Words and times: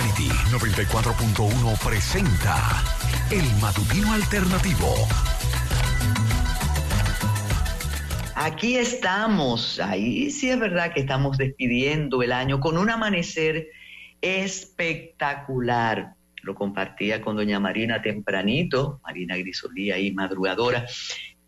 Fidelity 0.00 0.28
94.1 0.50 1.78
presenta 1.84 2.82
El 3.30 3.44
Matutino 3.60 4.14
Alternativo. 4.14 4.94
Aquí 8.34 8.78
estamos, 8.78 9.78
ahí 9.78 10.30
sí 10.30 10.48
es 10.48 10.58
verdad 10.58 10.94
que 10.94 11.00
estamos 11.00 11.36
despidiendo 11.36 12.22
el 12.22 12.32
año 12.32 12.60
con 12.60 12.78
un 12.78 12.88
amanecer 12.88 13.68
espectacular. 14.22 16.14
Lo 16.42 16.54
compartía 16.54 17.20
con 17.20 17.36
doña 17.36 17.60
Marina 17.60 18.00
tempranito, 18.00 19.00
Marina 19.02 19.36
Grisolía 19.36 19.96
ahí 19.96 20.12
madrugadora, 20.12 20.86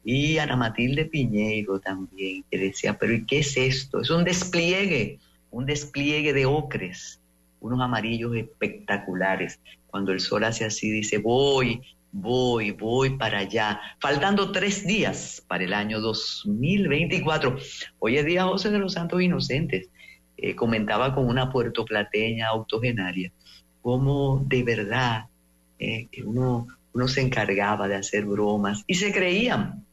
y 0.05 0.37
Ana 0.37 0.57
Matilde 0.57 1.07
Piñeiro 1.07 1.81
también, 1.81 2.45
que 2.51 2.59
decía, 2.59 2.99
pero 2.99 3.15
¿y 3.15 3.25
qué 3.25 3.39
es 3.39 3.57
esto? 3.57 4.03
Es 4.03 4.11
un 4.11 4.25
despliegue, 4.25 5.21
un 5.51 5.65
despliegue 5.65 6.35
de 6.35 6.45
ocres, 6.45 7.22
unos 7.63 7.81
amarillos 7.81 8.37
espectaculares. 8.37 9.61
Cuando 9.87 10.13
el 10.13 10.21
sol 10.21 10.45
hace 10.45 10.65
así, 10.65 10.91
dice, 10.91 11.19
voy, 11.19 11.81
voy, 12.13 12.73
voy 12.73 13.17
para 13.17 13.39
allá. 13.39 13.81
Faltando 14.01 14.53
tres 14.53 14.87
días 14.87 15.43
para 15.49 15.65
el 15.65 15.73
año 15.73 16.01
2024. 16.01 17.57
Hoy 17.99 18.19
es 18.19 18.27
día 18.27 18.45
José 18.45 18.71
de 18.71 18.79
los 18.79 18.93
Santos 18.93 19.23
Inocentes. 19.23 19.89
Eh, 20.37 20.55
comentaba 20.55 21.15
con 21.15 21.27
una 21.27 21.51
puertoplateña 21.51 22.49
autogenaria, 22.49 23.31
cómo 23.81 24.43
de 24.47 24.63
verdad 24.63 25.27
eh, 25.79 26.09
uno, 26.25 26.67
uno 26.93 27.09
se 27.09 27.21
encargaba 27.21 27.87
de 27.87 27.95
hacer 27.97 28.25
bromas 28.25 28.83
y 28.87 28.95
se 28.95 29.13
creían 29.13 29.85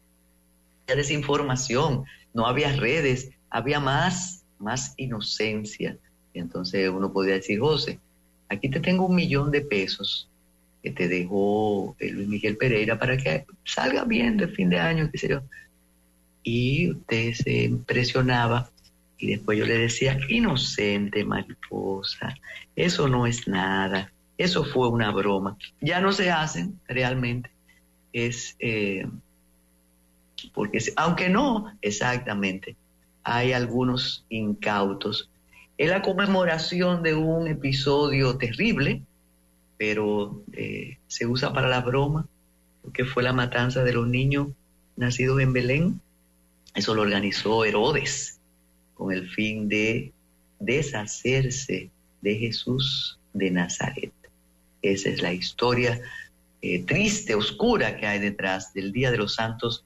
desinformación, 0.95 2.05
no 2.33 2.45
había 2.45 2.75
redes, 2.75 3.31
había 3.49 3.79
más, 3.79 4.45
más 4.57 4.93
inocencia. 4.97 5.97
Entonces 6.39 6.89
uno 6.89 7.11
podía 7.11 7.35
decir, 7.35 7.59
José, 7.59 7.99
aquí 8.49 8.69
te 8.69 8.79
tengo 8.79 9.05
un 9.05 9.15
millón 9.15 9.51
de 9.51 9.61
pesos 9.61 10.27
que 10.81 10.91
te 10.91 11.07
dejó 11.07 11.95
eh, 11.99 12.11
Luis 12.11 12.27
Miguel 12.27 12.57
Pereira 12.57 12.97
para 12.97 13.17
que 13.17 13.45
salga 13.65 14.05
bien 14.05 14.37
de 14.37 14.47
fin 14.47 14.69
de 14.69 14.79
año, 14.79 15.09
qué 15.11 15.17
sé 15.17 15.29
yo. 15.29 15.41
Y 16.43 16.91
usted 16.91 17.33
se 17.33 17.63
impresionaba 17.63 18.69
y 19.17 19.27
después 19.27 19.59
yo 19.59 19.65
le 19.65 19.77
decía, 19.77 20.17
inocente 20.29 21.25
mariposa, 21.25 22.35
eso 22.75 23.09
no 23.09 23.27
es 23.27 23.47
nada, 23.47 24.11
eso 24.37 24.63
fue 24.63 24.87
una 24.87 25.11
broma. 25.11 25.57
Ya 25.81 25.99
no 25.99 26.13
se 26.13 26.31
hacen 26.31 26.79
realmente. 26.87 27.51
Es, 28.13 28.55
eh, 28.59 29.05
porque 30.53 30.79
aunque 30.95 31.27
no 31.27 31.77
exactamente, 31.81 32.77
hay 33.23 33.51
algunos 33.51 34.25
incautos. 34.29 35.29
Es 35.79 35.89
la 35.89 36.01
conmemoración 36.01 37.03
de 37.03 37.15
un 37.15 37.47
episodio 37.47 38.35
terrible, 38.35 39.01
pero 39.77 40.43
eh, 40.51 40.97
se 41.07 41.25
usa 41.25 41.53
para 41.53 41.69
la 41.69 41.79
broma, 41.79 42.27
porque 42.81 43.05
fue 43.05 43.23
la 43.23 43.31
matanza 43.31 43.85
de 43.85 43.93
los 43.93 44.05
niños 44.05 44.49
nacidos 44.97 45.39
en 45.39 45.53
Belén. 45.53 46.01
Eso 46.75 46.93
lo 46.93 47.03
organizó 47.03 47.63
Herodes 47.63 48.41
con 48.93 49.13
el 49.13 49.29
fin 49.29 49.69
de 49.69 50.11
deshacerse 50.59 51.89
de 52.19 52.35
Jesús 52.35 53.17
de 53.31 53.49
Nazaret. 53.49 54.11
Esa 54.81 55.07
es 55.07 55.21
la 55.21 55.31
historia 55.31 56.01
eh, 56.61 56.79
triste, 56.79 57.35
oscura 57.35 57.95
que 57.95 58.05
hay 58.05 58.19
detrás 58.19 58.73
del 58.73 58.91
Día 58.91 59.11
de 59.11 59.17
los 59.17 59.35
Santos 59.35 59.85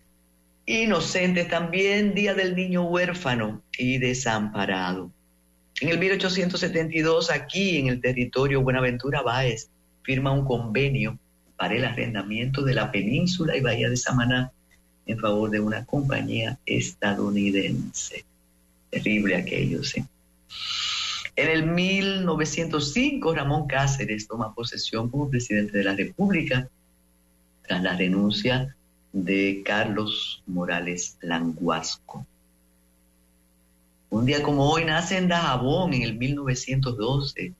Inocentes 0.66 1.50
también, 1.50 2.16
Día 2.16 2.34
del 2.34 2.56
Niño 2.56 2.86
Huérfano 2.86 3.62
y 3.78 4.00
Desamparado. 4.00 5.12
En 5.82 5.90
el 5.90 5.98
1872, 6.00 7.32
aquí 7.32 7.78
en 7.78 7.88
el 7.88 8.00
territorio 8.00 8.62
Buenaventura 8.62 9.22
Báez, 9.22 9.70
firma 10.04 10.32
un 10.32 10.46
convenio 10.46 11.18
para 11.58 11.76
el 11.76 11.86
arrendamiento 11.86 12.64
de 12.64 12.74
la 12.74 12.92
península 12.92 13.56
y 13.56 13.62
bahía 13.62 13.90
de 13.90 13.98
Samaná 13.98 14.52
en 15.06 15.20
favor 15.20 15.50
de 15.50 15.60
una 15.60 15.86
compañía 15.86 16.58
estadounidense. 16.66 18.24
Terrible 18.90 19.36
aquello, 19.36 19.84
¿sí? 19.84 20.06
En 21.36 21.50
el 21.50 21.66
1905, 21.66 23.34
Ramón 23.34 23.68
Cáceres 23.68 24.28
toma 24.28 24.54
posesión 24.54 25.10
como 25.10 25.30
presidente 25.30 25.78
de 25.80 25.84
la 25.84 25.96
República 25.96 26.70
tras 27.68 27.82
la 27.82 27.96
renuncia 27.96 28.76
de 29.12 29.64
Carlos 29.66 30.44
Morales 30.46 31.18
Languasco. 31.22 32.26
Un 34.14 34.28
día 34.28 34.44
como 34.44 34.70
hoy 34.70 34.86
nace 34.86 35.18
en 35.18 35.28
Dajabón 35.28 35.92
en 35.96 36.04
el 36.04 36.16
1912 36.16 37.52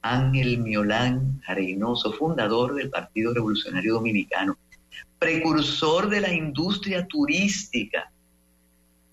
Ángel 0.00 0.56
Miolán 0.56 1.42
Reynoso, 1.46 2.14
fundador 2.14 2.74
del 2.74 2.88
Partido 2.88 3.34
Revolucionario 3.34 3.92
Dominicano, 3.92 4.56
precursor 5.18 6.08
de 6.08 6.22
la 6.22 6.32
industria 6.32 7.06
turística. 7.06 8.10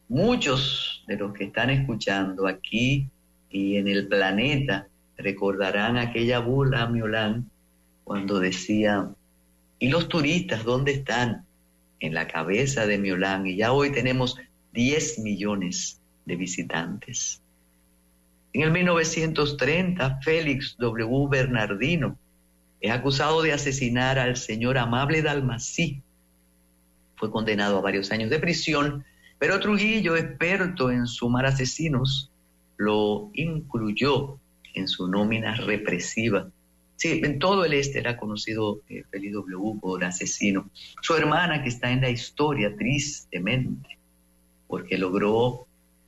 Muchos 0.07 1.03
de 1.05 1.17
los 1.17 1.33
que 1.33 1.43
están 1.43 1.69
escuchando 1.69 2.47
aquí 2.47 3.09
y 3.49 3.75
en 3.75 3.89
el 3.89 4.07
planeta 4.07 4.87
recordarán 5.17 5.97
aquella 5.97 6.39
burla 6.39 6.83
a 6.83 6.87
Miolán 6.87 7.51
cuando 8.05 8.39
decía, 8.39 9.09
¿y 9.79 9.89
los 9.89 10.07
turistas 10.07 10.63
dónde 10.63 10.93
están? 10.93 11.45
en 11.99 12.13
la 12.13 12.27
cabeza 12.27 12.85
de 12.85 12.97
Miolán 12.97 13.47
y 13.47 13.57
ya 13.57 13.73
hoy 13.73 13.91
tenemos 13.91 14.37
10 14.73 15.19
millones 15.19 15.99
de 16.25 16.35
visitantes. 16.35 17.41
En 18.53 18.61
el 18.61 18.71
1930, 18.71 20.19
Félix 20.21 20.75
W. 20.77 21.27
Bernardino 21.29 22.17
es 22.79 22.91
acusado 22.91 23.41
de 23.41 23.53
asesinar 23.53 24.17
al 24.19 24.37
señor 24.37 24.77
Amable 24.77 25.21
Dalmací. 25.21 26.01
Fue 27.15 27.31
condenado 27.31 27.77
a 27.77 27.81
varios 27.81 28.11
años 28.11 28.29
de 28.29 28.39
prisión, 28.39 29.05
pero 29.39 29.59
Trujillo, 29.59 30.15
experto 30.15 30.91
en 30.91 31.07
sumar 31.07 31.45
asesinos, 31.45 32.31
lo 32.77 33.29
incluyó 33.33 34.39
en 34.73 34.87
su 34.87 35.07
nómina 35.07 35.55
represiva 35.55 36.49
Sí, 36.97 37.21
en 37.23 37.39
todo 37.39 37.65
el 37.65 37.73
este 37.73 37.99
era 37.99 38.17
conocido 38.17 38.81
eh, 38.87 39.03
Félix 39.11 39.33
W 39.33 39.79
por 39.81 40.03
asesino. 40.03 40.69
Su 41.01 41.15
hermana, 41.15 41.61
que 41.61 41.69
está 41.69 41.91
en 41.91 42.01
la 42.01 42.09
historia 42.09 42.75
tristemente, 42.75 43.97
porque 44.67 44.97
logró, 44.97 45.64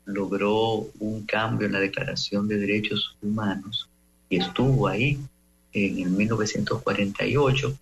logró 0.08 0.88
un 1.00 1.26
cambio 1.26 1.68
en 1.68 1.74
la 1.74 1.80
Declaración 1.80 2.48
de 2.48 2.58
Derechos 2.58 3.16
Humanos 3.22 3.90
y 4.30 4.38
estuvo 4.38 4.88
ahí 4.88 5.20
en 5.74 6.00
el 6.00 6.10
1948, 6.10 7.78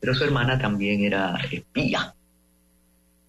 pero 0.00 0.14
su 0.14 0.24
hermana 0.24 0.58
también 0.58 1.04
era 1.04 1.36
espía. 1.50 2.14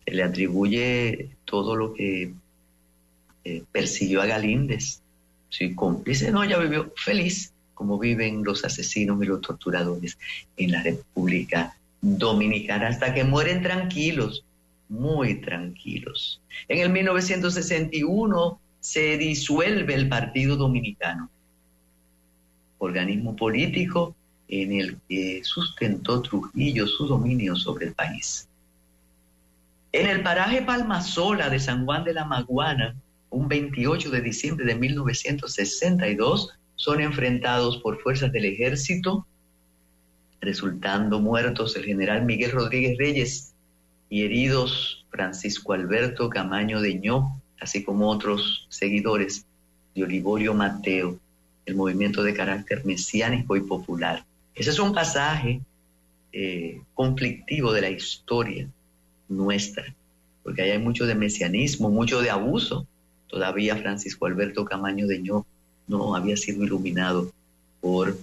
Se 0.06 0.14
le 0.14 0.24
atribuye 0.24 1.30
todo 1.44 1.76
lo 1.76 1.94
que 1.94 2.34
eh, 3.44 3.64
persiguió 3.72 4.22
a 4.22 4.28
Galíndez. 4.28 5.02
Sí, 5.50 5.76
cómplice, 5.76 6.32
no, 6.32 6.44
ella 6.44 6.58
vivió 6.58 6.92
feliz 6.96 7.52
como 7.74 7.98
viven 8.00 8.44
los 8.44 8.64
asesinos 8.64 9.22
y 9.22 9.26
los 9.26 9.42
torturadores 9.42 10.18
en 10.58 10.72
la 10.72 10.84
República 10.84 11.76
Dominicana, 12.02 12.88
hasta 12.88 13.14
que 13.14 13.24
mueren 13.24 13.62
tranquilos, 13.64 14.46
muy 14.90 15.42
tranquilos. 15.42 16.42
En 16.68 16.80
el 16.80 16.90
1961 16.90 18.60
se 18.80 19.18
disuelve 19.18 19.94
el 19.96 20.10
Partido 20.10 20.56
Dominicano, 20.56 21.30
organismo 22.78 23.36
político 23.36 24.16
en 24.48 24.74
el 24.74 24.98
que 25.08 25.42
sustentó 25.44 26.22
Trujillo 26.22 26.86
su 26.86 27.08
dominio 27.08 27.56
sobre 27.56 27.88
el 27.88 27.94
país. 27.94 28.48
En 29.92 30.08
el 30.08 30.22
paraje 30.22 30.62
Palmasola 30.64 31.50
de 31.50 31.60
San 31.60 31.86
Juan 31.86 32.04
de 32.04 32.14
la 32.14 32.26
Maguana, 32.26 32.96
un 33.30 33.48
28 33.48 34.12
de 34.12 34.22
diciembre 34.22 34.66
de 34.66 34.76
1962, 34.76 36.52
son 36.76 37.02
enfrentados 37.02 37.78
por 37.78 38.02
fuerzas 38.02 38.32
del 38.32 38.46
ejército, 38.46 39.26
resultando 40.42 41.20
muertos 41.20 41.76
el 41.78 41.86
general 41.86 42.26
Miguel 42.26 42.52
Rodríguez 42.52 42.98
Reyes 42.98 43.53
y 44.14 44.26
heridos 44.26 45.04
Francisco 45.10 45.74
Alberto 45.74 46.30
Camaño 46.30 46.82
de 46.82 47.00
Ño, 47.00 47.42
así 47.60 47.84
como 47.84 48.12
otros 48.12 48.68
seguidores 48.70 49.48
de 49.96 50.04
Olivorio 50.04 50.54
Mateo, 50.54 51.18
el 51.66 51.76
movimiento 51.76 52.22
de 52.22 52.36
carácter 52.36 52.86
mesiánico 52.86 53.56
y 53.56 53.62
popular. 53.62 54.24
Ese 54.54 54.70
es 54.70 54.78
un 54.78 54.94
pasaje 54.94 55.62
eh, 56.32 56.80
conflictivo 56.94 57.74
de 57.74 57.82
la 57.82 57.90
historia 57.90 58.68
nuestra, 59.30 59.84
porque 60.44 60.62
ahí 60.62 60.70
hay 60.70 60.78
mucho 60.78 61.08
de 61.08 61.16
mesianismo, 61.16 61.90
mucho 61.90 62.22
de 62.22 62.30
abuso. 62.30 62.86
Todavía 63.26 63.78
Francisco 63.78 64.28
Alberto 64.28 64.64
Camaño 64.64 65.08
de 65.08 65.24
Ño 65.24 65.44
no 65.88 66.16
había 66.16 66.38
sido 66.38 66.64
iluminado 66.64 67.32
por 67.82 68.16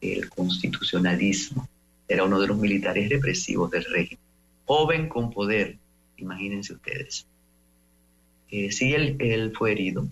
el 0.00 0.28
constitucionalismo. 0.30 1.68
Era 2.08 2.24
uno 2.24 2.40
de 2.40 2.48
los 2.48 2.58
militares 2.58 3.08
represivos 3.08 3.70
del 3.70 3.84
régimen. 3.84 4.27
Joven 4.68 5.08
con 5.08 5.30
poder, 5.30 5.78
imagínense 6.18 6.74
ustedes. 6.74 7.26
Eh, 8.50 8.70
sí, 8.70 8.92
él, 8.92 9.50
fue 9.56 9.72
herido. 9.72 10.06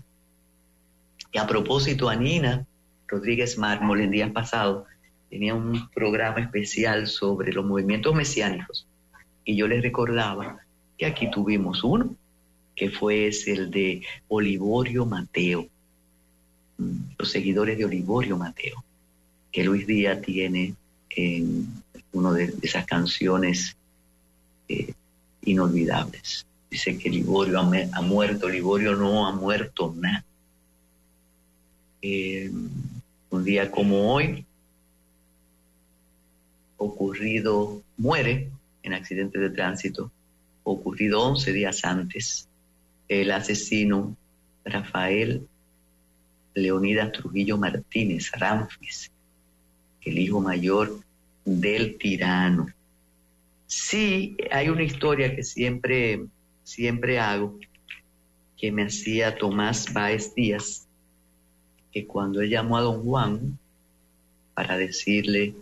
Y 1.31 1.37
a 1.37 1.45
propósito, 1.45 2.09
a 2.09 2.15
Nina 2.15 2.65
Rodríguez 3.07 3.59
Mármol 3.59 4.01
en 4.01 4.09
días 4.09 4.31
pasados 4.31 4.87
tenía 5.29 5.53
un 5.53 5.87
programa 5.91 6.39
especial 6.39 7.05
sobre 7.05 7.53
los 7.53 7.63
movimientos 7.65 8.15
mesiánicos 8.15 8.87
y 9.45 9.55
yo 9.55 9.67
les 9.67 9.83
recordaba 9.83 10.57
que 10.97 11.05
aquí 11.05 11.29
tuvimos 11.29 11.83
uno, 11.83 12.15
que 12.75 12.89
fue 12.89 13.27
el 13.27 13.69
de 13.69 14.01
Olivorio 14.27 15.05
Mateo, 15.05 15.67
mm, 16.79 17.13
los 17.19 17.29
seguidores 17.29 17.77
de 17.77 17.85
Olivorio 17.85 18.37
Mateo, 18.37 18.83
que 19.51 19.63
Luis 19.63 19.85
Díaz 19.85 20.19
tiene 20.23 20.73
en 21.11 21.67
una 22.11 22.31
de 22.31 22.55
esas 22.63 22.87
canciones 22.87 23.77
eh, 24.67 24.93
inolvidables. 25.43 26.45
Dice 26.69 26.97
que 26.97 27.09
Liborio 27.09 27.59
ha, 27.59 28.01
muerto, 28.01 28.49
Liborio 28.49 28.95
no 28.95 29.25
ha 29.25 29.31
muerto 29.31 29.93
nada. 29.97 30.23
Eh, 32.01 32.51
un 33.29 33.43
día 33.43 33.71
como 33.71 34.13
hoy, 34.13 34.45
ocurrido, 36.77 37.81
muere 37.97 38.49
en 38.83 38.93
accidente 38.93 39.39
de 39.39 39.49
tránsito, 39.49 40.11
ocurrido 40.63 41.21
11 41.21 41.53
días 41.53 41.83
antes, 41.85 42.47
el 43.07 43.31
asesino 43.31 44.15
Rafael 44.65 45.47
Leonidas 46.53 47.11
Trujillo 47.11 47.57
Martínez 47.57 48.31
Ramfis, 48.31 49.11
el 50.01 50.17
hijo 50.17 50.41
mayor 50.41 50.99
del 51.45 51.97
tirano. 51.97 52.67
Sí, 53.67 54.37
hay 54.49 54.69
una 54.69 54.83
historia 54.83 55.35
que 55.35 55.43
siempre, 55.43 56.25
siempre 56.63 57.19
hago, 57.19 57.59
que 58.57 58.71
me 58.71 58.83
hacía 58.83 59.37
Tomás 59.37 59.91
Báez 59.91 60.33
Díaz, 60.33 60.87
que 61.91 62.07
cuando 62.07 62.39
él 62.39 62.49
llamó 62.49 62.77
a 62.77 62.81
don 62.81 63.03
Juan 63.03 63.59
para 64.53 64.77
decirle 64.77 65.53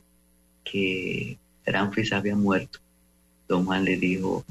que 0.63 1.39
Ramfis 1.65 2.13
había 2.13 2.35
muerto, 2.35 2.79
don 3.47 3.65
Juan 3.65 3.83
le 3.83 3.97
dijo, 3.97 4.45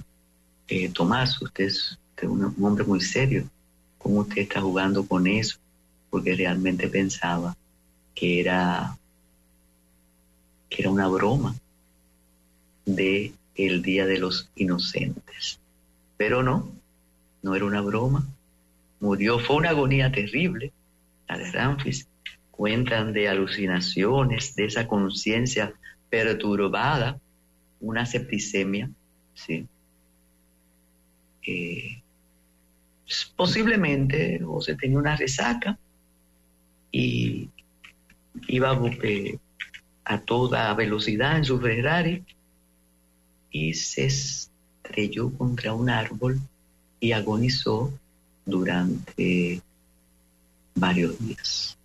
eh, 0.67 0.89
Tomás, 0.89 1.41
usted 1.41 1.67
es, 1.67 1.97
un, 2.23 2.55
hombre 2.61 2.85
muy 2.85 3.01
serio, 3.01 3.49
¿cómo 3.99 4.21
usted 4.21 4.43
está 4.43 4.61
jugando 4.61 5.07
con 5.07 5.29
eso? 5.29 5.59
Porque 6.11 6.35
realmente 6.35 6.89
pensaba 6.89 7.57
que 8.17 8.41
era, 8.41 8.99
que 10.69 10.83
era 10.83 10.91
una 10.91 11.07
broma 11.07 11.55
de 12.85 13.33
el 13.57 13.83
Día 13.83 14.07
de 14.07 14.19
los 14.19 14.51
Inocentes. 14.57 15.61
Pero 16.17 16.43
no, 16.43 16.73
no 17.43 17.55
era 17.55 17.65
una 17.65 17.81
broma. 17.81 18.27
Murió, 19.01 19.39
fue 19.39 19.57
una 19.57 19.71
agonía 19.71 20.11
terrible, 20.11 20.73
la 21.29 21.39
de 21.39 21.51
Ramfis. 21.51 22.09
Cuentan 22.51 23.13
de 23.13 23.29
alucinaciones, 23.29 24.55
de 24.55 24.67
esa 24.67 24.87
conciencia 24.87 25.75
perturbada, 26.09 27.19
una 27.81 28.07
septicemia, 28.07 28.89
¿sí? 29.35 29.67
Eh, 31.47 32.01
posiblemente 33.37 34.41
José 34.41 34.77
tenía 34.77 34.99
una 34.99 35.17
resaca 35.17 35.77
y 36.91 37.51
iba 38.47 38.81
eh, 39.03 39.39
a 40.05 40.21
toda 40.21 40.73
velocidad 40.75 41.37
en 41.37 41.45
su 41.45 41.61
Ferrari 41.61 42.25
y 43.55 43.73
se 43.73 44.07
estrelló 44.07 45.33
contra 45.33 45.75
un 45.75 45.89
árbol 45.89 46.41
y 46.99 47.13
agonizó 47.13 47.97
durante 48.45 49.63
varios 50.75 51.17
días 51.21 51.79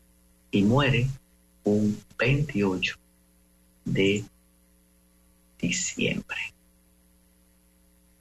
y 0.49 0.63
muere 0.63 1.07
un 1.63 1.95
28 2.17 2.97
de 3.85 4.23
diciembre. 5.61 6.39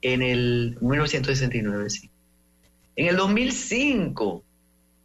En 0.03 0.21
el 0.21 0.77
1969, 0.79 1.89
sí. 1.89 2.07
En 2.95 3.07
el 3.07 3.17
2005, 3.17 4.43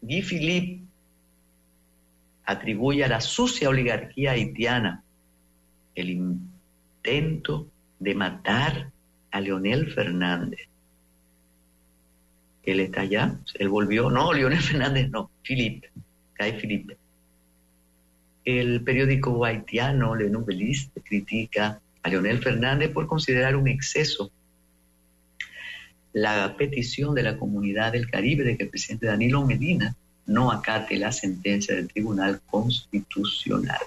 Guy 0.02 0.20
Philippe 0.20 0.82
atribuye 2.44 3.05
a 3.05 3.08
la 3.08 3.23
sucia 3.23 3.70
oligarquía 3.70 4.32
haitiana 4.32 5.02
el 5.94 6.11
intento 6.11 7.69
de 7.99 8.14
matar 8.14 8.91
a 9.31 9.41
Leonel 9.41 9.93
Fernández. 9.93 10.69
Él 12.64 12.81
está 12.81 13.02
allá, 13.02 13.38
él 13.55 13.69
volvió, 13.69 14.11
no, 14.11 14.32
Leonel 14.32 14.61
Fernández 14.62 15.11
no, 15.11 15.31
Philippe, 15.43 15.91
Guy 16.38 16.52
Philippe 16.52 16.96
el 18.44 18.82
periódico 18.82 19.44
haitiano 19.44 20.14
Le 20.14 20.29
Nouvelliste 20.29 21.00
critica 21.00 21.81
a 22.02 22.08
Leonel 22.08 22.43
Fernández 22.43 22.91
por 22.91 23.06
considerar 23.06 23.56
un 23.56 23.69
exceso 23.69 24.31
la 26.12 26.56
petición 26.56 27.14
de 27.14 27.25
la 27.25 27.37
comunidad 27.37 27.93
del 27.93 28.08
Caribe 28.08 28.44
de 28.44 28.56
que 28.56 28.64
el 28.64 28.69
presidente 28.69 29.06
Danilo 29.06 29.44
Medina 29.44 29.96
no 30.26 30.52
acate 30.52 30.96
la 30.96 31.11
sentencia 31.11 31.75
del 31.75 31.88
Tribunal 31.88 32.41
Constitucional. 32.46 33.81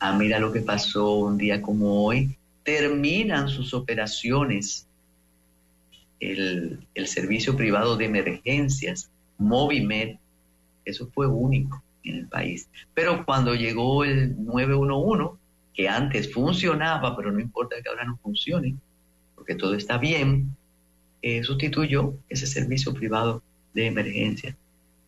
Ah, 0.00 0.14
mira 0.14 0.38
lo 0.38 0.50
que 0.50 0.62
pasó 0.62 1.14
un 1.16 1.36
día 1.36 1.60
como 1.60 2.04
hoy. 2.04 2.36
Terminan 2.64 3.48
sus 3.48 3.74
operaciones 3.74 4.86
el, 6.20 6.78
el 6.94 7.06
servicio 7.06 7.54
privado 7.54 7.96
de 7.96 8.06
emergencias, 8.06 9.10
Movimed. 9.38 10.16
Eso 10.84 11.08
fue 11.14 11.26
único 11.26 11.82
en 12.04 12.16
el 12.16 12.26
país. 12.26 12.68
Pero 12.94 13.24
cuando 13.26 13.54
llegó 13.54 14.04
el 14.04 14.42
911, 14.42 15.38
que 15.74 15.88
antes 15.88 16.32
funcionaba, 16.32 17.16
pero 17.16 17.30
no 17.30 17.40
importa 17.40 17.76
que 17.82 17.88
ahora 17.88 18.04
no 18.04 18.16
funcione, 18.22 18.76
porque 19.34 19.54
todo 19.54 19.74
está 19.74 19.98
bien, 19.98 20.56
eh, 21.22 21.44
sustituyó 21.44 22.14
ese 22.28 22.46
servicio 22.46 22.94
privado 22.94 23.42
de 23.74 23.86
emergencia. 23.86 24.56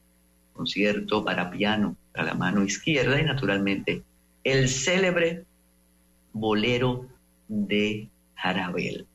concierto 0.53 1.25
para 1.25 1.49
piano 1.49 1.95
para 2.13 2.27
la 2.27 2.33
mano 2.35 2.63
izquierda 2.63 3.19
y 3.19 3.23
naturalmente 3.23 4.03
el 4.43 4.69
célebre 4.69 5.43
bolero 6.31 7.07
de 7.47 8.07
Jarabel. 8.35 9.07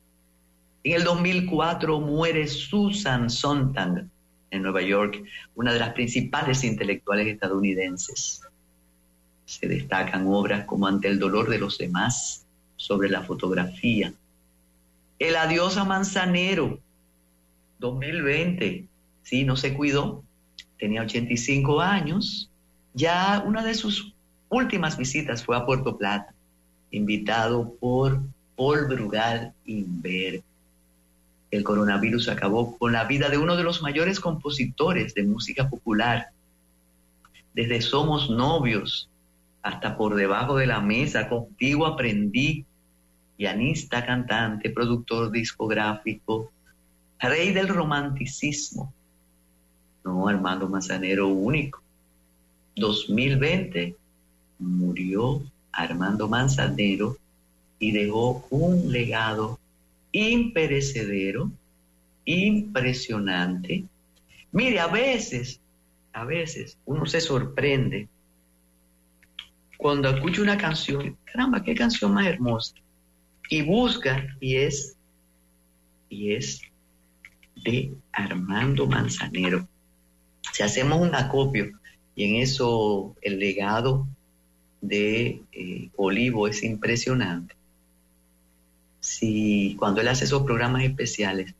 En 0.84 0.92
el 0.92 1.04
2004 1.04 1.98
muere 1.98 2.46
Susan 2.46 3.30
Sontag 3.30 4.04
en 4.50 4.62
Nueva 4.62 4.82
York, 4.82 5.24
una 5.54 5.72
de 5.72 5.78
las 5.78 5.94
principales 5.94 6.62
intelectuales 6.62 7.26
estadounidenses. 7.26 8.42
Se 9.46 9.66
destacan 9.66 10.26
obras 10.26 10.66
como 10.66 10.86
Ante 10.86 11.08
el 11.08 11.18
dolor 11.18 11.48
de 11.48 11.58
los 11.58 11.78
demás, 11.78 12.44
sobre 12.76 13.08
la 13.08 13.22
fotografía. 13.22 14.12
El 15.18 15.36
adiós 15.36 15.78
a 15.78 15.84
Manzanero, 15.84 16.78
2020, 17.78 18.84
sí, 19.22 19.44
no 19.44 19.56
se 19.56 19.72
cuidó, 19.72 20.22
tenía 20.78 21.00
85 21.00 21.80
años, 21.80 22.50
ya 22.92 23.42
una 23.46 23.64
de 23.64 23.72
sus 23.72 24.12
últimas 24.50 24.98
visitas 24.98 25.42
fue 25.42 25.56
a 25.56 25.64
Puerto 25.64 25.96
Plata, 25.96 26.34
invitado 26.90 27.72
por 27.80 28.20
Paul 28.54 28.86
Brugal 28.86 29.54
Inver. 29.64 30.42
El 31.54 31.62
coronavirus 31.62 32.30
acabó 32.30 32.76
con 32.76 32.90
la 32.90 33.04
vida 33.04 33.28
de 33.28 33.38
uno 33.38 33.56
de 33.56 33.62
los 33.62 33.80
mayores 33.80 34.18
compositores 34.18 35.14
de 35.14 35.22
música 35.22 35.68
popular. 35.68 36.30
Desde 37.52 37.80
Somos 37.80 38.28
Novios 38.28 39.08
hasta 39.62 39.96
por 39.96 40.16
debajo 40.16 40.56
de 40.56 40.66
la 40.66 40.80
mesa, 40.80 41.28
contigo 41.28 41.86
aprendí, 41.86 42.66
pianista, 43.36 44.04
cantante, 44.04 44.68
productor 44.70 45.30
discográfico, 45.30 46.50
rey 47.20 47.52
del 47.52 47.68
romanticismo. 47.68 48.92
No, 50.02 50.26
Armando 50.26 50.68
Manzanero 50.68 51.28
único. 51.28 51.80
2020 52.74 53.94
murió 54.58 55.40
Armando 55.70 56.26
Manzanero 56.26 57.16
y 57.78 57.92
dejó 57.92 58.44
un 58.50 58.90
legado 58.90 59.60
imperecedero, 60.14 61.50
impresionante. 62.24 63.84
Mire, 64.52 64.78
a 64.78 64.86
veces, 64.86 65.60
a 66.12 66.24
veces 66.24 66.78
uno 66.86 67.04
se 67.04 67.20
sorprende 67.20 68.08
cuando 69.76 70.08
escucha 70.08 70.40
una 70.40 70.56
canción, 70.56 71.18
caramba, 71.24 71.62
qué 71.62 71.74
canción 71.74 72.14
más 72.14 72.26
hermosa, 72.26 72.74
y 73.50 73.62
busca 73.62 74.24
y 74.40 74.56
es, 74.56 74.96
y 76.08 76.32
es 76.32 76.62
de 77.64 77.92
Armando 78.12 78.86
Manzanero. 78.86 79.66
Si 80.52 80.62
hacemos 80.62 81.00
un 81.00 81.14
acopio 81.14 81.72
y 82.14 82.24
en 82.24 82.36
eso 82.36 83.16
el 83.20 83.40
legado 83.40 84.06
de 84.80 85.42
eh, 85.50 85.90
Olivo 85.96 86.46
es 86.46 86.62
impresionante. 86.62 87.56
Si 89.04 89.76
cuando 89.78 90.00
él 90.00 90.08
hace 90.08 90.24
esos 90.24 90.44
programas 90.44 90.82
especiales, 90.82 91.54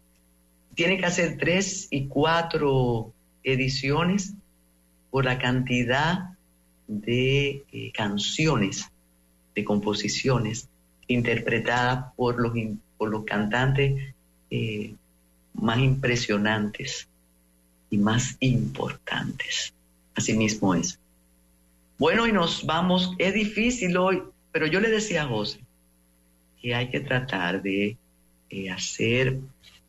tiene 0.75 0.97
que 0.97 1.05
hacer 1.05 1.37
tres 1.37 1.89
y 1.91 2.07
cuatro 2.07 3.13
ediciones 3.43 4.33
por 5.11 5.27
la 5.27 5.39
cantidad 5.39 6.31
de 6.87 7.63
eh, 7.71 7.93
canciones, 7.93 8.91
de 9.55 9.63
composiciones 9.63 10.71
interpretadas 11.07 12.15
por 12.17 12.41
los, 12.41 12.55
por 12.97 13.11
los 13.11 13.27
cantantes 13.27 14.15
eh, 14.51 14.95
más 15.53 15.79
impresionantes 15.81 17.09
y 17.91 17.99
más 17.99 18.39
importantes. 18.41 19.75
Así 20.15 20.33
mismo 20.33 20.75
es. 20.75 20.99
Bueno, 21.99 22.27
y 22.27 22.33
nos 22.33 22.65
vamos, 22.65 23.13
es 23.19 23.35
difícil 23.35 23.99
hoy, 23.99 24.23
pero 24.51 24.67
yo 24.67 24.81
le 24.81 24.89
decía 24.89 25.25
a 25.25 25.29
José 25.29 25.64
que 26.65 26.75
hay 26.75 26.89
que 26.89 27.01
tratar 27.01 27.61
de 27.61 27.99
eh, 28.49 28.71
hacer 28.71 29.39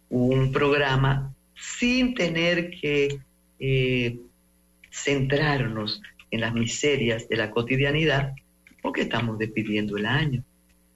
un 0.10 0.51
programa 0.51 1.34
sin 1.55 2.13
tener 2.13 2.70
que 2.70 3.17
eh, 3.58 4.20
centrarnos 4.91 6.01
en 6.32 6.41
las 6.41 6.53
miserias 6.53 7.29
de 7.29 7.38
la 7.38 7.50
cotidianidad, 7.50 8.34
porque 8.82 9.03
estamos 9.03 9.39
despidiendo 9.39 9.96
el 9.96 10.05
año. 10.05 10.44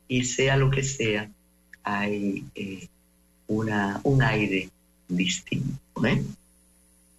Y 0.10 0.26
sea 0.26 0.58
lo 0.58 0.70
que 0.70 0.84
sea, 0.84 1.32
hay 1.84 2.44
eh, 2.56 2.90
una, 3.48 4.02
un 4.04 4.22
aire 4.22 4.68
distinto. 5.08 5.80
¿eh? 6.06 6.22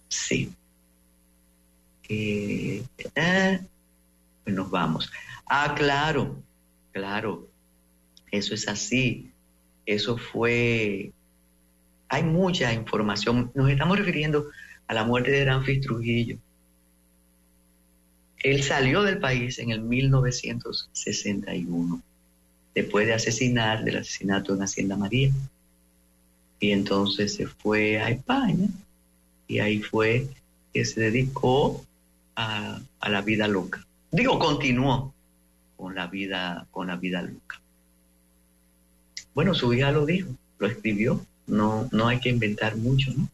Sí. 0.07 0.53
Eh, 2.07 2.83
nos 4.45 4.69
vamos. 4.69 5.11
Ah, 5.47 5.73
claro, 5.75 6.35
claro, 6.91 7.50
eso 8.31 8.55
es 8.55 8.67
así. 8.67 9.31
Eso 9.85 10.17
fue... 10.17 11.11
Hay 12.09 12.23
mucha 12.23 12.73
información. 12.73 13.51
Nos 13.53 13.69
estamos 13.69 13.97
refiriendo 13.97 14.47
a 14.87 14.93
la 14.93 15.05
muerte 15.05 15.31
de 15.31 15.41
Granfis 15.41 15.81
Trujillo. 15.81 16.37
Él 18.43 18.63
salió 18.63 19.03
del 19.03 19.19
país 19.19 19.59
en 19.59 19.69
el 19.71 19.81
1961, 19.81 22.01
después 22.73 23.05
de 23.05 23.13
asesinar, 23.13 23.83
del 23.83 23.97
asesinato 23.97 24.53
en 24.53 24.63
Hacienda 24.63 24.95
María. 24.97 25.29
Y 26.59 26.71
entonces 26.71 27.35
se 27.35 27.45
fue 27.47 27.99
a 27.99 28.09
España 28.09 28.67
y 29.47 29.59
ahí 29.59 29.79
fue 29.79 30.27
que 30.73 30.85
se 30.85 31.01
dedicó 31.01 31.85
a, 32.35 32.79
la 33.07 33.21
vida 33.21 33.47
loca. 33.47 33.85
Digo, 34.11 34.39
continuó 34.39 35.13
con 35.77 35.93
la 35.95 36.07
vida, 36.07 36.65
con 36.71 36.87
la 36.87 36.95
vida 36.95 37.21
loca. 37.21 37.60
Bueno, 39.33 39.53
su 39.53 39.73
hija 39.73 39.91
lo 39.91 40.05
dijo, 40.05 40.29
lo 40.59 40.67
escribió, 40.67 41.25
no, 41.47 41.87
no 41.91 42.07
hay 42.07 42.19
que 42.19 42.29
inventar 42.29 42.75
mucho, 42.75 43.11
¿no? 43.15 43.29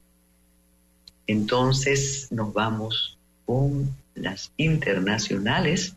Entonces 1.25 2.27
nos 2.31 2.53
vamos 2.53 3.17
con 3.45 3.95
las 4.15 4.51
internacionales 4.57 5.95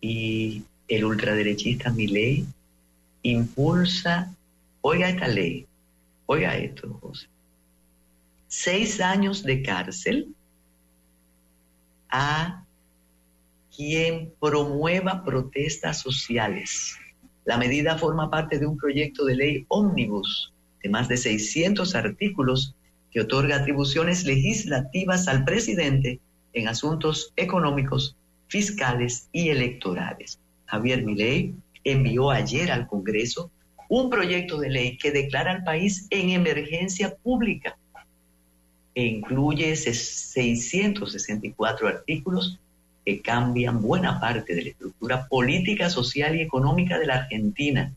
y 0.00 0.64
el 0.88 1.04
ultraderechista 1.04 1.90
Milei 1.90 2.46
impulsa, 3.22 4.34
oiga 4.82 5.08
esta 5.08 5.28
ley, 5.28 5.66
oiga 6.26 6.56
esto, 6.56 6.98
José, 7.00 7.26
seis 8.48 9.00
años 9.00 9.42
de 9.42 9.62
cárcel 9.62 10.34
a 12.10 12.64
quien 13.74 14.32
promueva 14.40 15.24
protestas 15.24 16.00
sociales. 16.00 16.96
La 17.44 17.58
medida 17.58 17.98
forma 17.98 18.30
parte 18.30 18.58
de 18.58 18.66
un 18.66 18.76
proyecto 18.76 19.24
de 19.24 19.36
ley 19.36 19.64
ómnibus 19.68 20.52
de 20.82 20.88
más 20.88 21.08
de 21.08 21.16
600 21.16 21.94
artículos 21.94 22.74
que 23.10 23.20
otorga 23.20 23.56
atribuciones 23.56 24.24
legislativas 24.24 25.28
al 25.28 25.44
presidente 25.44 26.20
en 26.52 26.68
asuntos 26.68 27.32
económicos, 27.36 28.16
fiscales 28.48 29.28
y 29.32 29.50
electorales. 29.50 30.40
Javier 30.66 31.04
Milei 31.04 31.54
envió 31.84 32.30
ayer 32.30 32.72
al 32.72 32.86
Congreso 32.86 33.50
un 33.88 34.10
proyecto 34.10 34.58
de 34.58 34.68
ley 34.70 34.98
que 34.98 35.12
declara 35.12 35.52
al 35.52 35.64
país 35.64 36.06
en 36.10 36.28
emergencia 36.30 37.14
pública 37.14 37.78
e 38.94 39.04
incluye 39.04 39.76
664 39.76 41.88
artículos 41.88 42.58
que 43.04 43.20
cambian 43.20 43.82
buena 43.82 44.20
parte 44.20 44.54
de 44.54 44.62
la 44.62 44.70
estructura 44.70 45.26
política, 45.26 45.90
social 45.90 46.36
y 46.36 46.40
económica 46.40 46.98
de 46.98 47.06
la 47.06 47.16
Argentina. 47.16 47.92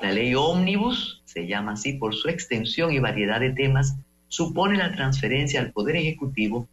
La 0.00 0.12
ley 0.12 0.34
ómnibus, 0.34 1.22
se 1.24 1.46
llama 1.46 1.72
así 1.72 1.92
por 1.92 2.14
su 2.14 2.28
extensión 2.28 2.92
y 2.92 2.98
variedad 2.98 3.40
de 3.40 3.50
temas, 3.50 3.94
supone 4.28 4.76
la 4.76 4.92
transferencia 4.92 5.60
al 5.60 5.72
Poder 5.72 5.96
Ejecutivo 5.96 6.66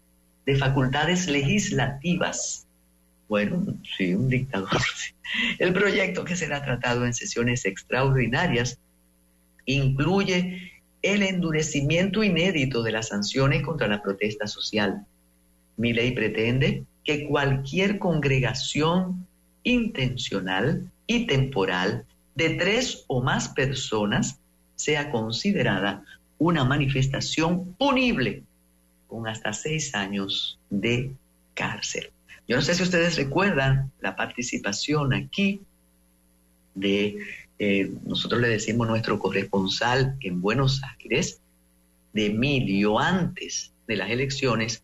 de 0.45 0.55
facultades 0.55 1.27
legislativas. 1.27 2.65
Bueno, 3.27 3.65
sí, 3.97 4.15
un 4.15 4.29
dictador. 4.29 4.69
El 5.59 5.73
proyecto 5.73 6.23
que 6.23 6.37
será 6.37 6.63
tratado 6.63 7.05
en 7.05 7.13
sesiones 7.13 7.65
extraordinarias 7.65 8.79
incluye 9.65 10.71
el 11.01 11.23
endurecimiento 11.23 12.23
inédito 12.23 12.81
de 12.81 12.93
las 12.93 13.09
sanciones 13.09 13.61
contra 13.61 13.87
la 13.87 14.01
protesta 14.01 14.47
social. 14.47 15.05
Mi 15.75 15.93
ley 15.93 16.11
pretende 16.11 16.85
que 17.07 17.25
cualquier 17.25 17.99
congregación 17.99 19.25
intencional 19.63 20.91
y 21.07 21.25
temporal 21.25 22.05
de 22.35 22.49
tres 22.51 23.05
o 23.07 23.23
más 23.23 23.47
personas 23.47 24.39
sea 24.75 25.09
considerada 25.09 26.03
una 26.37 26.65
manifestación 26.65 27.73
punible 27.75 28.43
con 29.07 29.25
hasta 29.25 29.53
seis 29.53 29.95
años 29.95 30.59
de 30.69 31.13
cárcel. 31.53 32.11
Yo 32.45 32.57
no 32.57 32.61
sé 32.61 32.75
si 32.75 32.83
ustedes 32.83 33.15
recuerdan 33.15 33.89
la 34.01 34.17
participación 34.17 35.13
aquí 35.13 35.61
de, 36.75 37.19
eh, 37.57 37.89
nosotros 38.05 38.41
le 38.41 38.49
decimos 38.49 38.85
nuestro 38.85 39.17
corresponsal 39.17 40.17
en 40.19 40.41
Buenos 40.41 40.81
Aires, 40.99 41.39
de 42.11 42.25
Emilio, 42.27 42.99
antes 42.99 43.71
de 43.87 43.95
las 43.95 44.09
elecciones, 44.09 44.83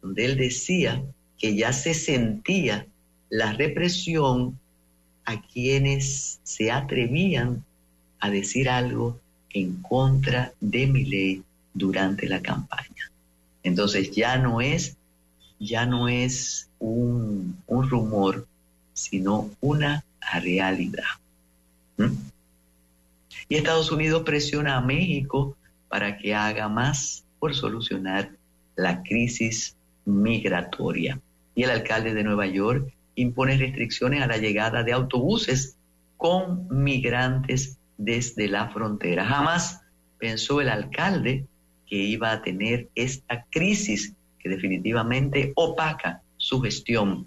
donde 0.00 0.24
él 0.26 0.36
decía 0.36 1.02
que 1.38 1.56
ya 1.56 1.72
se 1.72 1.94
sentía 1.94 2.86
la 3.28 3.52
represión 3.52 4.58
a 5.24 5.40
quienes 5.42 6.40
se 6.42 6.70
atrevían 6.70 7.64
a 8.20 8.30
decir 8.30 8.68
algo 8.68 9.18
en 9.50 9.82
contra 9.82 10.52
de 10.60 10.86
mi 10.86 11.04
ley 11.04 11.42
durante 11.74 12.28
la 12.28 12.40
campaña. 12.40 13.10
Entonces 13.62 14.10
ya 14.12 14.38
no 14.38 14.60
es, 14.60 14.96
ya 15.58 15.86
no 15.86 16.08
es 16.08 16.68
un, 16.78 17.56
rumor, 17.66 18.46
sino 18.94 19.50
una 19.60 20.04
realidad. 20.40 21.04
¿Mm? 21.96 22.14
Y 23.48 23.56
Estados 23.56 23.90
Unidos 23.90 24.22
presiona 24.24 24.76
a 24.76 24.80
México 24.80 25.56
para 25.88 26.18
que 26.18 26.34
haga 26.34 26.68
más 26.68 27.24
por 27.38 27.54
solucionar 27.54 28.30
la 28.74 29.02
crisis 29.02 29.76
migratoria. 30.04 31.20
Y 31.56 31.64
el 31.64 31.70
alcalde 31.70 32.14
de 32.14 32.22
Nueva 32.22 32.46
York 32.46 32.92
impone 33.16 33.56
restricciones 33.56 34.22
a 34.22 34.28
la 34.28 34.36
llegada 34.36 34.84
de 34.84 34.92
autobuses 34.92 35.76
con 36.16 36.68
migrantes 36.70 37.78
desde 37.98 38.46
la 38.46 38.68
frontera. 38.68 39.24
Jamás 39.24 39.80
pensó 40.18 40.60
el 40.60 40.68
alcalde 40.68 41.46
que 41.86 41.96
iba 41.96 42.30
a 42.30 42.42
tener 42.42 42.88
esta 42.94 43.46
crisis 43.50 44.14
que 44.38 44.48
definitivamente 44.48 45.52
opaca 45.56 46.22
su 46.36 46.60
gestión. 46.60 47.26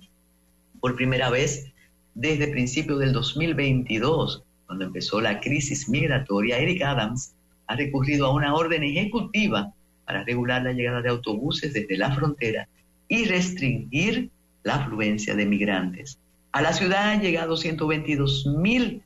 Por 0.79 0.95
primera 0.95 1.29
vez 1.29 1.71
desde 2.13 2.47
principios 2.47 2.99
del 2.99 3.13
2022, 3.13 4.43
cuando 4.67 4.85
empezó 4.85 5.21
la 5.21 5.39
crisis 5.39 5.89
migratoria, 5.89 6.59
Eric 6.59 6.83
Adams 6.83 7.33
ha 7.67 7.75
recurrido 7.75 8.27
a 8.27 8.33
una 8.33 8.53
orden 8.53 8.83
ejecutiva 8.83 9.73
para 10.05 10.23
regular 10.23 10.61
la 10.61 10.73
llegada 10.73 11.01
de 11.01 11.09
autobuses 11.09 11.73
desde 11.73 11.97
la 11.97 12.11
frontera 12.11 12.67
y 13.09 13.25
restringir 13.25 14.29
la 14.63 14.75
afluencia 14.75 15.35
de 15.35 15.45
migrantes. 15.45 16.17
A 16.53 16.61
la 16.61 16.71
ciudad 16.71 17.11
han 17.11 17.21
llegado 17.21 17.57
122 17.57 18.45
mil 18.45 19.03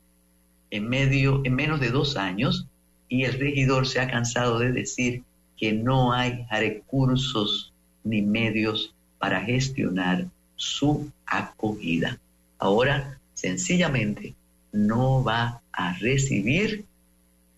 en, 0.70 0.88
medio, 0.88 1.42
en 1.44 1.56
menos 1.56 1.80
de 1.80 1.90
dos 1.90 2.16
años 2.16 2.68
y 3.10 3.24
el 3.24 3.40
regidor 3.40 3.88
se 3.88 4.00
ha 4.00 4.10
cansado 4.10 4.60
de 4.60 4.72
decir 4.72 5.24
que 5.58 5.74
no 5.74 6.14
hay 6.14 6.46
recursos 6.52 7.74
ni 8.04 8.22
medios 8.22 8.94
para 9.20 9.42
gestionar 9.42 10.28
su 10.56 11.10
acogida. 11.26 12.20
Ahora, 12.60 13.20
sencillamente, 13.34 14.34
no 14.72 15.24
va 15.24 15.62
a 15.72 15.94
recibir 16.00 16.86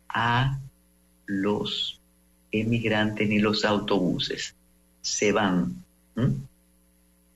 a 0.09 0.59
los 1.25 1.99
emigrantes 2.51 3.27
ni 3.27 3.39
los 3.39 3.65
autobuses. 3.65 4.55
Se 5.01 5.31
van. 5.31 5.85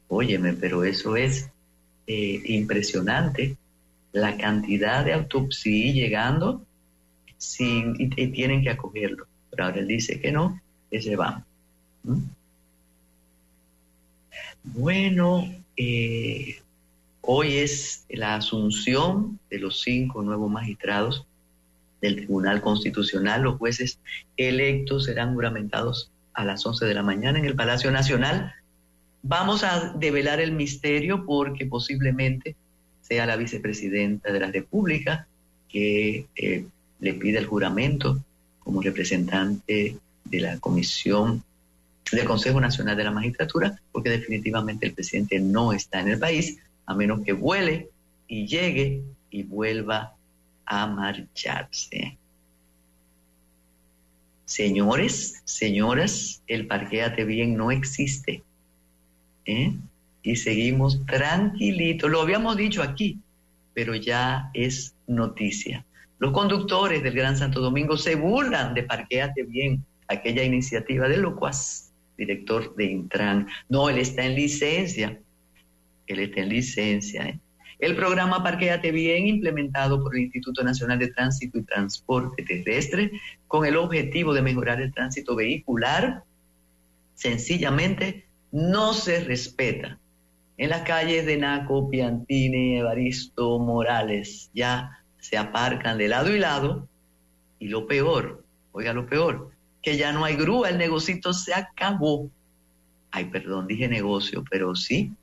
Óyeme, 0.07 0.53
pero 0.53 0.83
eso 0.83 1.15
es 1.15 1.49
eh, 2.07 2.41
impresionante. 2.45 3.57
La 4.11 4.37
cantidad 4.37 5.05
de 5.05 5.13
autobuses 5.13 5.93
llegando 5.93 6.65
sin, 7.37 7.95
y, 7.99 8.09
tienen 8.27 8.63
que 8.63 8.71
acogerlo. 8.71 9.27
Pero 9.51 9.65
ahora 9.65 9.79
él 9.79 9.87
dice 9.87 10.19
que 10.19 10.31
no, 10.31 10.59
que 10.89 11.01
se 11.01 11.15
van. 11.15 11.45
Bueno, 14.63 15.47
eh, 15.77 16.59
hoy 17.21 17.57
es 17.57 18.05
la 18.09 18.35
asunción 18.35 19.39
de 19.49 19.59
los 19.59 19.81
cinco 19.81 20.21
nuevos 20.21 20.51
magistrados 20.51 21.25
del 22.01 22.15
Tribunal 22.15 22.61
Constitucional. 22.61 23.43
Los 23.43 23.57
jueces 23.57 23.99
electos 24.37 25.05
serán 25.05 25.33
juramentados 25.33 26.11
a 26.33 26.45
las 26.45 26.65
11 26.65 26.85
de 26.85 26.93
la 26.93 27.03
mañana 27.03 27.39
en 27.39 27.45
el 27.45 27.55
Palacio 27.55 27.91
Nacional. 27.91 28.53
Vamos 29.21 29.63
a 29.63 29.93
develar 29.93 30.39
el 30.39 30.53
misterio 30.53 31.25
porque 31.25 31.65
posiblemente 31.65 32.55
sea 33.01 33.25
la 33.25 33.35
vicepresidenta 33.35 34.31
de 34.31 34.39
la 34.39 34.51
República 34.51 35.27
que 35.67 36.27
eh, 36.35 36.65
le 36.99 37.13
pide 37.13 37.39
el 37.39 37.45
juramento 37.45 38.23
como 38.59 38.81
representante 38.81 39.97
de 40.25 40.39
la 40.39 40.59
Comisión 40.59 41.43
del 42.11 42.25
Consejo 42.25 42.59
Nacional 42.59 42.97
de 42.97 43.03
la 43.03 43.11
Magistratura, 43.11 43.79
porque 43.91 44.09
definitivamente 44.09 44.87
el 44.87 44.93
presidente 44.93 45.39
no 45.39 45.73
está 45.73 45.99
en 45.99 46.09
el 46.09 46.19
país, 46.19 46.57
a 46.85 46.95
menos 46.95 47.21
que 47.21 47.33
vuele 47.33 47.89
y 48.27 48.47
llegue 48.47 49.03
y 49.29 49.43
vuelva 49.43 50.15
a 50.65 50.87
marcharse. 50.87 52.17
Señores, 54.45 55.41
señoras, 55.45 56.41
el 56.47 56.65
parqueate 56.65 57.25
bien 57.25 57.55
no 57.55 57.71
existe. 57.71 58.43
¿Eh? 59.49 59.73
Y 60.21 60.35
seguimos 60.35 61.05
tranquilitos. 61.05 62.09
Lo 62.09 62.21
habíamos 62.21 62.57
dicho 62.57 62.83
aquí, 62.83 63.17
pero 63.73 63.95
ya 63.95 64.49
es 64.53 64.93
noticia. 65.07 65.85
Los 66.19 66.33
conductores 66.33 67.01
del 67.01 67.13
Gran 67.13 67.37
Santo 67.37 67.61
Domingo 67.61 67.97
se 67.97 68.15
burlan 68.15 68.73
de 68.73 68.83
Parqueate 68.83 69.43
Bien, 69.43 69.83
aquella 70.07 70.43
iniciativa 70.43 71.07
de 71.07 71.17
Locuaz, 71.17 71.91
director 72.17 72.75
de 72.75 72.85
Intran. 72.85 73.47
No, 73.69 73.89
él 73.89 73.97
está 73.97 74.25
en 74.25 74.35
licencia. 74.35 75.17
Él 76.07 76.19
está 76.19 76.41
en 76.41 76.49
licencia. 76.49 77.23
¿eh? 77.23 77.39
El 77.79 77.95
programa 77.95 78.43
Parqueate 78.43 78.91
Bien, 78.91 79.27
implementado 79.27 80.03
por 80.03 80.13
el 80.15 80.23
Instituto 80.23 80.61
Nacional 80.63 80.99
de 80.99 81.07
Tránsito 81.07 81.57
y 81.57 81.63
Transporte 81.63 82.43
Terrestre, 82.43 83.11
con 83.47 83.65
el 83.65 83.77
objetivo 83.77 84.33
de 84.33 84.41
mejorar 84.41 84.81
el 84.81 84.93
tránsito 84.93 85.35
vehicular, 85.35 86.23
sencillamente 87.15 88.25
no 88.51 88.93
se 88.93 89.23
respeta. 89.23 89.99
En 90.57 90.69
las 90.69 90.81
calles 90.81 91.25
de 91.25 91.37
Naco, 91.37 91.89
Piantini, 91.89 92.77
Evaristo, 92.77 93.59
Morales, 93.59 94.49
ya 94.53 94.99
se 95.19 95.37
aparcan 95.37 95.97
de 95.97 96.07
lado 96.07 96.35
y 96.35 96.39
lado. 96.39 96.87
Y 97.59 97.67
lo 97.67 97.87
peor, 97.87 98.43
oiga 98.71 98.93
lo 98.93 99.07
peor, 99.07 99.51
que 99.81 99.97
ya 99.97 100.11
no 100.11 100.25
hay 100.25 100.35
grúa, 100.35 100.69
el 100.69 100.77
negocito 100.77 101.33
se 101.33 101.53
acabó. 101.53 102.29
Ay, 103.11 103.25
perdón, 103.25 103.67
dije 103.67 103.87
negocio, 103.87 104.43
pero 104.49 104.75
sí. 104.75 105.13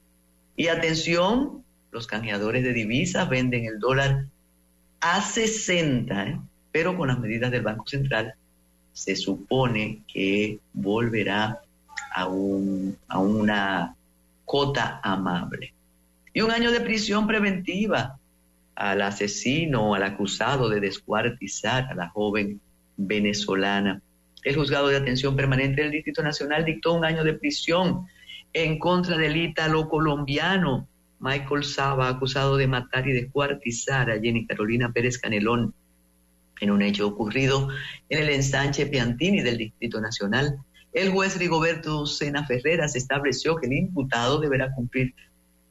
Y 0.57 0.69
atención, 0.69 1.65
los 1.91 2.07
canjeadores 2.07 2.65
de 2.65 2.73
divisas 2.73 3.29
venden 3.29 3.67
el 3.67 3.79
dólar 3.79 4.27
a 5.01 5.21
60, 5.21 6.27
¿eh? 6.27 6.41
pero 6.73 6.97
con 6.97 7.09
las 7.09 7.19
medidas 7.19 7.51
del 7.51 7.63
Banco 7.63 7.87
Central 7.87 8.35
se 8.93 9.15
supone 9.17 10.03
que 10.09 10.59
volverá 10.73 11.61
a, 12.17 12.27
un, 12.27 12.97
a 13.09 13.19
una 13.19 13.95
cota 14.47 15.01
amable. 15.03 15.75
Y 16.33 16.41
un 16.41 16.51
año 16.51 16.71
de 16.71 16.81
prisión 16.81 17.27
preventiva 17.27 18.19
al 18.75 19.03
asesino, 19.03 19.95
al 19.95 20.03
acusado 20.03 20.71
de 20.71 20.81
descuartizar 20.81 21.89
a 21.91 21.95
la 21.95 22.09
joven 22.09 22.59
venezolana. 22.97 24.01
El 24.43 24.57
juzgado 24.57 24.89
de 24.89 24.97
atención 24.97 25.37
permanente 25.37 25.83
del 25.83 25.91
Distrito 25.91 26.23
Nacional 26.23 26.65
dictó 26.65 26.95
un 26.95 27.05
año 27.05 27.23
de 27.23 27.35
prisión 27.35 28.07
en 28.55 28.79
contra 28.79 29.19
del 29.19 29.37
ítalo 29.37 29.87
colombiano 29.87 30.89
Michael 31.21 31.65
Saba, 31.65 32.09
acusado 32.09 32.57
de 32.57 32.67
matar 32.67 33.07
y 33.07 33.13
descuartizar 33.13 34.11
a 34.11 34.19
Jenny 34.19 34.47
Carolina 34.47 34.91
Pérez 34.91 35.19
Canelón 35.19 35.75
en 36.61 36.71
un 36.71 36.81
hecho 36.81 37.07
ocurrido 37.07 37.69
en 38.09 38.23
el 38.23 38.31
ensanche 38.31 38.87
Piantini 38.87 39.43
del 39.43 39.59
Distrito 39.59 40.01
Nacional. 40.01 40.59
El 40.97 41.11
juez 41.11 41.37
Rigoberto 41.37 42.07
Sena 42.07 42.47
Ferreras 42.47 42.97
estableció 42.97 43.57
que 43.57 43.67
el 43.67 43.75
imputado 43.75 44.41
deberá 44.41 44.73
cumplir 44.73 45.13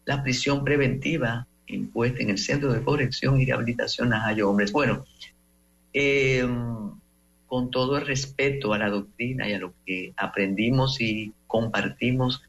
la 0.05 0.21
prisión 0.21 0.63
preventiva 0.63 1.47
impuesta 1.65 2.21
en 2.21 2.29
el 2.29 2.37
Centro 2.37 2.71
de 2.71 2.83
Corrección 2.83 3.41
y 3.41 3.45
Rehabilitación 3.45 4.09
Najayo 4.09 4.47
Hombres. 4.47 4.71
Bueno, 4.71 5.03
em, 5.93 6.91
con 7.47 7.71
todo 7.71 7.97
el 7.97 8.05
respeto 8.05 8.71
a 8.71 8.77
la 8.77 8.91
doctrina 8.91 9.49
y 9.49 9.53
a 9.53 9.57
lo 9.57 9.73
que 9.83 10.13
aprendimos 10.15 11.01
y 11.01 11.33
compartimos 11.47 12.43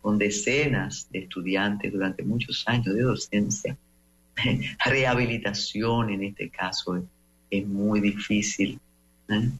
con 0.00 0.16
decenas 0.16 1.06
de 1.10 1.18
estudiantes 1.18 1.92
durante 1.92 2.22
muchos 2.22 2.64
años 2.66 2.94
de 2.94 3.02
docencia. 3.02 3.76
Rehabilitación 4.86 6.08
en 6.08 6.24
este 6.24 6.48
caso 6.48 7.04
es, 7.50 7.66
muy 7.66 8.00
difícil. 8.00 8.80
¿eh? 9.28 9.50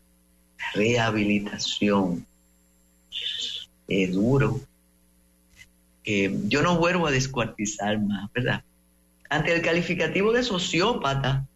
Rehabilitación 0.72 2.24
es 3.88 4.12
duro. 4.12 4.61
Eh, 6.05 6.35
yo 6.48 6.62
no 6.62 6.79
vuelvo 6.79 7.07
a 7.07 7.11
descuartizar 7.11 8.00
más, 8.00 8.31
¿verdad? 8.33 8.62
Ante 9.31 9.55
el 9.55 9.62
calificativo 9.62 10.33
de 10.33 10.42
sociópata 10.42 11.46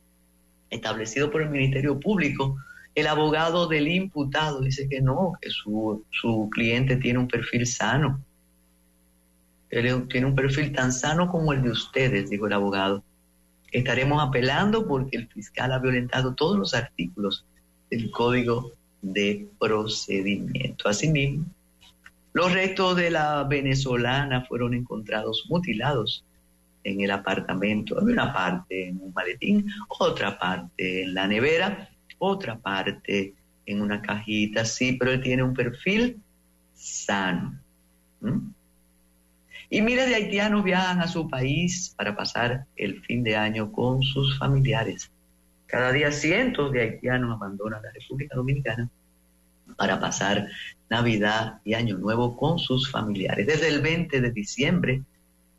establecido 0.70 1.30
por 1.30 1.42
el 1.42 1.50
Ministerio 1.50 1.98
Público, 2.00 2.56
el 2.94 3.06
abogado 3.06 3.68
del 3.68 3.88
imputado 3.88 4.60
dice 4.60 4.88
que 4.88 5.00
no, 5.00 5.32
que 5.40 5.50
su, 5.50 6.04
su 6.10 6.48
cliente 6.50 6.96
tiene 6.96 7.18
un 7.18 7.28
perfil 7.28 7.66
sano 7.66 8.22
él 9.70 10.08
tiene 10.08 10.26
un 10.26 10.34
perfil 10.34 10.72
tan 10.72 10.92
sano 10.92 11.30
como 11.30 11.52
el 11.52 11.62
de 11.62 11.70
ustedes, 11.70 12.30
dijo 12.30 12.46
el 12.46 12.52
abogado. 12.52 13.02
Estaremos 13.70 14.22
apelando 14.22 14.86
porque 14.86 15.16
el 15.16 15.28
fiscal 15.28 15.72
ha 15.72 15.78
violentado 15.78 16.34
todos 16.34 16.58
los 16.58 16.74
artículos 16.74 17.44
del 17.90 18.10
Código 18.10 18.72
de 19.02 19.46
Procedimiento. 19.58 20.88
Asimismo, 20.88 21.46
los 22.32 22.52
restos 22.52 22.96
de 22.96 23.10
la 23.10 23.44
venezolana 23.44 24.44
fueron 24.44 24.74
encontrados 24.74 25.46
mutilados 25.48 26.24
en 26.84 27.00
el 27.00 27.10
apartamento. 27.10 27.98
Había 27.98 28.14
una 28.14 28.32
parte 28.32 28.88
en 28.88 29.00
un 29.00 29.12
maletín, 29.12 29.66
otra 29.88 30.38
parte 30.38 31.02
en 31.02 31.14
la 31.14 31.26
nevera, 31.26 31.90
otra 32.18 32.58
parte 32.58 33.34
en 33.66 33.82
una 33.82 34.00
cajita, 34.00 34.64
sí, 34.64 34.92
pero 34.92 35.12
él 35.12 35.22
tiene 35.22 35.42
un 35.42 35.54
perfil 35.54 36.20
sano. 36.74 37.58
Y 39.70 39.82
miles 39.82 40.08
de 40.08 40.14
haitianos 40.14 40.64
viajan 40.64 41.00
a 41.00 41.08
su 41.08 41.28
país 41.28 41.92
para 41.96 42.16
pasar 42.16 42.64
el 42.76 43.02
fin 43.02 43.22
de 43.22 43.36
año 43.36 43.70
con 43.70 44.02
sus 44.02 44.38
familiares. 44.38 45.10
Cada 45.68 45.92
día 45.92 46.10
cientos 46.10 46.72
de 46.72 46.82
haitianos 46.82 47.36
abandonan 47.36 47.82
la 47.82 47.92
República 47.92 48.34
Dominicana 48.34 48.90
para 49.76 50.00
pasar 50.00 50.48
Navidad 50.90 51.60
y 51.64 51.74
Año 51.74 51.96
Nuevo 51.96 52.36
con 52.36 52.58
sus 52.58 52.90
familiares. 52.90 53.46
Desde 53.46 53.68
el 53.68 53.80
20 53.80 54.20
de 54.20 54.32
diciembre 54.32 55.02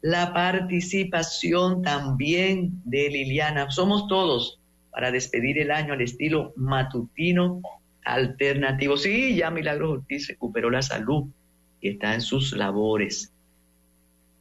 la 0.00 0.32
participación 0.32 1.82
también 1.82 2.80
de 2.84 3.10
Liliana. 3.10 3.70
Somos 3.70 4.08
todos 4.08 4.58
para 4.96 5.10
despedir 5.10 5.58
el 5.58 5.72
año 5.72 5.92
al 5.92 6.00
estilo 6.00 6.54
matutino 6.56 7.60
alternativo. 8.02 8.96
Sí, 8.96 9.36
ya 9.36 9.50
Milagros 9.50 9.98
Ortiz 9.98 10.26
recuperó 10.26 10.70
la 10.70 10.80
salud 10.80 11.26
y 11.82 11.90
está 11.90 12.14
en 12.14 12.22
sus 12.22 12.52
labores. 12.52 13.30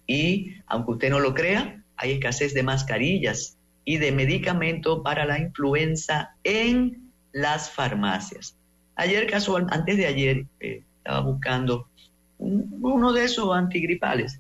Y 0.08 0.54
aunque 0.68 0.92
usted 0.94 1.10
no 1.10 1.20
lo 1.20 1.34
crea, 1.34 1.84
hay 1.98 2.14
escasez 2.14 2.54
de 2.54 2.64
mascarillas 2.64 3.58
y 3.84 3.98
de 3.98 4.14
medicamento 4.14 5.04
para 5.04 5.26
la 5.26 5.40
influenza 5.40 6.38
en 6.46 7.12
las 7.34 7.70
farmacias. 7.70 8.56
Ayer, 8.96 9.30
casual, 9.30 9.68
antes 9.72 9.98
de 9.98 10.06
ayer, 10.06 10.46
eh, 10.62 10.84
estaba 11.00 11.20
buscando 11.20 11.90
uno 12.38 13.12
de 13.12 13.26
esos 13.26 13.54
antigripales 13.54 14.40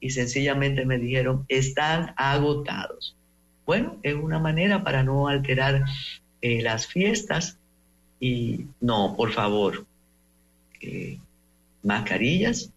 y 0.00 0.08
sencillamente 0.08 0.86
me 0.86 0.96
dijeron, 0.96 1.44
están 1.48 2.14
agotados. 2.16 3.18
Bueno, 3.64 3.98
es 4.02 4.14
una 4.14 4.38
manera 4.38 4.82
para 4.82 5.02
no 5.02 5.28
alterar 5.28 5.84
eh, 6.40 6.62
las 6.62 6.86
fiestas 6.86 7.58
y 8.18 8.66
no, 8.80 9.14
por 9.16 9.32
favor, 9.32 9.86
eh, 10.80 11.18
mascarillas 11.82 12.70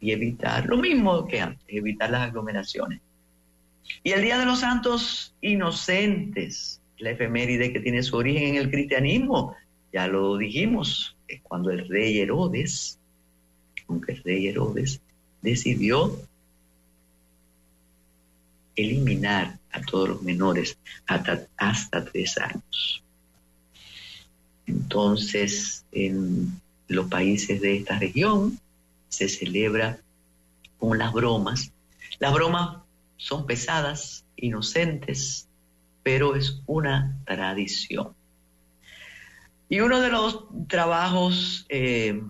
y 0.00 0.12
evitar 0.12 0.66
lo 0.66 0.76
mismo 0.76 1.26
que 1.26 1.40
antes, 1.40 1.64
evitar 1.68 2.10
las 2.10 2.28
aglomeraciones. 2.28 3.00
Y 4.02 4.12
el 4.12 4.22
Día 4.22 4.38
de 4.38 4.46
los 4.46 4.60
Santos 4.60 5.34
Inocentes, 5.40 6.80
la 6.98 7.10
efeméride 7.10 7.72
que 7.72 7.80
tiene 7.80 8.02
su 8.02 8.16
origen 8.16 8.48
en 8.48 8.54
el 8.56 8.70
cristianismo, 8.70 9.54
ya 9.92 10.06
lo 10.08 10.36
dijimos, 10.36 11.16
es 11.28 11.40
cuando 11.42 11.70
el 11.70 11.88
rey 11.88 12.18
Herodes, 12.18 12.98
aunque 13.88 14.12
el 14.12 14.22
rey 14.22 14.48
Herodes 14.48 15.00
decidió 15.42 16.18
eliminar 18.74 19.58
a 19.76 19.82
todos 19.82 20.08
los 20.08 20.22
menores 20.22 20.78
hasta, 21.06 22.04
tres 22.04 22.38
años. 22.38 23.02
Entonces, 24.66 25.84
en 25.92 26.60
los 26.88 27.08
países 27.08 27.60
de 27.60 27.76
esta 27.76 27.98
región 27.98 28.58
se 29.08 29.28
celebra 29.28 29.98
con 30.78 30.98
las 30.98 31.12
bromas. 31.12 31.72
Las 32.18 32.32
bromas 32.32 32.78
son 33.16 33.46
pesadas, 33.46 34.24
inocentes, 34.36 35.48
pero 36.02 36.36
es 36.36 36.62
una 36.66 37.16
tradición. 37.26 38.14
Y 39.68 39.80
uno 39.80 40.00
de 40.00 40.10
los 40.10 40.44
trabajos 40.68 41.66
eh, 41.68 42.22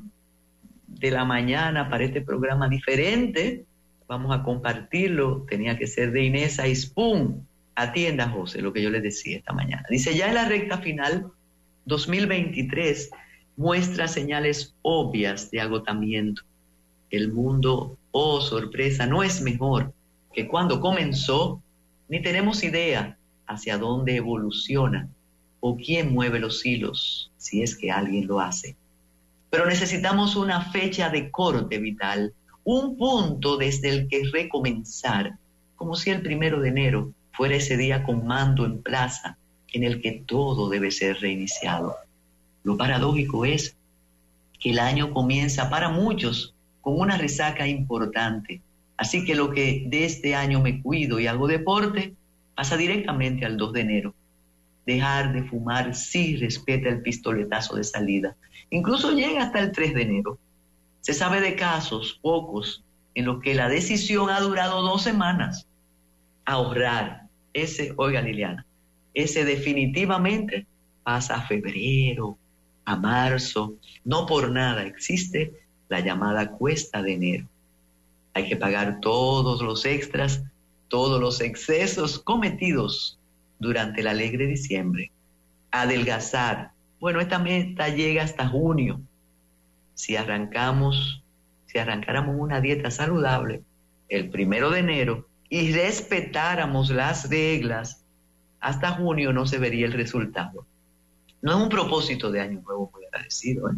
de 0.87 1.11
la 1.11 1.25
mañana 1.25 1.89
para 1.91 2.05
este 2.05 2.23
programa 2.23 2.69
diferente, 2.69 3.65
vamos 4.09 4.37
a 4.37 4.43
compartirlo, 4.43 5.47
tenía 5.49 5.79
que 5.79 5.87
ser 5.87 6.13
de 6.13 6.25
Inés 6.25 6.59
Aispun. 6.59 7.47
Atienda, 7.79 8.31
José, 8.31 8.63
lo 8.63 8.73
que 8.73 8.83
yo 8.83 8.89
les 8.89 9.03
decía 9.03 9.37
esta 9.37 9.53
mañana. 9.53 9.85
Dice, 9.91 10.17
ya 10.17 10.29
en 10.29 10.35
la 10.35 10.49
recta 10.49 10.79
final, 10.79 11.31
2023 11.85 13.11
muestra 13.57 14.09
señales 14.09 14.75
obvias 14.81 15.51
de 15.51 15.61
agotamiento. 15.61 16.43
El 17.11 17.33
mundo, 17.33 17.99
oh 18.13 18.41
sorpresa, 18.41 19.07
no 19.07 19.23
es 19.23 19.43
mejor 19.43 19.93
que 20.33 20.49
cuando 20.49 20.81
comenzó, 20.81 21.63
ni 22.09 22.23
tenemos 22.23 22.63
idea 22.63 23.19
hacia 23.47 23.79
dónde 23.79 24.17
evoluciona 24.17 25.09
o 25.61 25.77
quién 25.77 26.13
mueve 26.13 26.39
los 26.39 26.65
hilos, 26.65 27.31
si 27.37 27.63
es 27.63 27.77
que 27.77 27.91
alguien 27.91 28.27
lo 28.27 28.41
hace. 28.41 28.77
Pero 29.51 29.67
necesitamos 29.67 30.37
una 30.37 30.61
fecha 30.61 31.09
de 31.09 31.31
corte 31.31 31.79
vital, 31.79 32.35
un 32.67 32.99
punto 32.99 33.57
desde 33.57 33.89
el 33.89 34.09
que 34.09 34.25
recomenzar, 34.31 35.39
como 35.75 35.95
si 35.97 36.11
el 36.11 36.21
primero 36.21 36.61
de 36.61 36.69
enero 36.69 37.13
fuera 37.33 37.57
ese 37.57 37.79
día 37.79 38.03
con 38.03 38.27
mando 38.27 38.67
en 38.67 38.83
plaza 38.83 39.39
en 39.73 39.85
el 39.85 40.03
que 40.03 40.23
todo 40.27 40.69
debe 40.69 40.91
ser 40.91 41.19
reiniciado. 41.21 41.97
Lo 42.63 42.77
paradójico 42.77 43.47
es 43.47 43.75
que 44.61 44.71
el 44.71 44.79
año 44.79 45.15
comienza 45.15 45.71
para 45.71 45.89
muchos 45.89 46.55
con 46.83 47.01
una 47.01 47.17
resaca 47.17 47.67
importante, 47.67 48.61
Así 48.97 49.25
que 49.25 49.35
lo 49.35 49.51
que 49.51 49.85
de 49.87 50.05
este 50.05 50.35
año 50.35 50.61
me 50.61 50.81
cuido 50.81 51.21
y 51.21 51.27
hago 51.27 51.47
deporte 51.47 52.15
pasa 52.55 52.77
directamente 52.77 53.45
al 53.45 53.57
2 53.57 53.73
de 53.75 53.81
enero. 53.81 54.15
Dejar 54.87 55.33
de 55.33 55.43
fumar 55.43 55.95
sí 55.95 56.37
respeta 56.37 56.89
el 56.89 57.03
pistoletazo 57.03 57.77
de 57.77 57.85
salida. 57.85 58.37
Incluso 58.71 59.13
llega 59.13 59.43
hasta 59.43 59.61
el 59.61 59.73
3 59.73 59.95
de 59.95 60.03
enero. 60.03 60.39
Se 61.07 61.15
sabe 61.15 61.41
de 61.41 61.55
casos, 61.55 62.19
pocos, 62.21 62.83
en 63.15 63.27
los 63.27 63.41
que 63.41 63.55
la 63.55 63.69
decisión 63.69 64.29
ha 64.29 64.41
durado 64.41 64.83
dos 64.83 65.03
semanas. 65.03 65.69
Ahorrar, 66.45 67.29
ese, 67.53 67.95
oiga 67.97 68.21
Liliana, 68.21 68.67
ese 69.15 69.45
definitivamente 69.45 70.67
pasa 71.05 71.37
a 71.37 71.47
febrero, 71.47 72.37
a 72.85 72.97
marzo. 72.97 73.75
No 74.05 74.27
por 74.27 74.51
nada 74.51 74.83
existe 74.83 75.53
la 75.89 76.01
llamada 76.01 76.51
cuesta 76.51 77.01
de 77.03 77.15
enero 77.15 77.49
hay 78.37 78.47
que 78.47 78.57
pagar 78.57 79.01
todos 79.01 79.63
los 79.63 79.87
extras, 79.87 80.43
todos 80.89 81.19
los 81.19 81.41
excesos 81.41 82.19
cometidos 82.19 83.19
durante 83.59 84.03
el 84.03 84.09
alegre 84.09 84.47
diciembre. 84.47 85.11
Adelgazar. 85.71 86.73
Bueno, 87.01 87.23
esta 87.23 87.39
meta 87.39 87.89
llega 87.89 88.23
hasta 88.23 88.47
junio. 88.47 89.01
Si 89.97 90.15
arrancamos, 90.15 91.25
si 91.67 91.79
arrancáramos 91.79 92.37
una 92.39 92.61
dieta 92.61 92.93
saludable 92.93 93.63
el 94.09 94.31
primero 94.31 94.71
de 94.71 94.79
enero 94.79 95.27
y 95.49 95.73
respetáramos 95.73 96.91
las 96.91 97.29
reglas, 97.29 98.05
hasta 98.61 98.93
junio 98.93 99.33
no 99.33 99.45
se 99.45 99.59
vería 99.59 99.87
el 99.87 99.93
resultado. 99.93 100.65
No 101.43 101.57
es 101.57 101.63
un 101.65 101.69
propósito 101.69 102.31
de 102.31 102.41
año 102.41 102.63
nuevo, 102.65 102.93
muy 102.95 103.05
agradecido. 103.07 103.69
¿eh? 103.69 103.75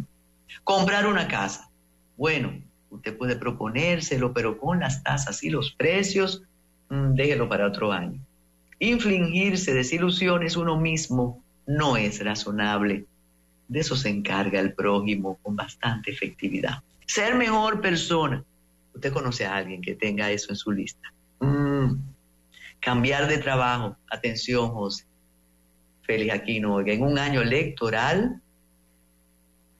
Comprar 0.63 1.07
una 1.07 1.27
casa. 1.27 1.71
Bueno, 2.15 2.53
Usted 2.89 3.17
puede 3.17 3.35
proponérselo, 3.35 4.33
pero 4.33 4.57
con 4.57 4.79
las 4.79 5.03
tasas 5.03 5.43
y 5.43 5.49
los 5.49 5.71
precios, 5.71 6.43
mm, 6.89 7.13
déjelo 7.13 7.47
para 7.47 7.67
otro 7.67 7.91
año. 7.91 8.19
Infligirse 8.79 9.73
desilusiones 9.73 10.55
uno 10.57 10.79
mismo 10.79 11.43
no 11.67 11.97
es 11.97 12.23
razonable. 12.23 13.05
De 13.69 13.79
eso 13.79 13.95
se 13.95 14.09
encarga 14.09 14.59
el 14.59 14.73
prójimo 14.73 15.39
con 15.41 15.55
bastante 15.55 16.11
efectividad. 16.11 16.83
Ser 17.05 17.35
mejor 17.35 17.79
persona. 17.79 18.43
Usted 18.93 19.13
conoce 19.13 19.45
a 19.45 19.55
alguien 19.55 19.81
que 19.81 19.95
tenga 19.95 20.29
eso 20.29 20.51
en 20.51 20.57
su 20.57 20.71
lista. 20.71 21.13
Mm. 21.39 21.93
Cambiar 22.81 23.27
de 23.27 23.37
trabajo. 23.37 23.95
Atención, 24.09 24.69
José. 24.69 25.05
Félix 26.01 26.33
Aquino, 26.33 26.81
en 26.81 27.03
un 27.03 27.17
año 27.17 27.41
electoral 27.41 28.41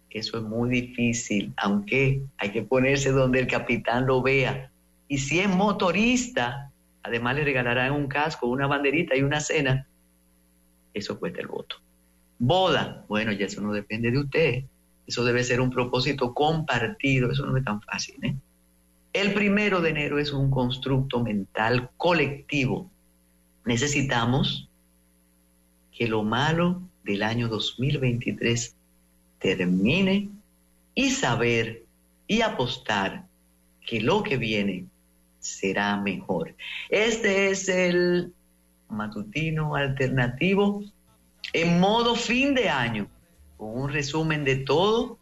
eso 0.10 0.38
es 0.38 0.44
muy 0.44 0.70
difícil, 0.70 1.54
aunque 1.58 2.24
hay 2.38 2.52
que 2.52 2.64
ponerse 2.64 3.12
donde 3.12 3.40
el 3.40 3.48
capitán 3.48 4.08
lo 4.08 4.22
vea. 4.22 4.72
Y 5.08 5.20
si 5.20 5.40
es 5.40 5.48
motorista, 5.48 6.72
además 7.04 7.36
le 7.36 7.44
regalarán 7.44 7.92
un 7.92 8.08
casco, 8.08 8.48
una 8.48 8.68
banderita 8.68 9.16
y 9.16 9.22
una 9.22 9.40
cena. 9.40 9.88
Eso 10.94 11.20
cuesta 11.20 11.42
el 11.42 11.48
voto. 11.48 11.78
Boda, 12.40 13.04
bueno, 13.10 13.34
ya 13.34 13.46
eso 13.46 13.62
no 13.62 13.74
depende 13.74 14.12
de 14.12 14.18
usted. 14.18 14.64
Eso 15.06 15.26
debe 15.26 15.44
ser 15.44 15.60
un 15.60 15.70
propósito 15.70 16.34
compartido, 16.34 17.32
eso 17.32 17.46
no 17.46 17.58
es 17.58 17.66
tan 17.66 17.82
fácil. 17.82 18.16
¿eh? 18.24 18.36
El 19.12 19.34
primero 19.34 19.82
de 19.82 19.90
enero 19.90 20.20
es 20.20 20.32
un 20.32 20.50
constructo 20.50 21.22
mental 21.22 21.90
colectivo. 21.98 22.90
Necesitamos 23.66 24.70
que 25.92 26.08
lo 26.08 26.24
malo 26.24 26.82
del 27.04 27.24
año 27.24 27.50
2023 27.50 28.76
termine 29.40 30.30
y 30.96 31.10
saber 31.10 31.84
y 32.28 32.42
apostar 32.42 33.26
que 33.86 34.00
lo 34.00 34.24
que 34.24 34.38
viene 34.38 34.86
será 35.40 35.98
mejor. 35.98 36.56
Este 36.90 37.50
es 37.50 37.68
el 37.68 38.32
matutino 38.90 39.76
alternativo 39.76 40.84
en 41.54 41.80
modo 41.80 42.16
fin 42.16 42.54
de 42.54 42.70
año, 42.70 43.08
con 43.58 43.80
un 43.80 43.90
resumen 43.90 44.44
de 44.44 44.58
todo, 44.58 45.18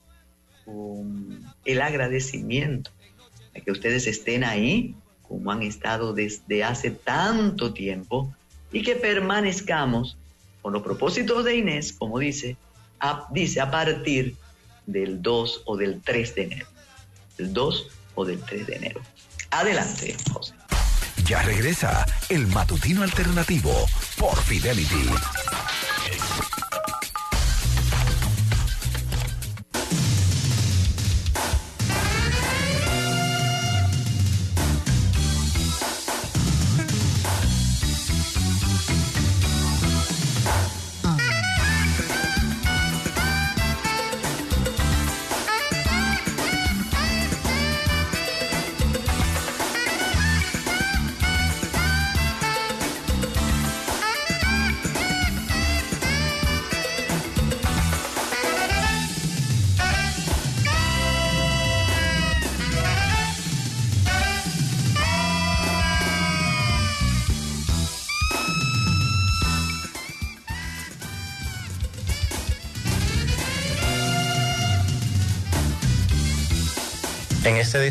con 0.65 1.43
el 1.65 1.81
agradecimiento 1.81 2.91
a 3.55 3.59
que 3.59 3.71
ustedes 3.71 4.07
estén 4.07 4.43
ahí, 4.43 4.95
como 5.27 5.51
han 5.51 5.63
estado 5.63 6.13
desde 6.13 6.63
hace 6.63 6.91
tanto 6.91 7.73
tiempo, 7.73 8.33
y 8.71 8.83
que 8.83 8.95
permanezcamos 8.95 10.17
con 10.61 10.73
los 10.73 10.83
propósitos 10.83 11.45
de 11.45 11.55
Inés, 11.55 11.93
como 11.93 12.19
dice, 12.19 12.57
dice 13.31 13.61
a 13.61 13.71
partir 13.71 14.35
del 14.85 15.21
2 15.21 15.63
o 15.65 15.77
del 15.77 16.01
3 16.01 16.35
de 16.35 16.43
enero. 16.43 16.67
El 17.37 17.53
2 17.53 17.87
o 18.15 18.25
del 18.25 18.41
3 18.41 18.67
de 18.67 18.75
enero. 18.75 19.01
Adelante, 19.51 20.15
José. 20.31 20.53
Ya 21.25 21.41
regresa 21.41 22.05
el 22.29 22.47
matutino 22.47 23.03
alternativo 23.03 23.71
por 24.17 24.37
Fidelity. 24.43 25.09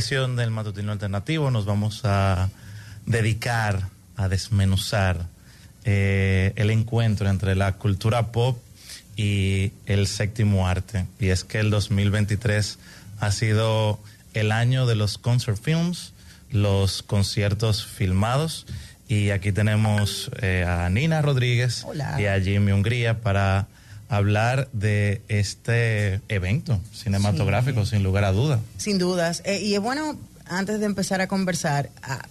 Edición 0.06 0.36
del 0.36 0.52
Matutino 0.52 0.92
Alternativo 0.92 1.50
nos 1.50 1.64
vamos 1.64 2.02
a 2.04 2.48
dedicar 3.06 3.88
a 4.14 4.28
desmenuzar 4.28 5.26
eh, 5.82 6.52
el 6.54 6.70
encuentro 6.70 7.28
entre 7.28 7.56
la 7.56 7.72
cultura 7.72 8.30
pop 8.30 8.56
y 9.16 9.72
el 9.84 10.06
séptimo 10.06 10.68
arte. 10.68 11.06
Y 11.18 11.30
es 11.30 11.42
que 11.42 11.58
el 11.58 11.70
2023 11.70 12.78
ha 13.18 13.32
sido 13.32 13.98
el 14.32 14.52
año 14.52 14.86
de 14.86 14.94
los 14.94 15.18
concert 15.18 15.60
films, 15.60 16.12
los 16.52 17.02
conciertos 17.02 17.84
filmados. 17.84 18.64
Y 19.08 19.30
aquí 19.30 19.50
tenemos 19.50 20.30
eh, 20.40 20.64
a 20.68 20.88
Nina 20.88 21.20
Rodríguez 21.20 21.84
y 22.16 22.26
a 22.26 22.40
Jimmy 22.40 22.70
Hungría 22.70 23.22
para 23.22 23.66
hablar 24.08 24.68
de 24.72 25.20
este 25.28 26.20
evento 26.28 26.80
cinematográfico, 26.92 27.84
sin 27.84 28.02
lugar 28.02 28.24
a 28.24 28.32
duda. 28.32 28.60
Sin 28.76 28.98
dudas. 28.98 29.42
Eh, 29.44 29.60
y 29.62 29.74
es 29.74 29.80
bueno, 29.80 30.16
antes 30.46 30.80
de 30.80 30.86
empezar 30.86 31.20
a 31.20 31.26
conversar, 31.26 31.90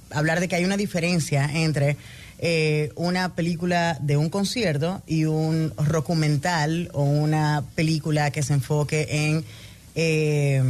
hablar 0.10 0.40
de 0.40 0.48
que 0.48 0.56
hay 0.56 0.66
una 0.66 0.78
diferencia 0.78 1.50
entre 1.54 1.98
eh, 2.40 2.92
una 2.96 3.36
película 3.36 3.98
de 4.02 4.18
un 4.18 4.30
concierto 4.30 5.02
y 5.08 5.26
un 5.26 5.74
documental 5.92 6.90
o 6.94 7.04
una 7.04 7.64
película 7.76 8.32
que 8.32 8.44
se 8.44 8.54
enfoque 8.54 9.08
en, 9.10 9.44
eh, 9.96 10.64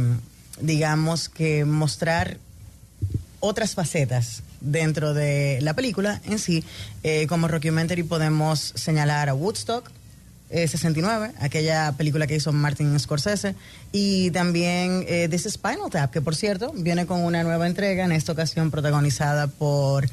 digamos, 0.60 1.28
que 1.28 1.64
mostrar 1.64 2.38
otras 3.40 3.74
facetas 3.74 4.42
dentro 4.60 5.14
de 5.14 5.58
la 5.60 5.74
película 5.74 6.20
en 6.24 6.38
sí. 6.40 6.64
como 7.28 7.46
documentary 7.46 8.02
podemos 8.02 8.72
señalar 8.74 9.28
a 9.28 9.34
Woodstock, 9.34 9.90
69, 10.50 11.26
eh, 11.26 11.38
aquella 11.40 11.92
película 11.92 12.26
que 12.26 12.36
hizo 12.36 12.52
Martin 12.52 12.98
Scorsese, 12.98 13.54
y 13.92 14.30
también 14.30 15.04
eh, 15.08 15.28
This 15.30 15.48
Spinal 15.50 15.90
Tap, 15.90 16.12
que 16.12 16.20
por 16.20 16.36
cierto 16.36 16.72
viene 16.76 17.06
con 17.06 17.22
una 17.22 17.42
nueva 17.42 17.66
entrega, 17.66 18.04
en 18.04 18.12
esta 18.12 18.32
ocasión 18.32 18.70
protagonizada 18.70 19.48
por, 19.48 20.08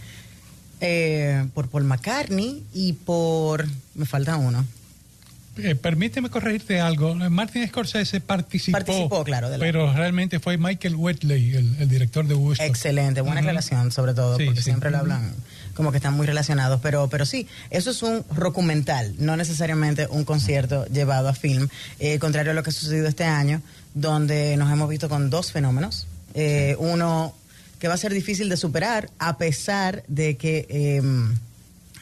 eh, 0.81 1.45
por 1.53 1.67
Paul 1.69 1.83
McCartney 1.83 2.63
y 2.73 2.93
por... 2.93 3.67
me 3.95 4.05
falta 4.05 4.37
uno. 4.37 4.65
Eh, 5.57 5.75
permíteme 5.75 6.29
corregirte 6.29 6.81
algo. 6.81 7.13
Martin 7.13 7.67
Scorsese 7.67 8.19
participó. 8.21 8.77
Participó, 8.77 9.23
claro. 9.23 9.49
pero 9.59 9.93
realmente 9.93 10.39
fue 10.39 10.57
Michael 10.57 10.95
Whitley, 10.95 11.55
el, 11.55 11.89
director 11.89 12.25
de 12.25 12.33
Woodstock. 12.33 12.65
Excelente, 12.65 13.21
buena 13.21 13.41
relación, 13.41 13.91
sobre 13.91 14.15
todo, 14.15 14.37
porque 14.43 14.61
siempre 14.61 14.89
lo 14.89 14.97
hablan 14.97 15.31
como 15.73 15.91
que 15.91 15.97
están 15.97 16.13
muy 16.13 16.27
relacionados. 16.27 16.79
Pero, 16.81 17.07
pero 17.09 17.25
sí, 17.25 17.47
eso 17.69 17.91
es 17.91 18.03
un 18.03 18.25
documental, 18.35 19.15
no 19.19 19.35
necesariamente 19.37 20.07
un 20.09 20.25
concierto 20.25 20.85
llevado 20.87 21.29
a 21.29 21.33
film. 21.33 21.67
Eh, 21.99 22.19
contrario 22.19 22.51
a 22.51 22.55
lo 22.55 22.63
que 22.63 22.69
ha 22.69 22.73
sucedido 22.73 23.07
este 23.07 23.25
año, 23.25 23.61
donde 23.93 24.57
nos 24.57 24.71
hemos 24.71 24.89
visto 24.89 25.09
con 25.09 25.29
dos 25.29 25.51
fenómenos. 25.51 26.07
Eh, 26.33 26.75
uno 26.79 27.33
que 27.79 27.87
va 27.87 27.95
a 27.95 27.97
ser 27.97 28.13
difícil 28.13 28.49
de 28.49 28.57
superar, 28.57 29.09
a 29.19 29.37
pesar 29.37 30.03
de 30.07 30.37
que 30.37 30.65
em, 30.69 31.35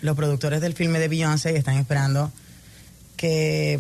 los 0.02 0.16
productores 0.16 0.62
del 0.62 0.74
filme 0.74 1.00
de 1.00 1.08
Beyoncé 1.08 1.56
están 1.58 1.76
esperando 1.78 2.32
que, 3.18 3.80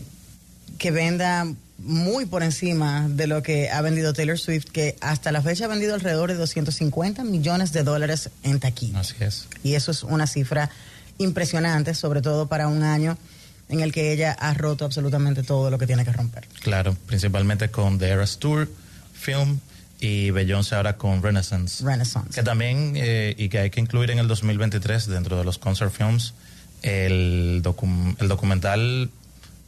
que 0.77 0.91
venda 0.91 1.45
muy 1.83 2.25
por 2.25 2.43
encima 2.43 3.07
de 3.09 3.27
lo 3.27 3.41
que 3.43 3.69
ha 3.69 3.81
vendido 3.81 4.13
Taylor 4.13 4.37
Swift, 4.37 4.65
que 4.65 4.95
hasta 5.01 5.31
la 5.31 5.41
fecha 5.41 5.65
ha 5.65 5.67
vendido 5.67 5.93
alrededor 5.93 6.31
de 6.31 6.37
250 6.37 7.23
millones 7.23 7.73
de 7.73 7.83
dólares 7.83 8.29
en 8.43 8.59
taquilla. 8.59 8.99
Así 8.99 9.15
es. 9.19 9.47
Y 9.63 9.75
eso 9.75 9.91
es 9.91 10.03
una 10.03 10.27
cifra 10.27 10.69
impresionante, 11.17 11.93
sobre 11.93 12.21
todo 12.21 12.47
para 12.47 12.67
un 12.67 12.83
año 12.83 13.17
en 13.69 13.79
el 13.79 13.91
que 13.91 14.11
ella 14.11 14.33
ha 14.33 14.53
roto 14.53 14.85
absolutamente 14.85 15.43
todo 15.43 15.69
lo 15.69 15.77
que 15.77 15.87
tiene 15.87 16.03
que 16.03 16.11
romper. 16.11 16.47
Claro, 16.61 16.95
principalmente 17.05 17.69
con 17.69 17.97
The 17.97 18.09
Eras 18.09 18.37
Tour 18.37 18.69
Film 19.13 19.59
y 19.99 20.31
Beyoncé 20.31 20.75
ahora 20.75 20.97
con 20.97 21.23
Renaissance. 21.23 21.83
Renaissance. 21.83 22.33
Que 22.33 22.43
también, 22.43 22.93
eh, 22.95 23.33
y 23.37 23.49
que 23.49 23.59
hay 23.59 23.69
que 23.69 23.79
incluir 23.79 24.11
en 24.11 24.19
el 24.19 24.27
2023 24.27 25.07
dentro 25.07 25.37
de 25.37 25.45
los 25.45 25.57
concert 25.57 25.91
films, 25.93 26.33
el, 26.81 27.61
el 28.19 28.27
documental 28.27 29.09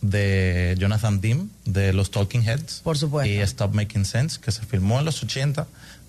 de 0.04 0.76
Jonathan 0.78 1.22
Dim, 1.22 1.50
de 1.66 1.94
los 1.94 2.12
Talking 2.12 2.44
Heads. 2.44 2.82
Por 2.84 2.98
supuesto. 2.98 3.32
Y 3.32 3.40
Stop 3.40 3.74
Making 3.74 4.06
Sense, 4.06 4.40
que 4.40 4.52
se 4.52 4.64
filmó 4.66 5.00
en 5.00 5.06
los 5.06 5.24
80, 5.24 5.66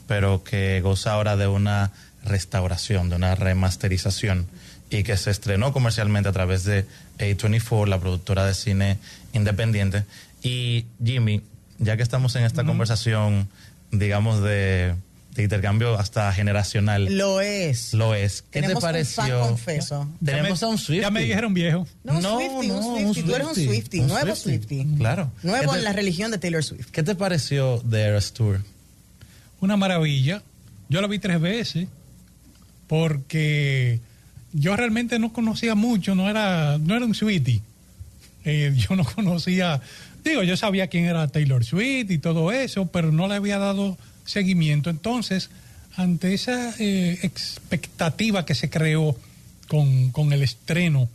pero 0.06 0.42
que 0.42 0.80
goza 0.82 1.12
ahora 1.12 1.36
de 1.36 1.46
una 1.46 1.92
restauración, 2.24 3.08
de 3.08 3.16
una 3.16 3.36
remasterización, 3.36 4.46
y 4.90 5.04
que 5.04 5.16
se 5.16 5.30
estrenó 5.30 5.72
comercialmente 5.72 6.28
a 6.28 6.32
través 6.32 6.64
de 6.64 6.86
A24, 7.18 7.86
la 7.86 8.00
productora 8.00 8.44
de 8.44 8.54
cine 8.54 8.98
independiente. 9.32 10.04
Y 10.42 10.86
Jimmy, 11.02 11.42
ya 11.78 11.96
que 11.96 12.02
estamos 12.02 12.34
en 12.34 12.44
esta 12.44 12.64
conversación, 12.64 13.48
digamos, 13.92 14.42
de 14.42 14.96
de 15.34 15.42
intercambio 15.42 15.98
hasta 15.98 16.32
generacional. 16.32 17.16
Lo 17.16 17.40
es. 17.40 17.92
Lo 17.92 18.14
es. 18.14 18.42
¿Qué 18.50 18.62
te 18.62 18.76
pareció? 18.76 19.42
Un 19.42 19.48
confeso. 19.48 20.08
Tenemos 20.24 20.62
a 20.62 20.68
un 20.68 20.78
Swifty. 20.78 21.02
Ya 21.02 21.10
me 21.10 21.22
dijeron 21.22 21.52
viejo. 21.52 21.86
No, 22.04 22.20
no, 22.20 22.36
Swifty, 22.36 22.68
no, 22.68 22.78
un 22.78 23.14
Swifty. 23.14 23.22
Tú 23.22 23.34
eres 23.34 23.46
un 23.48 23.54
Swifty, 23.54 24.00
nuevo 24.00 24.36
Swifty. 24.36 24.86
Claro. 24.96 25.32
Nuevo 25.42 25.74
en 25.74 25.82
la 25.82 25.92
religión 25.92 26.30
de 26.30 26.38
Taylor 26.38 26.62
Swift. 26.62 26.90
¿Qué 26.92 27.02
te 27.02 27.16
pareció 27.16 27.82
The 27.88 28.00
Eras 28.00 28.32
Tour? 28.32 28.60
Una 29.60 29.76
maravilla. 29.76 30.42
Yo 30.88 31.00
lo 31.00 31.08
vi 31.08 31.18
tres 31.18 31.40
veces 31.40 31.88
porque 32.86 33.98
yo 34.52 34.76
realmente 34.76 35.18
no 35.18 35.32
conocía 35.32 35.74
mucho, 35.74 36.14
no 36.14 36.30
era, 36.30 36.78
no 36.78 36.94
era 36.94 37.04
un 37.04 37.14
Swifty. 37.14 37.60
Eh, 38.44 38.72
yo 38.76 38.94
no 38.94 39.04
conocía, 39.04 39.80
digo, 40.22 40.44
yo 40.44 40.56
sabía 40.56 40.86
quién 40.86 41.06
era 41.06 41.26
Taylor 41.26 41.64
Swift 41.64 42.10
y 42.10 42.18
todo 42.18 42.52
eso, 42.52 42.86
pero 42.86 43.10
no 43.10 43.26
le 43.26 43.34
había 43.34 43.58
dado 43.58 43.98
seguimiento. 44.24 44.90
Entonces, 44.90 45.50
ante 45.96 46.34
esa 46.34 46.74
eh, 46.78 47.18
expectativa 47.22 48.44
que 48.44 48.54
se 48.54 48.70
creó 48.70 49.16
con, 49.68 50.32
el 50.32 50.42
estreno 50.42 51.08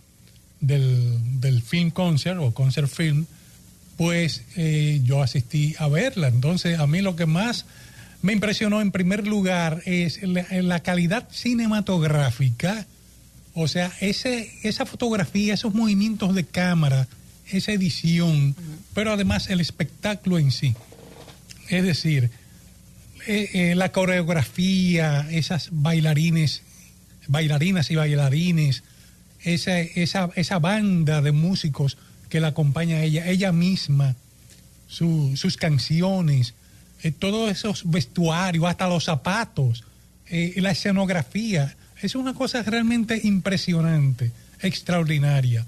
del, 0.60 1.39
del, 1.39 1.62
film 1.62 1.91
concert 1.91 2.39
o 2.39 2.54
concert 2.54 2.89
film, 2.89 3.26
pues 3.98 4.43
eh, 4.56 5.02
yo 5.04 5.22
asistí 5.22 5.76
a 5.80 5.88
verla. 5.88 6.28
Entonces, 6.28 6.80
a 6.80 6.88
mí 6.88 7.02
lo 7.02 7.15
que 7.15 7.26
más 7.26 7.65
me 8.22 8.34
impresionó 8.34 8.82
en 8.82 8.91
primer 8.91 9.28
lugar 9.28 9.82
es 9.86 10.19
la, 10.24 10.80
calidad 10.82 11.30
cinematográfica, 11.32 12.86
o 13.54 13.67
sea, 13.67 13.91
ese, 14.00 14.52
esa 14.63 14.86
fotografía, 14.86 15.54
esos 15.54 15.74
movimientos 15.74 16.36
de 16.36 16.45
cámara 16.45 17.08
esa 17.52 17.72
edición, 17.72 18.56
pero 18.93 19.12
además 19.12 19.50
el 19.50 19.60
espectáculo 19.60 20.38
en 20.38 20.52
sí. 20.52 20.76
Es 21.67 21.84
decir, 21.84 22.30
eh, 23.28 23.50
eh, 23.54 23.76
la 23.76 23.92
coreografía, 23.92 25.28
esas 25.32 25.70
bailarines, 25.72 26.62
bailarinas 27.28 27.92
y 27.92 27.96
bailarines, 27.96 28.84
esa, 29.44 29.80
esa, 29.80 30.30
esa 30.36 30.60
banda 30.60 31.22
de 31.22 31.32
músicos 31.32 31.98
que 32.30 32.40
la 32.40 32.50
acompaña 32.50 32.98
a 32.98 33.04
ella, 33.04 33.28
ella 33.28 33.52
misma, 33.52 34.16
su- 34.88 35.36
sus 35.36 35.58
canciones, 35.58 36.54
eh, 37.04 37.12
todos 37.12 37.50
esos 37.52 37.90
vestuarios, 37.90 38.66
hasta 38.66 38.88
los 38.88 39.06
zapatos, 39.06 39.84
eh, 40.28 40.54
la 40.58 40.72
escenografía, 40.72 41.76
es 42.02 42.16
una 42.16 42.34
cosa 42.34 42.62
realmente 42.64 43.20
impresionante, 43.24 44.32
extraordinaria. 44.62 45.66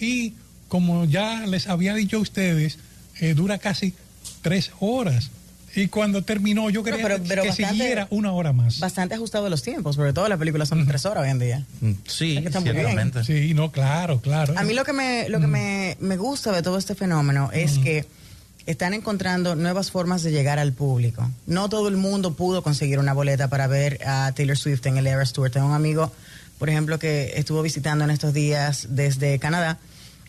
Y 0.00 0.34
como 0.68 1.04
ya 1.04 1.46
les 1.46 1.68
había 1.68 1.94
dicho 1.94 2.16
a 2.16 2.20
ustedes, 2.20 2.78
dura 3.36 3.58
casi 3.58 3.94
tres 4.42 4.72
horas. 4.80 5.30
Y 5.76 5.88
cuando 5.88 6.22
terminó, 6.22 6.70
yo 6.70 6.82
quería 6.82 7.02
pero- 7.02 7.22
pero 7.26 7.42
que 7.42 7.48
bastante- 7.48 7.74
siguiera 7.74 8.06
una 8.10 8.32
hora 8.32 8.52
más. 8.52 8.78
Bastante 8.80 9.14
ajustado 9.14 9.46
a 9.46 9.50
los 9.50 9.62
tiempos, 9.62 9.96
sobre 9.96 10.12
todo 10.12 10.28
las 10.28 10.38
películas 10.38 10.68
son 10.68 10.86
tres 10.86 11.04
horas 11.06 11.24
hoy 11.24 11.30
en 11.30 11.38
día. 11.38 11.66
Mm, 11.80 11.92
Sí, 12.06 12.36
Es 12.36 12.44
que 12.44 12.60
ciertamente. 12.60 13.24
Sí, 13.24 13.54
no, 13.54 13.72
claro, 13.72 14.20
claro. 14.20 14.54
A 14.56 14.62
mí 14.62 14.74
lo 14.74 14.84
que 14.84 14.92
me, 14.92 15.28
lo 15.28 15.40
que 15.40 15.46
me, 15.46 15.96
me 16.00 16.16
gusta 16.16 16.52
de 16.52 16.62
todo 16.62 16.78
este 16.78 16.94
fenómeno 16.94 17.50
es 17.52 17.78
que 17.78 18.04
están 18.66 18.94
encontrando 18.94 19.56
nuevas 19.56 19.90
formas 19.90 20.22
de 20.22 20.30
llegar 20.32 20.58
al 20.58 20.72
público. 20.72 21.30
No 21.46 21.68
todo 21.68 21.88
el 21.88 21.96
mundo 21.96 22.34
pudo 22.34 22.62
conseguir 22.62 22.98
una 22.98 23.12
boleta 23.12 23.48
para 23.48 23.66
ver 23.66 23.98
a 24.06 24.32
Taylor 24.34 24.56
Swift 24.56 24.86
en 24.86 24.96
el 24.96 25.06
Eras 25.06 25.32
Tour. 25.32 25.50
Tengo 25.50 25.66
un 25.66 25.74
amigo, 25.74 26.12
por 26.58 26.70
ejemplo, 26.70 26.98
que 26.98 27.32
estuvo 27.36 27.60
visitando 27.62 28.04
en 28.04 28.10
estos 28.10 28.32
días 28.32 28.86
desde 28.90 29.38
Canadá 29.38 29.78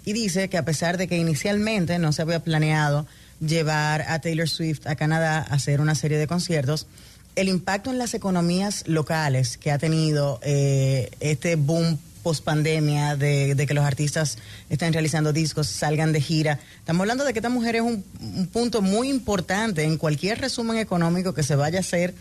y 0.03 0.11
dice 0.13 0.49
que 0.49 0.57
a 0.57 0.65
pesar 0.65 0.97
de 0.97 1.07
que 1.07 1.17
inicialmente 1.17 1.97
no 1.97 2.11
se 2.11 2.23
había 2.23 2.39
planeado 2.43 3.07
llevar 3.39 4.03
a 4.03 4.19
Taylor 4.19 4.49
Swift 4.49 4.87
a 4.87 4.95
Canadá 4.95 5.39
a 5.39 5.55
hacer 5.55 5.81
una 5.81 5.95
serie 5.95 6.17
de 6.17 6.27
conciertos, 6.27 6.87
el 7.35 7.49
impacto 7.49 7.91
en 7.91 7.97
las 7.97 8.13
economías 8.13 8.83
locales 8.87 9.57
que 9.57 9.71
ha 9.71 9.77
tenido 9.77 10.39
eh, 10.41 11.09
este 11.19 11.55
boom 11.55 11.99
post 12.23 12.43
pandemia 12.43 13.15
de, 13.15 13.53
de 13.53 13.67
que 13.67 13.75
los 13.75 13.85
artistas 13.85 14.39
están 14.69 14.93
realizando 14.93 15.31
discos, 15.31 15.67
salgan 15.67 16.11
de 16.11 16.21
gira. 16.21 16.59
Estamos 16.79 17.01
hablando 17.01 17.23
de 17.23 17.33
que 17.33 17.39
esta 17.39 17.49
mujer 17.49 17.75
es 17.75 17.81
un, 17.83 18.03
un 18.19 18.47
punto 18.47 18.81
muy 18.81 19.09
importante 19.09 19.83
en 19.83 19.97
cualquier 19.97 20.39
resumen 20.39 20.77
económico 20.77 21.35
que 21.35 21.43
se 21.43 21.55
vaya 21.55 21.77
a 21.77 21.81
hacer, 21.81 22.15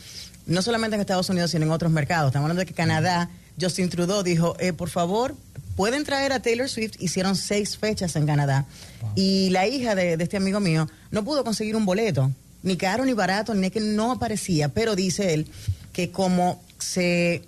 no 0.46 0.60
solamente 0.60 0.96
en 0.96 1.00
Estados 1.00 1.30
Unidos, 1.30 1.52
sino 1.52 1.64
en 1.64 1.70
otros 1.70 1.90
mercados. 1.90 2.28
Estamos 2.28 2.44
hablando 2.44 2.60
de 2.60 2.66
que 2.66 2.74
Canadá, 2.74 3.30
Justin 3.58 3.88
Trudeau 3.88 4.22
dijo, 4.22 4.56
eh, 4.58 4.74
por 4.74 4.90
favor, 4.90 5.36
pueden 5.76 6.04
traer 6.04 6.32
a 6.32 6.40
Taylor 6.40 6.68
Swift, 6.68 6.96
hicieron 7.00 7.36
seis 7.36 7.76
fechas 7.76 8.16
en 8.16 8.26
Canadá. 8.26 8.66
Y 9.14 9.50
la 9.50 9.66
hija 9.66 9.94
de, 9.94 10.16
de 10.16 10.24
este 10.24 10.36
amigo 10.36 10.60
mío 10.60 10.88
no 11.10 11.24
pudo 11.24 11.44
conseguir 11.44 11.76
un 11.76 11.86
boleto, 11.86 12.30
ni 12.62 12.76
caro 12.76 13.04
ni 13.04 13.12
barato, 13.12 13.54
ni 13.54 13.70
que 13.70 13.80
no 13.80 14.12
aparecía, 14.12 14.68
pero 14.68 14.96
dice 14.96 15.34
él 15.34 15.46
que 15.92 16.10
como 16.10 16.62
se 16.78 17.42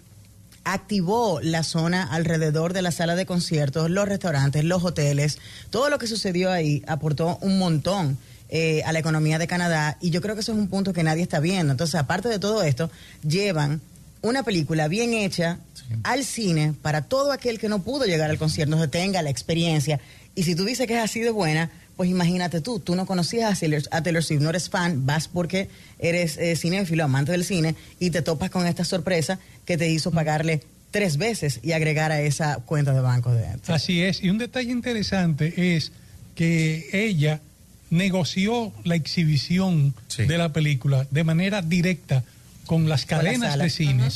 activó 0.67 1.41
la 1.43 1.63
zona 1.63 2.03
alrededor 2.03 2.73
de 2.73 2.83
la 2.83 2.91
sala 2.91 3.15
de 3.15 3.25
conciertos, 3.25 3.89
los 3.89 4.09
restaurantes, 4.09 4.65
los 4.65 4.83
hoteles, 4.83 5.39
todo 5.71 5.91
lo 5.91 5.99
que 5.99 6.09
sucedió 6.09 6.51
ahí 6.51 6.83
aportó 6.89 7.39
un 7.41 7.59
montón 7.59 8.19
eh, 8.49 8.83
a 8.85 8.93
la 8.93 8.99
economía 8.99 9.39
de 9.39 9.47
Canadá 9.47 9.97
y 10.01 10.11
yo 10.11 10.21
creo 10.21 10.35
que 10.35 10.41
eso 10.41 10.53
es 10.53 10.59
un 10.59 10.69
punto 10.69 10.93
que 10.93 11.05
nadie 11.05 11.23
está 11.23 11.39
viendo. 11.39 11.71
Entonces, 11.73 11.95
aparte 11.95 12.29
de 12.29 12.41
todo 12.41 12.65
esto, 12.65 12.91
llevan 13.27 13.81
una 14.23 14.43
película 14.43 14.89
bien 14.89 15.15
hecha 15.15 15.59
al 16.03 16.25
cine 16.25 16.75
para 16.83 17.03
todo 17.03 17.33
aquel 17.33 17.59
que 17.59 17.69
no 17.69 17.83
pudo 17.83 18.05
llegar 18.05 18.31
al 18.31 18.39
concierto, 18.39 18.79
que 18.81 18.89
tenga 18.89 19.23
la 19.23 19.31
experiencia. 19.31 20.01
Y 20.35 20.43
si 20.43 20.55
tú 20.55 20.65
dices 20.65 20.87
que 20.87 20.97
es 20.97 21.03
así 21.03 21.21
de 21.21 21.31
buena, 21.31 21.71
pues 21.97 22.11
imagínate 22.11 22.61
tú, 22.61 22.79
tú 22.79 22.95
no 22.95 23.07
conocías 23.07 23.57
a 23.57 23.59
Taylor, 23.59 23.83
a 23.91 24.03
Taylor 24.03 24.23
Swift, 24.23 24.43
no 24.43 24.51
eres 24.51 24.69
fan, 24.69 25.07
vas 25.07 25.29
porque 25.29 25.69
eres 25.99 26.37
eh, 26.37 26.55
cinéfilo, 26.57 27.05
amante 27.05 27.33
del 27.33 27.45
cine, 27.45 27.75
y 27.99 28.11
te 28.11 28.21
topas 28.23 28.51
con 28.51 28.67
esta 28.67 28.85
sorpresa 28.85 29.39
que 29.65 29.79
te 29.79 29.89
hizo 29.89 30.11
pagarle 30.11 30.63
tres 30.91 31.17
veces 31.17 31.61
y 31.63 31.73
agregar 31.73 32.13
a 32.13 32.21
esa 32.21 32.57
cuenta 32.67 32.93
de 32.93 33.01
banco 33.01 33.33
de 33.33 33.47
Así 33.69 34.03
es. 34.03 34.23
Y 34.23 34.29
un 34.31 34.39
detalle 34.39 34.71
interesante 34.71 35.75
es 35.77 35.93
que 36.35 36.89
ella 36.93 37.41
negoció 37.91 38.73
la 38.85 38.95
exhibición 38.95 39.95
Sí. 40.09 40.25
de 40.25 40.39
la 40.39 40.53
película 40.53 41.07
de 41.11 41.25
manera 41.25 41.63
directa 41.63 42.25
con 42.67 42.89
las 42.89 43.07
Con 43.07 43.19
la 43.19 43.25
cadenas 43.25 43.59
de 43.59 43.67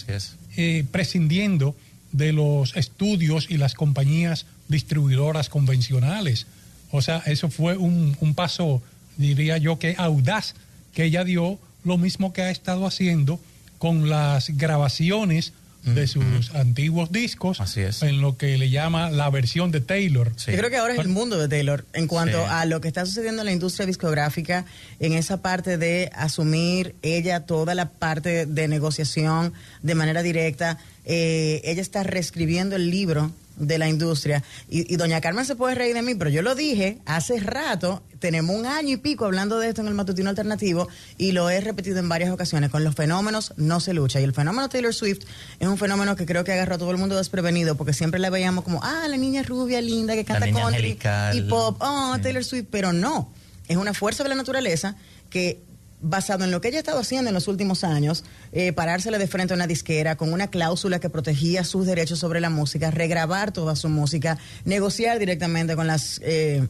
es. 0.09 0.37
Eh, 0.57 0.85
prescindiendo 0.91 1.77
de 2.13 2.33
los 2.33 2.77
estudios 2.77 3.47
y 3.51 3.57
las 3.57 3.75
compañías 3.75 4.47
distribuidoras 4.69 5.49
convencionales. 5.49 6.47
O 6.91 7.03
sea, 7.03 7.19
eso 7.27 7.51
fue 7.51 7.77
un, 7.77 8.17
un 8.21 8.35
paso, 8.35 8.83
diría 9.17 9.59
yo, 9.59 9.79
que 9.79 9.95
audaz 9.97 10.55
que 10.93 11.05
ella 11.05 11.25
dio, 11.25 11.59
lo 11.85 11.99
mismo 11.99 12.33
que 12.33 12.43
ha 12.43 12.51
estado 12.51 12.87
haciendo 12.87 13.41
con 13.79 14.11
las 14.11 14.51
grabaciones 14.57 15.53
de 15.85 16.07
sus 16.07 16.55
antiguos 16.55 17.11
discos 17.11 17.61
Así 17.61 17.81
es. 17.81 18.03
en 18.03 18.21
lo 18.21 18.37
que 18.37 18.59
le 18.59 18.69
llama 18.71 19.11
la 19.11 19.31
versión 19.31 19.71
de 19.71 19.81
Taylor. 19.81 20.33
Sí. 20.37 20.53
Yo 20.53 20.59
creo 20.59 20.71
que 20.71 20.77
ahora 20.77 20.93
es 20.95 21.01
el 21.01 21.09
mundo 21.09 21.39
de 21.39 21.49
Taylor 21.49 21.85
en 21.95 22.07
cuanto 22.07 22.39
Sí. 22.39 22.45
a 22.51 22.65
lo 22.67 22.81
que 22.81 22.89
está 22.89 23.07
sucediendo 23.07 23.43
en 23.43 23.47
la 23.47 23.53
industria 23.53 23.87
discográfica, 23.87 24.67
en 24.99 25.15
esa 25.15 25.41
parte 25.43 25.79
de 25.79 26.11
asumir 26.15 26.95
ella 27.03 27.41
toda 27.47 27.75
la 27.75 27.89
parte 27.89 28.47
de 28.47 28.69
negociación 28.69 29.53
de 29.83 29.95
manera 29.95 30.23
directa. 30.23 30.79
Eh, 31.07 31.61
ella 31.65 31.81
está 31.83 32.03
reescribiendo 32.03 32.77
el 32.77 32.91
libro 32.91 33.33
de 33.57 33.79
la 33.79 33.89
industria 33.89 34.43
y, 34.69 34.93
y 34.93 34.97
doña 34.97 35.21
Carmen 35.21 35.45
se 35.45 35.57
puede 35.57 35.75
reír 35.75 35.95
de 35.95 36.03
mí, 36.03 36.15
pero 36.15 36.31
yo 36.31 36.41
lo 36.43 36.55
dije 36.55 36.99
hace 37.07 37.41
rato, 37.41 38.03
tenemos 38.21 38.55
un 38.55 38.67
año 38.67 38.91
y 38.91 38.97
pico 38.99 39.25
hablando 39.25 39.59
de 39.59 39.69
esto 39.69 39.81
en 39.81 39.89
el 39.89 39.95
matutino 39.95 40.31
alternativo 40.31 40.89
y 41.19 41.33
lo 41.33 41.51
he 41.51 41.61
repetido 41.61 41.99
en 41.99 42.09
varias 42.09 42.31
ocasiones, 42.31 42.71
con 42.71 42.85
los 42.85 42.95
fenómenos 42.95 43.55
no 43.57 43.81
se 43.81 43.95
lucha. 43.95 44.21
Y 44.21 44.25
el 44.25 44.33
fenómeno 44.33 44.69
Taylor 44.69 44.95
Swift 44.95 45.23
es 45.59 45.67
un 45.67 45.79
fenómeno 45.79 46.15
que 46.15 46.27
creo 46.27 46.45
que 46.45 46.53
agarró 46.53 46.77
a 46.77 46.79
todo 46.79 46.91
el 46.91 46.99
mundo 46.99 47.17
desprevenido 47.17 47.77
porque 47.77 47.93
siempre 47.93 48.21
la 48.21 48.31
veíamos 48.31 48.63
como, 48.63 48.81
ah, 48.85 49.07
la 49.09 49.17
niña 49.17 49.43
rubia 49.43 49.81
linda 49.81 50.15
que 50.15 50.25
canta 50.25 50.47
country 50.47 50.63
angelical. 50.63 51.37
y 51.37 51.43
pop, 51.43 51.77
oh, 51.81 52.15
Sí. 52.17 52.23
Taylor 52.23 52.45
Swift, 52.45 52.67
pero 52.71 52.93
no, 52.93 53.33
es 53.67 53.77
una 53.77 53.95
fuerza 53.95 54.23
de 54.23 54.29
la 54.29 54.35
naturaleza 54.35 54.97
que 55.31 55.63
basado 56.03 56.45
en 56.45 56.51
lo 56.51 56.61
que 56.61 56.69
ella 56.69 56.79
ha 56.79 56.81
estado 56.81 57.01
haciendo 57.01 57.29
en 57.29 57.35
los 57.35 57.49
últimos 57.49 57.85
años, 57.85 58.25
eh, 58.53 58.73
parársele 58.73 59.19
de 59.19 59.27
frente 59.27 59.53
a 59.53 59.57
una 59.57 59.67
disquera 59.67 60.17
con 60.17 60.33
una 60.33 60.49
cláusula 60.49 60.99
que 60.99 61.11
protegía 61.11 61.65
sus 61.65 61.87
derechos 61.87 62.19
sobre 62.19 62.41
la 62.41 62.51
música, 62.51 62.91
regrabar 62.91 63.53
toda 63.53 63.77
su 63.77 63.89
música, 63.89 64.39
negociar 64.65 65.19
directamente 65.19 65.77
con 65.77 65.87
las 65.87 66.21
eh, 66.25 66.67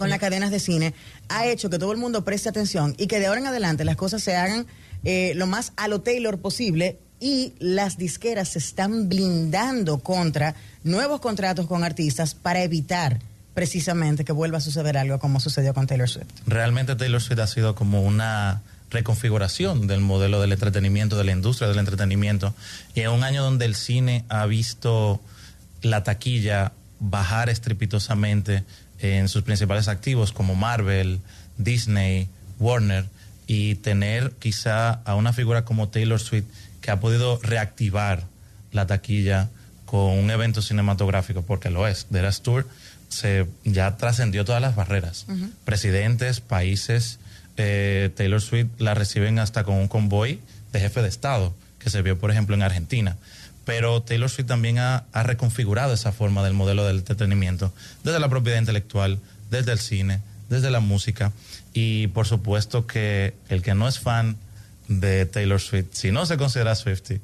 con 0.00 0.10
las 0.10 0.18
cadenas 0.18 0.50
de 0.50 0.58
cine, 0.58 0.94
ha 1.28 1.46
hecho 1.46 1.70
que 1.70 1.78
todo 1.78 1.92
el 1.92 1.98
mundo 1.98 2.24
preste 2.24 2.48
atención 2.48 2.94
y 2.98 3.06
que 3.06 3.20
de 3.20 3.26
ahora 3.26 3.40
en 3.40 3.46
adelante 3.46 3.84
las 3.84 3.96
cosas 3.96 4.22
se 4.22 4.34
hagan 4.34 4.66
eh, 5.04 5.32
lo 5.36 5.46
más 5.46 5.72
a 5.76 5.86
lo 5.88 6.00
Taylor 6.00 6.40
posible 6.40 6.98
y 7.20 7.52
las 7.58 7.98
disqueras 7.98 8.48
se 8.48 8.58
están 8.58 9.08
blindando 9.10 9.98
contra 9.98 10.54
nuevos 10.84 11.20
contratos 11.20 11.66
con 11.66 11.84
artistas 11.84 12.34
para 12.34 12.62
evitar 12.62 13.20
precisamente 13.52 14.24
que 14.24 14.32
vuelva 14.32 14.58
a 14.58 14.60
suceder 14.62 14.96
algo 14.96 15.18
como 15.18 15.38
sucedió 15.38 15.74
con 15.74 15.86
Taylor 15.86 16.08
Swift. 16.08 16.28
Realmente 16.46 16.96
Taylor 16.96 17.20
Swift 17.20 17.40
ha 17.40 17.46
sido 17.46 17.74
como 17.74 18.02
una 18.02 18.62
reconfiguración 18.90 19.86
del 19.86 20.00
modelo 20.00 20.40
del 20.40 20.52
entretenimiento, 20.52 21.18
de 21.18 21.24
la 21.24 21.32
industria 21.32 21.68
del 21.68 21.78
entretenimiento. 21.78 22.54
Y 22.94 23.00
en 23.00 23.10
un 23.10 23.22
año 23.22 23.42
donde 23.42 23.66
el 23.66 23.74
cine 23.74 24.24
ha 24.30 24.46
visto 24.46 25.20
la 25.82 26.02
taquilla 26.04 26.72
bajar 27.00 27.50
estrepitosamente 27.50 28.64
en 29.00 29.28
sus 29.28 29.42
principales 29.42 29.88
activos 29.88 30.32
como 30.32 30.54
Marvel, 30.54 31.20
Disney, 31.58 32.28
Warner, 32.58 33.06
y 33.46 33.74
tener 33.76 34.32
quizá 34.38 34.92
a 34.92 35.14
una 35.16 35.32
figura 35.32 35.64
como 35.64 35.88
Taylor 35.88 36.20
Swift 36.20 36.44
que 36.80 36.90
ha 36.90 37.00
podido 37.00 37.40
reactivar 37.42 38.24
la 38.72 38.86
taquilla 38.86 39.48
con 39.86 40.18
un 40.18 40.30
evento 40.30 40.62
cinematográfico, 40.62 41.42
porque 41.42 41.68
lo 41.68 41.88
es. 41.88 42.06
The 42.12 42.20
Eras 42.20 42.42
Tour 42.42 42.68
se 43.08 43.46
ya 43.64 43.96
trascendió 43.96 44.44
todas 44.44 44.62
las 44.62 44.76
barreras. 44.76 45.26
Presidentes, 45.64 46.40
países, 46.40 47.18
eh, 47.56 48.10
Taylor 48.16 48.40
Swift 48.40 48.68
la 48.78 48.94
reciben 48.94 49.38
hasta 49.40 49.64
con 49.64 49.74
un 49.74 49.88
convoy 49.88 50.40
de 50.72 50.80
jefe 50.80 51.02
de 51.02 51.08
Estado, 51.08 51.52
que 51.80 51.90
se 51.90 52.02
vio, 52.02 52.18
por 52.18 52.30
ejemplo, 52.30 52.54
en 52.54 52.62
Argentina. 52.62 53.16
Pero 53.70 54.02
Taylor 54.02 54.28
Swift 54.28 54.48
también 54.48 54.78
ha, 54.78 55.04
ha 55.12 55.22
reconfigurado 55.22 55.94
esa 55.94 56.10
forma 56.10 56.42
del 56.42 56.54
modelo 56.54 56.84
del 56.84 56.98
entretenimiento, 56.98 57.72
desde 58.02 58.18
la 58.18 58.28
propiedad 58.28 58.58
intelectual, 58.58 59.20
desde 59.48 59.70
el 59.70 59.78
cine, 59.78 60.20
desde 60.48 60.70
la 60.70 60.80
música. 60.80 61.30
Y 61.72 62.08
por 62.08 62.26
supuesto 62.26 62.88
que 62.88 63.32
el 63.48 63.62
que 63.62 63.74
no 63.74 63.86
es 63.86 64.00
fan 64.00 64.36
de 64.88 65.24
Taylor 65.24 65.60
Swift, 65.60 65.86
si 65.92 66.10
no 66.10 66.26
se 66.26 66.36
considera 66.36 66.74
Swiftie, 66.74 67.20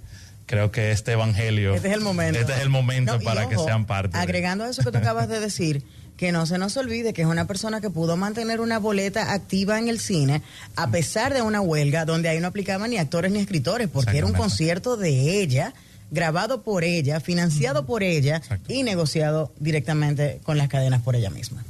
creo 0.46 0.70
que 0.70 0.92
este 0.92 1.12
evangelio. 1.12 1.74
Este 1.74 1.88
es 1.88 1.94
el 1.94 2.00
momento. 2.00 2.38
Este 2.38 2.52
es 2.52 2.60
el 2.60 2.68
momento 2.68 3.18
No, 3.18 3.24
para 3.24 3.48
que 3.48 3.56
sean 3.58 3.84
parte. 3.84 4.16
de- 4.16 4.22
Agregando 4.22 4.62
a 4.62 4.70
eso 4.70 4.84
que 4.84 4.92
tú 4.92 4.98
acabas 4.98 5.28
de 5.28 5.40
decir, 5.40 5.82
que 6.16 6.30
no 6.30 6.46
se 6.46 6.58
nos 6.58 6.76
olvide 6.76 7.12
que 7.12 7.22
es 7.22 7.28
una 7.28 7.46
persona 7.48 7.80
que 7.80 7.90
pudo 7.90 8.16
mantener 8.16 8.60
una 8.60 8.78
boleta 8.78 9.32
activa 9.34 9.78
en 9.80 9.88
el 9.88 9.98
cine 9.98 10.42
a 10.76 10.90
pesar 10.92 11.34
de 11.34 11.42
una 11.42 11.60
huelga 11.60 12.04
donde 12.04 12.28
ahí 12.28 12.38
no 12.38 12.46
aplicaban 12.46 12.90
ni 12.90 12.98
actores 12.98 13.32
ni 13.32 13.40
escritores, 13.40 13.88
porque 13.88 14.16
era 14.16 14.26
un 14.26 14.32
concierto 14.32 14.96
de 14.96 15.42
ella, 15.42 15.74
grabado 16.10 16.62
por 16.62 16.84
ella, 16.84 17.20
financiado 17.20 17.86
por 17.86 18.02
ella 18.02 18.36
Exacto. 18.36 18.72
y 18.72 18.82
negociado 18.82 19.52
directamente 19.58 20.40
con 20.44 20.58
las 20.58 20.68
cadenas 20.68 21.02
por 21.02 21.16
ella 21.16 21.30
misma. 21.30 21.64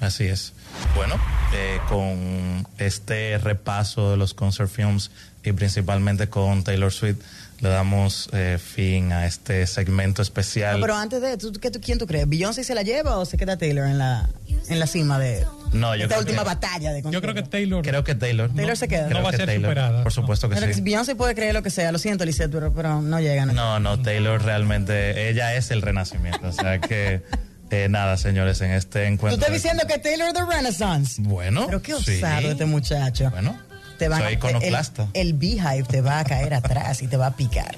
Así 0.00 0.24
es. 0.24 0.54
Bueno, 0.96 1.16
eh, 1.54 1.78
con 1.88 2.66
este 2.78 3.36
repaso 3.38 4.10
de 4.10 4.16
los 4.16 4.32
concert 4.32 4.70
films 4.70 5.10
y 5.44 5.52
principalmente 5.52 6.28
con 6.28 6.64
Taylor 6.64 6.92
Swift, 6.92 7.18
le 7.60 7.68
damos 7.68 8.28
eh, 8.32 8.58
fin 8.62 9.12
a 9.12 9.26
este 9.26 9.66
segmento 9.66 10.22
especial. 10.22 10.80
pero 10.80 10.94
antes 10.94 11.20
de, 11.20 11.36
¿tú, 11.36 11.52
qué, 11.52 11.70
¿quién 11.70 11.98
tú 11.98 12.06
crees? 12.06 12.28
¿Beyoncé 12.28 12.64
se 12.64 12.74
la 12.74 12.82
lleva 12.82 13.18
o 13.18 13.24
se 13.24 13.36
queda 13.36 13.56
Taylor 13.56 13.86
en 13.86 13.98
la, 13.98 14.28
en 14.68 14.78
la 14.78 14.86
cima 14.86 15.18
de 15.18 15.44
no, 15.72 15.94
yo 15.94 16.04
esta 16.04 16.16
creo 16.16 16.20
última 16.20 16.42
que, 16.42 16.48
batalla 16.48 16.92
de 16.92 17.02
Yo 17.10 17.20
creo 17.20 17.34
que 17.34 17.42
Taylor. 17.42 17.84
Creo 17.84 18.04
que 18.04 18.14
Taylor. 18.14 18.50
Taylor 18.52 18.76
se 18.76 18.88
queda. 18.88 19.02
No 19.02 19.08
Creo 19.08 19.22
va 19.22 19.28
a 19.28 19.32
que 19.32 19.36
ser 19.38 19.46
Taylor, 19.46 19.70
superada. 19.70 20.02
Por 20.02 20.12
supuesto 20.12 20.48
que 20.48 20.56
Pero 20.56 20.72
sí. 20.72 20.80
Beyoncé 20.80 21.14
puede 21.14 21.34
creer 21.34 21.54
lo 21.54 21.62
que 21.62 21.70
sea. 21.70 21.92
Lo 21.92 21.98
siento, 21.98 22.24
Lisette, 22.24 22.50
pero, 22.50 22.72
pero 22.72 23.00
no 23.00 23.20
llegan. 23.20 23.54
No, 23.54 23.78
no, 23.78 24.00
Taylor 24.00 24.42
realmente, 24.42 25.28
ella 25.28 25.54
es 25.54 25.70
el 25.70 25.82
renacimiento. 25.82 26.48
O 26.48 26.52
sea 26.52 26.80
que, 26.80 27.22
eh, 27.70 27.88
nada, 27.88 28.16
señores, 28.16 28.60
en 28.62 28.72
este 28.72 29.06
Tú 29.06 29.12
encuentro. 29.12 29.40
estás 29.40 29.52
diciendo 29.52 29.84
que 29.86 29.98
Taylor 29.98 30.32
the 30.32 30.44
Renaissance. 30.44 31.22
Bueno. 31.22 31.66
Pero 31.66 31.82
qué 31.82 31.94
sí. 32.00 32.16
osado 32.16 32.50
este 32.50 32.64
muchacho. 32.64 33.30
Bueno, 33.30 33.56
te 34.00 34.08
van 34.08 34.18
soy 34.20 34.28
a- 34.28 34.32
iconoclasta. 34.32 35.06
El, 35.14 35.28
el 35.28 35.34
beehive 35.34 35.84
te 35.84 36.00
va 36.00 36.18
a 36.18 36.24
caer 36.24 36.54
atrás 36.54 37.02
y 37.02 37.06
te 37.06 37.16
va 37.16 37.26
a 37.26 37.36
picar. 37.36 37.76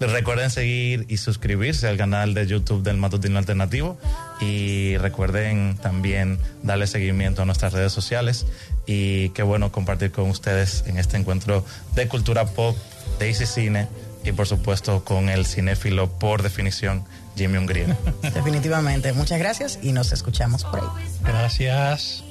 Recuerden 0.00 0.48
seguir 0.48 1.06
y 1.08 1.16
suscribirse 1.16 1.88
al 1.88 1.96
canal 1.96 2.32
de 2.32 2.46
YouTube 2.46 2.84
del 2.84 2.96
Matutino 2.98 3.36
Alternativo 3.36 3.98
y 4.40 4.96
recuerden 4.98 5.76
también 5.82 6.38
darle 6.62 6.86
seguimiento 6.86 7.42
a 7.42 7.44
nuestras 7.46 7.72
redes 7.72 7.92
sociales 7.92 8.46
y 8.86 9.30
qué 9.30 9.42
bueno 9.42 9.72
compartir 9.72 10.12
con 10.12 10.30
ustedes 10.30 10.84
en 10.86 10.98
este 10.98 11.16
encuentro 11.16 11.64
de 11.96 12.06
cultura 12.06 12.46
pop, 12.46 12.76
de 13.18 13.26
Easy 13.28 13.44
Cine 13.44 13.88
y 14.24 14.30
por 14.30 14.46
supuesto 14.46 15.02
con 15.04 15.28
el 15.28 15.44
cinéfilo 15.46 16.08
por 16.08 16.42
definición 16.42 17.02
Jimmy 17.36 17.58
Ungría. 17.58 17.96
Definitivamente. 18.22 19.12
Muchas 19.14 19.40
gracias 19.40 19.80
y 19.82 19.90
nos 19.90 20.12
escuchamos 20.12 20.62
por 20.64 20.78
ahí. 20.78 20.86
Gracias. 21.24 22.22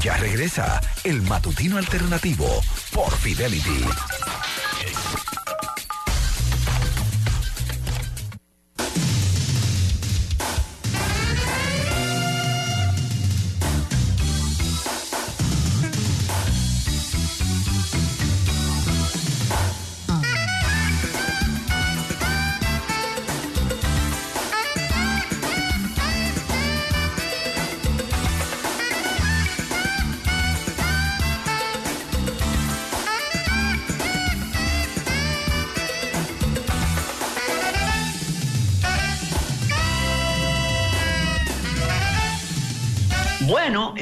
Ya 0.00 0.16
regresa 0.16 0.80
el 1.04 1.20
matutino 1.22 1.76
alternativo 1.76 2.46
por 2.92 3.14
Fidelity. 3.18 3.84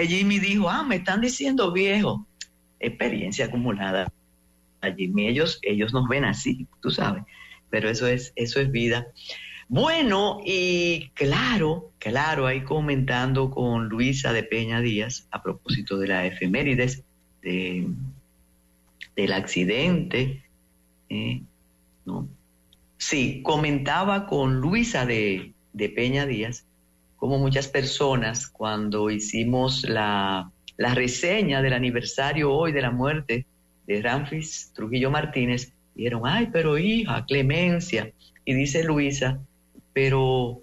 Jimmy 0.05 0.38
dijo, 0.38 0.68
ah, 0.68 0.82
me 0.82 0.96
están 0.96 1.20
diciendo 1.20 1.72
viejo. 1.72 2.26
Experiencia 2.80 3.46
acumulada. 3.46 4.12
A 4.80 4.92
Jimmy, 4.92 5.26
ellos, 5.26 5.59
ellos 5.62 5.92
nos 5.92 6.09
ven 6.09 6.24
así, 6.24 6.66
tú 6.80 6.90
sabes. 6.90 7.24
Pero 7.70 7.90
eso 7.90 8.07
es, 8.07 8.32
eso 8.36 8.61
es 8.61 8.70
vida. 8.70 9.09
Bueno, 9.68 10.40
y 10.44 11.11
claro, 11.14 11.92
claro, 11.99 12.46
ahí 12.46 12.62
comentando 12.62 13.51
con 13.51 13.88
Luisa 13.88 14.32
de 14.32 14.42
Peña 14.42 14.80
Díaz 14.80 15.28
a 15.30 15.42
propósito 15.42 15.99
de 15.99 16.09
la 16.09 16.26
efemérides, 16.26 17.05
de, 17.42 17.86
del 19.14 19.32
accidente. 19.32 20.44
eh, 21.11 21.42
¿no? 22.07 22.28
Sí, 22.96 23.42
comentaba 23.42 24.26
con 24.26 24.61
Luisa 24.61 25.05
de, 25.07 25.53
de 25.72 25.88
Peña 25.88 26.24
Díaz 26.26 26.64
como 27.19 27.39
muchas 27.39 27.69
personas 27.69 28.49
cuando 28.49 29.11
hicimos 29.11 29.83
la, 29.83 30.51
la 30.77 30.95
reseña 30.95 31.61
del 31.61 31.75
aniversario 31.75 32.53
hoy 32.53 32.73
de 32.73 32.81
la 32.81 32.91
muerte 32.91 33.45
de 33.87 34.01
Ramfis 34.01 34.73
Trujillo 34.75 35.11
Martínez, 35.11 35.73
dijeron, 35.95 36.23
ay, 36.25 36.49
pero 36.53 36.79
hija, 36.79 37.25
clemencia. 37.27 38.12
Y 38.45 38.55
dice 38.55 38.85
Luisa, 38.85 39.41
pero, 39.93 40.61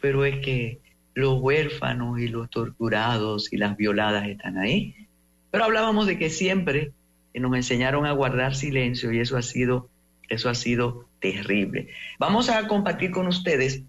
pero 0.00 0.24
es 0.24 0.38
que 0.38 0.78
los 1.14 1.40
huérfanos 1.40 2.20
y 2.20 2.28
los 2.28 2.48
torturados 2.48 3.52
y 3.52 3.56
las 3.56 3.76
violadas 3.76 4.28
están 4.28 4.58
ahí. 4.58 4.94
Pero 5.50 5.64
hablábamos 5.64 6.06
de 6.06 6.18
que 6.18 6.30
siempre 6.30 6.92
nos 7.34 7.54
enseñaron 7.54 8.06
a 8.06 8.12
guardar 8.12 8.54
silencio 8.54 9.12
y 9.12 9.18
eso 9.18 9.36
ha 9.36 9.42
sido, 9.42 9.88
eso 10.28 10.48
ha 10.48 10.54
sido 10.54 11.08
terrible. 11.20 11.88
Vamos 12.18 12.48
a 12.48 12.68
compartir 12.68 13.10
con 13.10 13.26
ustedes 13.26 13.82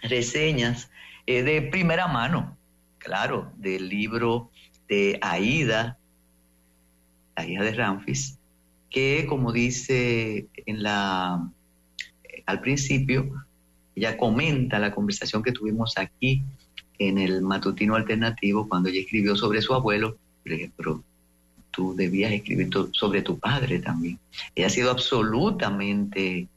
reseñas 0.00 0.90
eh, 1.26 1.42
de 1.42 1.62
primera 1.62 2.08
mano, 2.08 2.56
claro, 2.98 3.52
del 3.56 3.88
libro 3.88 4.50
de 4.88 5.18
Aida, 5.20 5.98
la 7.36 7.46
hija 7.46 7.62
de 7.62 7.72
Ramfis, 7.72 8.38
que 8.90 9.26
como 9.28 9.52
dice 9.52 10.46
en 10.66 10.82
la, 10.82 11.50
eh, 12.24 12.42
al 12.46 12.60
principio, 12.60 13.44
ella 13.94 14.16
comenta 14.16 14.78
la 14.78 14.94
conversación 14.94 15.42
que 15.42 15.52
tuvimos 15.52 15.98
aquí 15.98 16.42
en 16.98 17.18
el 17.18 17.42
matutino 17.42 17.94
alternativo 17.94 18.68
cuando 18.68 18.88
ella 18.88 19.00
escribió 19.00 19.36
sobre 19.36 19.62
su 19.62 19.74
abuelo, 19.74 20.16
pero 20.76 21.02
tú 21.70 21.94
debías 21.94 22.32
escribir 22.32 22.70
sobre 22.92 23.22
tu 23.22 23.38
padre 23.38 23.78
también. 23.80 24.18
Ella 24.54 24.68
ha 24.68 24.70
sido 24.70 24.90
absolutamente 24.90 26.48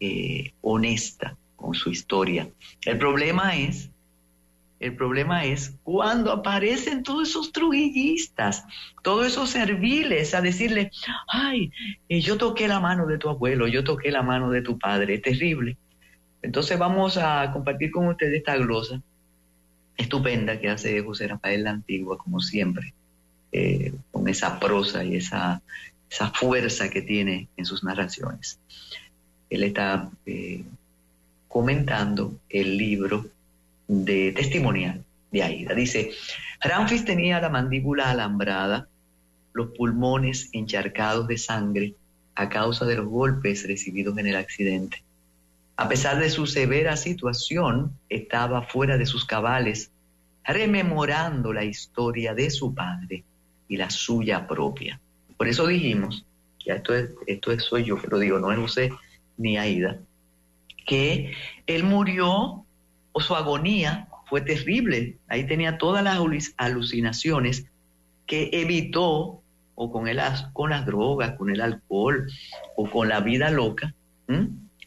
eh, 0.00 0.52
honesta 0.62 1.36
con 1.56 1.74
su 1.74 1.90
historia. 1.90 2.48
El 2.84 2.98
problema 2.98 3.56
es, 3.56 3.90
el 4.78 4.94
problema 4.94 5.44
es 5.44 5.74
cuando 5.82 6.30
aparecen 6.30 7.02
todos 7.02 7.30
esos 7.30 7.50
trujillistas, 7.50 8.64
todos 9.02 9.26
esos 9.26 9.50
serviles 9.50 10.34
a 10.34 10.42
decirle, 10.42 10.90
ay, 11.28 11.72
eh, 12.08 12.20
yo 12.20 12.36
toqué 12.36 12.68
la 12.68 12.80
mano 12.80 13.06
de 13.06 13.18
tu 13.18 13.28
abuelo, 13.28 13.66
yo 13.66 13.82
toqué 13.82 14.10
la 14.10 14.22
mano 14.22 14.50
de 14.50 14.62
tu 14.62 14.78
padre, 14.78 15.18
terrible. 15.18 15.76
Entonces 16.42 16.78
vamos 16.78 17.16
a 17.16 17.50
compartir 17.52 17.90
con 17.90 18.06
ustedes 18.08 18.34
esta 18.34 18.56
glosa 18.56 19.00
estupenda 19.96 20.60
que 20.60 20.68
hace 20.68 21.02
José 21.02 21.26
Rafael 21.28 21.64
la 21.64 21.70
Antigua, 21.70 22.18
como 22.18 22.40
siempre, 22.40 22.92
eh, 23.52 23.92
con 24.12 24.28
esa 24.28 24.60
prosa 24.60 25.04
y 25.04 25.16
esa, 25.16 25.62
esa 26.10 26.30
fuerza 26.30 26.90
que 26.90 27.02
tiene 27.02 27.48
en 27.56 27.64
sus 27.64 27.82
narraciones. 27.82 28.60
Él 29.48 29.62
está 29.62 30.10
eh, 30.26 30.64
comentando 31.48 32.38
el 32.48 32.76
libro 32.76 33.26
de 33.88 34.32
testimonial 34.32 35.04
de 35.30 35.42
Aida. 35.42 35.74
Dice, 35.74 36.12
Ramfis 36.60 37.04
tenía 37.04 37.40
la 37.40 37.48
mandíbula 37.48 38.10
alambrada, 38.10 38.88
los 39.52 39.68
pulmones 39.70 40.50
encharcados 40.52 41.26
de 41.28 41.38
sangre 41.38 41.94
a 42.34 42.48
causa 42.48 42.84
de 42.84 42.96
los 42.96 43.06
golpes 43.06 43.66
recibidos 43.66 44.16
en 44.18 44.26
el 44.26 44.36
accidente. 44.36 45.02
A 45.76 45.88
pesar 45.88 46.18
de 46.18 46.30
su 46.30 46.46
severa 46.46 46.96
situación, 46.96 47.92
estaba 48.08 48.62
fuera 48.62 48.96
de 48.96 49.06
sus 49.06 49.24
cabales, 49.24 49.90
rememorando 50.44 51.52
la 51.52 51.64
historia 51.64 52.34
de 52.34 52.50
su 52.50 52.74
padre 52.74 53.24
y 53.68 53.76
la 53.76 53.90
suya 53.90 54.46
propia. 54.46 55.00
Por 55.36 55.48
eso 55.48 55.66
dijimos, 55.66 56.24
ya 56.64 56.74
esto 56.74 56.94
es, 56.94 57.10
esto 57.26 57.52
es 57.52 57.62
soy 57.62 57.84
yo 57.84 58.00
que 58.00 58.08
lo 58.08 58.18
digo, 58.18 58.38
no 58.38 58.52
es 58.52 58.58
José 58.58 58.90
ni 59.36 59.58
Aida, 59.58 59.98
que 60.86 61.32
él 61.66 61.84
murió 61.84 62.64
o 63.12 63.20
su 63.20 63.34
agonía 63.34 64.08
fue 64.28 64.40
terrible. 64.40 65.18
Ahí 65.28 65.46
tenía 65.46 65.78
todas 65.78 66.02
las 66.02 66.18
alu- 66.18 66.54
alucinaciones 66.56 67.66
que 68.26 68.50
evitó 68.52 69.42
o 69.74 69.92
con, 69.92 70.06
con 70.52 70.70
las 70.70 70.86
drogas, 70.86 71.32
con 71.36 71.50
el 71.50 71.60
alcohol 71.60 72.26
o 72.76 72.88
con 72.90 73.08
la 73.08 73.20
vida 73.20 73.50
loca. 73.50 73.94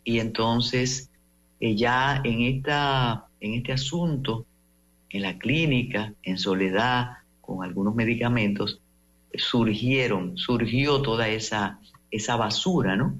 Y 0.03 0.19
entonces 0.19 1.11
eh, 1.59 1.75
ya 1.75 2.21
en, 2.23 2.41
esta, 2.41 3.25
en 3.39 3.53
este 3.53 3.73
asunto, 3.73 4.45
en 5.09 5.21
la 5.21 5.37
clínica, 5.37 6.13
en 6.23 6.37
soledad, 6.37 7.17
con 7.41 7.63
algunos 7.63 7.95
medicamentos, 7.95 8.81
surgieron, 9.35 10.37
surgió 10.37 11.01
toda 11.01 11.27
esa, 11.29 11.79
esa 12.11 12.35
basura, 12.35 12.95
¿no? 12.95 13.15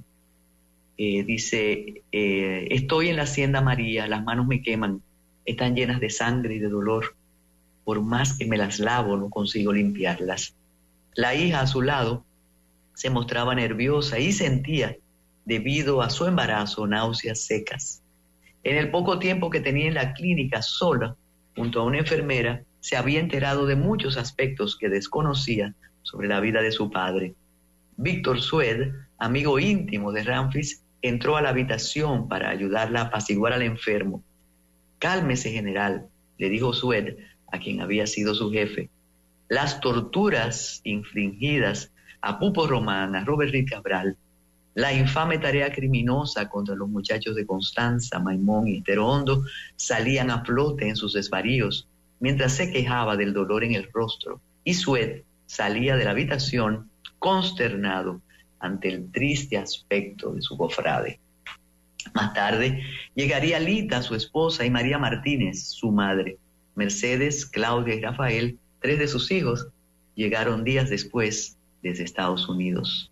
Eh, 1.02 1.24
dice, 1.24 2.04
eh, 2.12 2.68
estoy 2.72 3.08
en 3.08 3.16
la 3.16 3.22
hacienda 3.22 3.62
María, 3.62 4.06
las 4.06 4.22
manos 4.22 4.48
me 4.48 4.62
queman, 4.62 5.02
están 5.46 5.74
llenas 5.74 6.02
de 6.02 6.10
sangre 6.10 6.56
y 6.56 6.60
de 6.60 6.68
dolor. 6.68 7.16
Por 7.86 8.02
más 8.02 8.38
que 8.38 8.46
me 8.46 8.58
las 8.58 8.80
lavo, 8.80 9.16
no 9.16 9.30
consigo 9.30 9.72
limpiarlas. 9.72 10.58
La 11.16 11.36
hija 11.36 11.62
a 11.62 11.68
su 11.68 11.84
lado 11.84 12.26
se 12.96 13.10
mostraba 13.10 13.56
nerviosa 13.56 14.20
y 14.20 14.34
sentía, 14.34 14.98
debido 15.46 16.02
a 16.02 16.10
su 16.10 16.26
embarazo, 16.26 16.86
náuseas 16.86 17.46
secas. 17.46 18.04
En 18.66 18.76
el 18.76 18.92
poco 18.92 19.20
tiempo 19.20 19.50
que 19.50 19.62
tenía 19.62 19.88
en 19.88 19.94
la 19.94 20.12
clínica 20.12 20.62
sola, 20.62 21.16
junto 21.56 21.80
a 21.80 21.86
una 21.86 22.00
enfermera, 22.00 22.64
se 22.82 22.98
había 22.98 23.22
enterado 23.22 23.66
de 23.68 23.78
muchos 23.78 24.18
aspectos 24.18 24.78
que 24.78 24.90
desconocía 24.90 25.74
sobre 26.02 26.28
la 26.28 26.42
vida 26.42 26.62
de 26.62 26.74
su 26.74 26.92
padre. 26.92 27.36
Víctor 27.96 28.42
Sued, 28.42 28.92
amigo 29.18 29.60
íntimo 29.60 30.12
de 30.12 30.24
Ramfis, 30.24 30.84
entró 31.02 31.38
a 31.38 31.42
la 31.42 31.50
habitación 31.50 32.28
para 32.28 32.50
ayudarla 32.50 33.02
a 33.02 33.04
apaciguar 33.06 33.54
al 33.54 33.62
enfermo. 33.62 34.24
Cálmese, 35.00 35.52
general, 35.52 36.08
le 36.38 36.50
dijo 36.50 36.74
Sued, 36.74 37.18
a 37.52 37.60
quien 37.60 37.82
había 37.82 38.06
sido 38.08 38.36
su 38.36 38.52
jefe. 38.52 38.90
Las 39.48 39.80
torturas 39.80 40.82
infringidas 40.84 41.92
a 42.22 42.38
Pupo 42.38 42.68
Román, 42.68 43.16
a 43.16 43.24
Robert 43.24 43.52
Rick 43.52 43.72
Cabral, 43.72 44.18
la 44.76 44.94
infame 44.94 45.40
tarea 45.40 45.72
criminosa 45.72 46.48
contra 46.48 46.76
los 46.76 46.88
muchachos 46.88 47.36
de 47.36 47.46
Constanza, 47.46 48.20
Maimón 48.20 48.68
y 48.68 48.82
Terondo 48.82 49.44
salían 49.76 50.30
a 50.30 50.46
flote 50.46 50.88
en 50.88 50.96
sus 50.96 51.14
desvaríos 51.14 51.88
mientras 52.20 52.54
se 52.54 52.72
quejaba 52.72 53.18
del 53.18 53.34
dolor 53.34 53.64
en 53.64 53.74
el 53.74 53.90
rostro 53.92 54.40
y 54.64 54.76
Sued 54.76 55.24
salía 55.48 55.96
de 55.98 56.06
la 56.06 56.12
habitación 56.12 56.90
consternado 57.18 58.22
ante 58.60 58.90
el 58.90 59.12
triste 59.12 59.58
aspecto 59.58 60.34
de 60.34 60.42
su 60.42 60.58
cofrade. 60.58 61.20
Más 62.14 62.34
tarde 62.34 62.84
llegaría 63.16 63.60
Lita, 63.60 64.02
su 64.02 64.16
esposa, 64.16 64.66
y 64.66 64.70
María 64.70 64.98
Martínez, 64.98 65.64
su 65.64 65.92
madre. 65.92 66.38
Mercedes, 66.76 67.46
Claudia 67.46 67.96
y 67.96 68.02
Rafael, 68.02 68.58
tres 68.82 69.00
de 69.00 69.08
sus 69.08 69.32
hijos, 69.32 69.68
llegaron 70.16 70.64
días 70.64 70.90
después 70.90 71.58
desde 71.82 72.04
Estados 72.04 72.48
Unidos. 72.48 73.12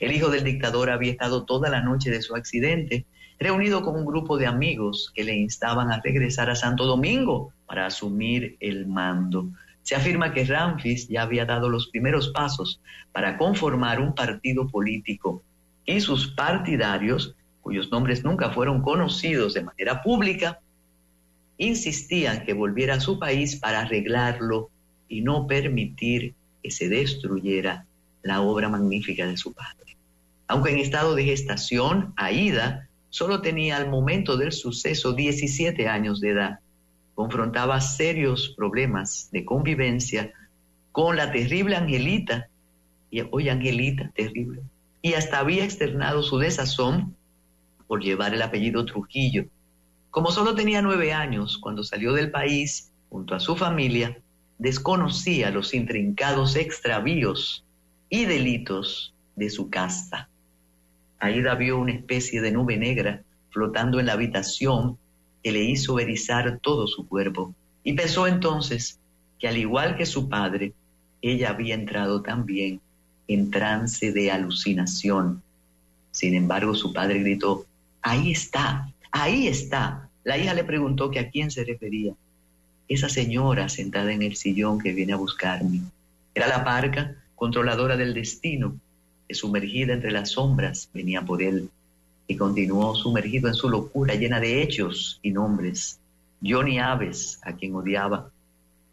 El 0.00 0.12
hijo 0.12 0.30
del 0.30 0.44
dictador 0.44 0.90
había 0.90 1.12
estado 1.12 1.44
toda 1.44 1.68
la 1.68 1.80
noche 1.80 2.10
de 2.10 2.22
su 2.22 2.34
accidente 2.34 3.04
reunido 3.38 3.82
con 3.82 3.96
un 3.96 4.06
grupo 4.06 4.38
de 4.38 4.46
amigos 4.46 5.10
que 5.14 5.24
le 5.24 5.34
instaban 5.34 5.90
a 5.90 6.00
regresar 6.00 6.48
a 6.48 6.56
Santo 6.56 6.86
Domingo 6.86 7.52
para 7.66 7.86
asumir 7.86 8.56
el 8.60 8.86
mando. 8.86 9.48
Se 9.82 9.94
afirma 9.94 10.32
que 10.32 10.44
Ramfis 10.44 11.08
ya 11.08 11.22
había 11.22 11.44
dado 11.44 11.68
los 11.68 11.88
primeros 11.88 12.28
pasos 12.28 12.80
para 13.12 13.36
conformar 13.36 14.00
un 14.00 14.14
partido 14.14 14.68
político 14.68 15.42
y 15.84 16.00
sus 16.00 16.28
partidarios, 16.28 17.34
cuyos 17.60 17.90
nombres 17.90 18.24
nunca 18.24 18.50
fueron 18.50 18.82
conocidos 18.82 19.54
de 19.54 19.64
manera 19.64 20.02
pública, 20.02 20.60
insistían 21.58 22.44
que 22.44 22.52
volviera 22.52 22.94
a 22.94 23.00
su 23.00 23.18
país 23.18 23.56
para 23.56 23.80
arreglarlo 23.80 24.70
y 25.08 25.22
no 25.22 25.46
permitir 25.46 26.34
que 26.62 26.70
se 26.70 26.88
destruyera 26.88 27.86
la 28.22 28.40
obra 28.40 28.68
magnífica 28.68 29.26
de 29.26 29.36
su 29.36 29.52
padre. 29.52 29.96
Aunque 30.46 30.70
en 30.70 30.78
estado 30.78 31.14
de 31.14 31.24
gestación, 31.24 32.12
Aida 32.16 32.88
solo 33.10 33.42
tenía 33.42 33.76
al 33.76 33.88
momento 33.88 34.36
del 34.36 34.52
suceso 34.52 35.12
17 35.12 35.88
años 35.88 36.20
de 36.20 36.30
edad. 36.30 36.60
Confrontaba 37.14 37.80
serios 37.80 38.54
problemas 38.56 39.28
de 39.32 39.44
convivencia 39.44 40.32
con 40.92 41.16
la 41.16 41.30
terrible 41.32 41.76
Angelita, 41.76 42.48
y 43.10 43.22
hoy 43.30 43.48
Angelita, 43.48 44.10
terrible, 44.14 44.62
y 45.02 45.14
hasta 45.14 45.38
había 45.38 45.64
externado 45.64 46.22
su 46.22 46.38
desazón 46.38 47.14
por 47.86 48.02
llevar 48.02 48.32
el 48.34 48.42
apellido 48.42 48.84
Trujillo. 48.86 49.46
Como 50.10 50.30
solo 50.30 50.54
tenía 50.54 50.80
nueve 50.82 51.12
años 51.12 51.58
cuando 51.58 51.84
salió 51.84 52.12
del 52.12 52.30
país 52.30 52.90
junto 53.10 53.34
a 53.34 53.40
su 53.40 53.56
familia, 53.56 54.18
desconocía 54.58 55.50
los 55.50 55.74
intrincados 55.74 56.56
extravíos 56.56 57.64
y 58.08 58.26
delitos 58.26 59.14
de 59.36 59.50
su 59.50 59.68
casta. 59.70 60.28
Aida 61.18 61.54
vio 61.54 61.78
una 61.78 61.92
especie 61.92 62.40
de 62.40 62.52
nube 62.52 62.76
negra 62.76 63.22
flotando 63.50 64.00
en 64.00 64.06
la 64.06 64.14
habitación 64.14 64.98
que 65.42 65.52
le 65.52 65.62
hizo 65.62 65.98
erizar 65.98 66.58
todo 66.60 66.86
su 66.86 67.06
cuerpo 67.06 67.54
y 67.84 67.94
pensó 67.94 68.26
entonces 68.26 68.98
que 69.38 69.48
al 69.48 69.56
igual 69.56 69.96
que 69.96 70.06
su 70.06 70.28
padre, 70.28 70.72
ella 71.20 71.50
había 71.50 71.74
entrado 71.74 72.22
también 72.22 72.80
en 73.26 73.50
trance 73.50 74.12
de 74.12 74.30
alucinación. 74.30 75.42
Sin 76.12 76.34
embargo, 76.34 76.74
su 76.74 76.92
padre 76.92 77.20
gritó, 77.20 77.66
ahí 78.02 78.30
está, 78.30 78.92
ahí 79.10 79.48
está. 79.48 80.08
La 80.24 80.38
hija 80.38 80.54
le 80.54 80.64
preguntó 80.64 81.10
que 81.10 81.18
a 81.18 81.30
quién 81.30 81.50
se 81.50 81.64
refería 81.64 82.14
esa 82.88 83.08
señora 83.08 83.68
sentada 83.68 84.12
en 84.12 84.22
el 84.22 84.36
sillón 84.36 84.78
que 84.78 84.92
viene 84.92 85.12
a 85.12 85.16
buscarme. 85.16 85.80
Era 86.34 86.46
la 86.46 86.64
parca 86.64 87.16
controladora 87.34 87.96
del 87.96 88.14
destino, 88.14 88.76
que 89.26 89.34
sumergida 89.34 89.94
entre 89.94 90.12
las 90.12 90.32
sombras 90.32 90.90
venía 90.92 91.22
por 91.22 91.42
él 91.42 91.70
y 92.26 92.36
continuó 92.36 92.94
sumergido 92.94 93.48
en 93.48 93.54
su 93.54 93.68
locura 93.68 94.14
llena 94.14 94.40
de 94.40 94.62
hechos 94.62 95.18
y 95.22 95.30
nombres. 95.30 96.00
Johnny 96.42 96.78
Aves, 96.78 97.40
a 97.42 97.54
quien 97.54 97.74
odiaba, 97.74 98.30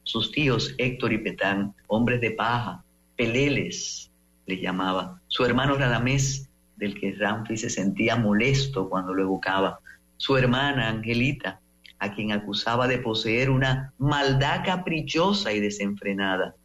sus 0.03 0.31
tíos 0.31 0.73
Héctor 0.77 1.13
y 1.13 1.19
Petán, 1.19 1.73
hombres 1.87 2.21
de 2.21 2.31
paja, 2.31 2.83
peleles, 3.15 4.09
le 4.45 4.59
llamaba, 4.59 5.21
su 5.27 5.45
hermano 5.45 5.75
Radamés, 5.75 6.49
del 6.77 6.99
que 6.99 7.13
Ramfi 7.13 7.57
se 7.57 7.69
sentía 7.69 8.15
molesto 8.15 8.89
cuando 8.89 9.13
lo 9.13 9.21
evocaba, 9.21 9.79
su 10.17 10.37
hermana 10.37 10.89
Angelita, 10.89 11.59
a 11.99 12.13
quien 12.13 12.31
acusaba 12.31 12.87
de 12.87 12.97
poseer 12.99 13.49
una 13.49 13.93
maldad 13.97 14.63
caprichosa 14.65 15.51
y 15.53 15.59
desenfrenada. 15.59 16.55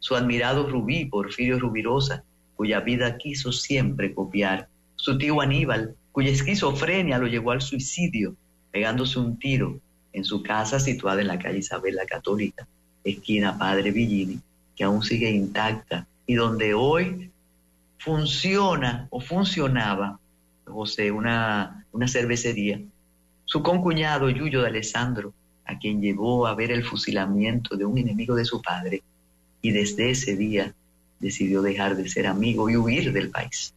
Su 0.00 0.16
admirado 0.16 0.68
Rubí, 0.68 1.04
Porfirio 1.04 1.58
Rubirosa, 1.58 2.24
cuya 2.56 2.80
vida 2.80 3.16
quiso 3.16 3.52
siempre 3.52 4.12
copiar. 4.12 4.68
Su 4.96 5.16
tío 5.16 5.40
Aníbal, 5.40 5.94
cuya 6.12 6.30
esquizofrenia 6.30 7.18
lo 7.18 7.26
llevó 7.26 7.52
al 7.52 7.62
suicidio, 7.62 8.34
pegándose 8.70 9.18
un 9.18 9.38
tiro 9.38 9.78
en 10.12 10.24
su 10.24 10.42
casa 10.42 10.80
situada 10.80 11.20
en 11.20 11.28
la 11.28 11.38
calle 11.38 11.58
Isabel 11.58 11.94
la 11.96 12.06
Católica, 12.06 12.66
esquina 13.04 13.56
Padre 13.58 13.90
Villini, 13.90 14.40
que 14.76 14.84
aún 14.84 15.02
sigue 15.02 15.30
intacta 15.30 16.06
y 16.26 16.34
donde 16.34 16.74
hoy 16.74 17.30
funciona 17.98 19.06
o 19.10 19.20
funcionaba, 19.20 20.18
José, 20.64 21.10
una, 21.10 21.84
una 21.92 22.08
cervecería 22.08 22.80
su 23.50 23.64
concuñado 23.64 24.30
Yuyo 24.30 24.62
de 24.62 24.68
Alessandro, 24.68 25.34
a 25.64 25.76
quien 25.76 26.00
llevó 26.00 26.46
a 26.46 26.54
ver 26.54 26.70
el 26.70 26.84
fusilamiento 26.84 27.76
de 27.76 27.84
un 27.84 27.98
enemigo 27.98 28.36
de 28.36 28.44
su 28.44 28.62
padre, 28.62 29.02
y 29.60 29.72
desde 29.72 30.10
ese 30.10 30.36
día 30.36 30.72
decidió 31.18 31.60
dejar 31.60 31.96
de 31.96 32.08
ser 32.08 32.28
amigo 32.28 32.70
y 32.70 32.76
huir 32.76 33.12
del 33.12 33.28
país. 33.28 33.74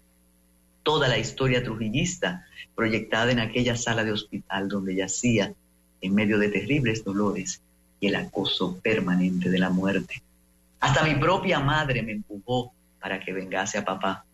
Toda 0.84 1.07
la 1.07 1.17
historia 1.17 1.63
trujillista 1.63 2.45
proyectada 2.75 3.31
en 3.31 3.39
aquella 3.39 3.75
sala 3.75 4.03
de 4.03 4.11
hospital 4.11 4.67
donde 4.67 4.95
yacía 4.95 5.53
en 6.01 6.13
medio 6.13 6.38
de 6.38 6.49
terribles 6.49 7.03
dolores 7.03 7.61
y 7.99 8.07
el 8.07 8.15
acoso 8.15 8.79
permanente 8.81 9.49
de 9.49 9.59
la 9.59 9.69
muerte. 9.69 10.21
Hasta 10.81 11.03
mi 11.03 11.15
propia 11.15 11.61
madre 11.61 12.03
me 12.03 12.11
empujó 12.11 12.73
para 12.99 13.19
que 13.19 13.31
vengase 13.31 13.77
a 13.77 13.86
papá. 13.86 14.25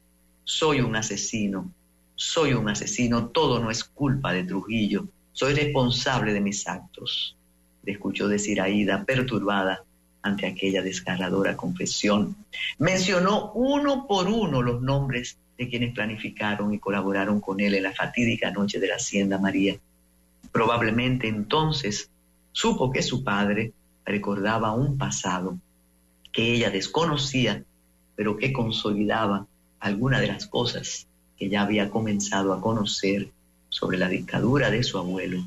Soy 0.43 0.81
un 0.81 0.95
asesino, 0.95 1.71
soy 2.15 2.53
un 2.53 2.67
asesino, 2.67 3.27
todo 3.27 3.59
no 3.59 3.69
es 3.69 3.83
culpa 3.83 4.33
de 4.33 4.43
Trujillo. 4.43 5.07
Soy 5.31 5.53
responsable 5.53 6.33
de 6.33 6.41
mis 6.41 6.67
actos, 6.67 7.37
le 7.83 7.93
escuchó 7.93 8.27
decir 8.27 8.59
Aida, 8.59 9.05
perturbada 9.05 9.83
ante 10.21 10.47
aquella 10.47 10.81
desgarradora 10.81 11.55
confesión. 11.55 12.35
Mencionó 12.77 13.51
uno 13.53 14.07
por 14.07 14.27
uno 14.27 14.61
los 14.61 14.81
nombres 14.81 15.37
de 15.59 15.67
quienes 15.67 15.93
planificaron 15.93 16.73
y 16.73 16.79
colaboraron 16.79 17.41
con 17.41 17.59
él 17.59 17.75
en 17.75 17.83
la 17.83 17.91
fatídica 17.91 18.49
noche 18.49 18.79
de 18.79 18.87
la 18.87 18.95
Hacienda 18.95 19.37
María. 19.37 19.77
Probablemente 20.53 21.27
entonces 21.27 22.09
supo 22.53 22.91
que 22.91 23.03
su 23.03 23.25
padre 23.25 23.73
recordaba 24.05 24.73
un 24.73 24.97
pasado 24.97 25.57
que 26.31 26.53
ella 26.53 26.69
desconocía, 26.69 27.61
pero 28.15 28.37
que 28.37 28.53
consolidaba 28.53 29.47
alguna 29.81 30.21
de 30.21 30.27
las 30.27 30.47
cosas 30.47 31.07
que 31.37 31.49
ya 31.49 31.63
había 31.63 31.89
comenzado 31.89 32.53
a 32.53 32.61
conocer 32.61 33.29
sobre 33.67 33.97
la 33.97 34.07
dictadura 34.07 34.71
de 34.71 34.83
su 34.83 34.97
abuelo 34.97 35.43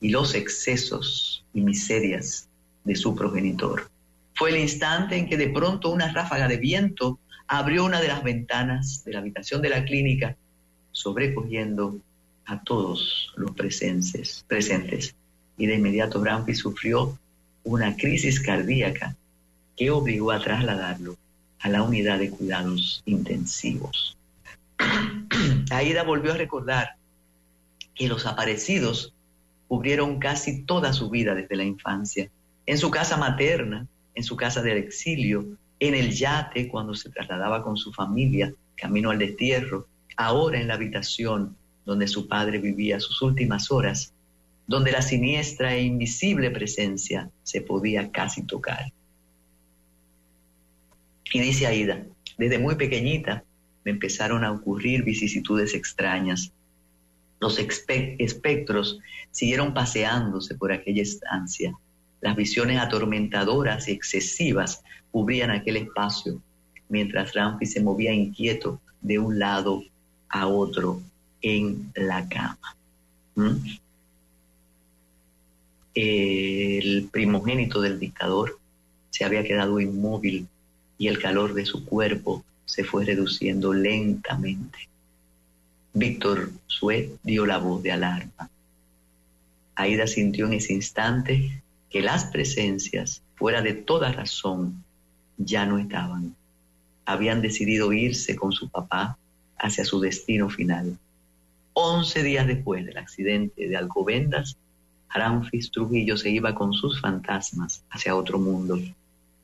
y 0.00 0.08
los 0.08 0.34
excesos 0.34 1.44
y 1.54 1.60
miserias 1.60 2.48
de 2.82 2.96
su 2.96 3.14
progenitor. 3.14 3.88
Fue 4.34 4.50
el 4.50 4.56
instante 4.56 5.16
en 5.16 5.28
que 5.28 5.36
de 5.36 5.50
pronto 5.50 5.90
una 5.90 6.12
ráfaga 6.12 6.48
de 6.48 6.56
viento 6.56 7.20
abrió 7.46 7.84
una 7.84 8.00
de 8.00 8.08
las 8.08 8.22
ventanas 8.22 9.04
de 9.04 9.12
la 9.12 9.20
habitación 9.20 9.62
de 9.62 9.68
la 9.68 9.84
clínica, 9.84 10.36
sobrecogiendo 10.90 11.98
a 12.46 12.62
todos 12.62 13.32
los 13.36 13.52
presentes, 13.52 14.44
presentes. 14.48 15.14
Y 15.56 15.66
de 15.66 15.76
inmediato 15.76 16.20
Brampi 16.20 16.54
sufrió 16.54 17.18
una 17.64 17.96
crisis 17.96 18.40
cardíaca 18.40 19.16
que 19.76 19.90
obligó 19.90 20.32
a 20.32 20.40
trasladarlo 20.40 21.16
a 21.60 21.68
la 21.68 21.82
unidad 21.82 22.18
de 22.18 22.30
cuidados 22.30 23.02
intensivos. 23.06 24.16
Aida 25.70 26.02
volvió 26.02 26.32
a 26.32 26.36
recordar 26.36 26.96
que 27.94 28.08
los 28.08 28.26
aparecidos 28.26 29.14
cubrieron 29.68 30.18
casi 30.18 30.62
toda 30.62 30.92
su 30.92 31.08
vida 31.08 31.34
desde 31.34 31.56
la 31.56 31.64
infancia, 31.64 32.28
en 32.66 32.78
su 32.78 32.90
casa 32.90 33.16
materna, 33.16 33.86
en 34.14 34.24
su 34.24 34.36
casa 34.36 34.62
del 34.62 34.78
exilio, 34.78 35.46
en 35.88 35.94
el 35.94 36.12
yate 36.12 36.68
cuando 36.68 36.94
se 36.94 37.10
trasladaba 37.10 37.62
con 37.64 37.76
su 37.76 37.92
familia 37.92 38.54
camino 38.76 39.10
al 39.10 39.18
destierro, 39.18 39.88
ahora 40.16 40.60
en 40.60 40.68
la 40.68 40.74
habitación 40.74 41.56
donde 41.84 42.06
su 42.06 42.28
padre 42.28 42.58
vivía 42.58 43.00
sus 43.00 43.20
últimas 43.20 43.70
horas, 43.72 44.14
donde 44.66 44.92
la 44.92 45.02
siniestra 45.02 45.74
e 45.74 45.82
invisible 45.82 46.52
presencia 46.52 47.30
se 47.42 47.62
podía 47.62 48.12
casi 48.12 48.46
tocar. 48.46 48.92
Y 51.32 51.40
dice 51.40 51.66
Aida, 51.66 52.06
desde 52.38 52.58
muy 52.60 52.76
pequeñita 52.76 53.42
me 53.84 53.90
empezaron 53.90 54.44
a 54.44 54.52
ocurrir 54.52 55.02
vicisitudes 55.02 55.74
extrañas. 55.74 56.52
Los 57.40 57.58
espe- 57.58 58.14
espectros 58.20 59.00
siguieron 59.32 59.74
paseándose 59.74 60.54
por 60.54 60.70
aquella 60.70 61.02
estancia. 61.02 61.74
Las 62.22 62.36
visiones 62.36 62.78
atormentadoras 62.78 63.88
y 63.88 63.92
excesivas 63.92 64.82
cubrían 65.10 65.50
aquel 65.50 65.76
espacio, 65.76 66.40
mientras 66.88 67.34
Ramfi 67.34 67.66
se 67.66 67.82
movía 67.82 68.12
inquieto 68.12 68.80
de 69.00 69.18
un 69.18 69.40
lado 69.40 69.82
a 70.28 70.46
otro 70.46 71.02
en 71.42 71.90
la 71.96 72.28
cama. 72.28 72.76
¿Mm? 73.34 73.56
El 75.94 77.08
primogénito 77.10 77.80
del 77.80 77.98
dictador 77.98 78.58
se 79.10 79.24
había 79.24 79.42
quedado 79.42 79.80
inmóvil 79.80 80.46
y 80.96 81.08
el 81.08 81.20
calor 81.20 81.54
de 81.54 81.66
su 81.66 81.84
cuerpo 81.84 82.44
se 82.64 82.84
fue 82.84 83.04
reduciendo 83.04 83.74
lentamente. 83.74 84.78
Víctor 85.92 86.52
Suet 86.68 87.10
dio 87.24 87.44
la 87.46 87.58
voz 87.58 87.82
de 87.82 87.90
alarma. 87.90 88.48
Aida 89.74 90.06
sintió 90.06 90.46
en 90.46 90.54
ese 90.54 90.72
instante 90.72 91.61
que 91.92 92.00
las 92.00 92.24
presencias, 92.24 93.22
fuera 93.34 93.60
de 93.60 93.74
toda 93.74 94.10
razón, 94.12 94.82
ya 95.36 95.66
no 95.66 95.78
estaban. 95.78 96.34
Habían 97.04 97.42
decidido 97.42 97.92
irse 97.92 98.34
con 98.34 98.52
su 98.52 98.70
papá 98.70 99.18
hacia 99.58 99.84
su 99.84 100.00
destino 100.00 100.48
final. 100.48 100.96
Once 101.74 102.22
días 102.22 102.46
después 102.46 102.86
del 102.86 102.96
accidente 102.96 103.68
de 103.68 103.76
Alcobendas, 103.76 104.56
Aranfis 105.10 105.70
Trujillo 105.70 106.16
se 106.16 106.30
iba 106.30 106.54
con 106.54 106.72
sus 106.72 106.98
fantasmas 106.98 107.84
hacia 107.90 108.16
otro 108.16 108.38
mundo. 108.38 108.78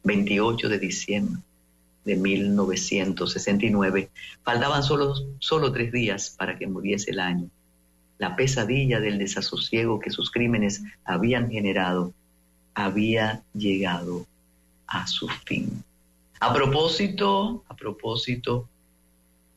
28 0.05 0.71
de 0.71 0.79
diciembre 0.79 1.43
de 2.07 2.17
1969. 2.17 4.09
Faltaban 4.43 4.83
solo, 4.83 5.15
solo 5.39 5.71
tres 5.71 5.93
días 5.93 6.35
para 6.39 6.59
que 6.59 6.67
muriese 6.67 7.11
el 7.11 7.21
año. 7.21 7.51
La 8.17 8.37
pesadilla 8.37 9.01
del 9.01 9.19
desasosiego 9.19 10.01
que 10.01 10.11
sus 10.11 10.31
crímenes 10.31 10.83
habían 11.05 11.51
generado 11.51 12.15
había 12.79 13.43
llegado 13.55 14.25
a 14.87 15.07
su 15.09 15.27
fin. 15.29 15.83
A 16.39 16.55
propósito, 16.55 17.65
a 17.69 17.75
propósito 17.75 18.69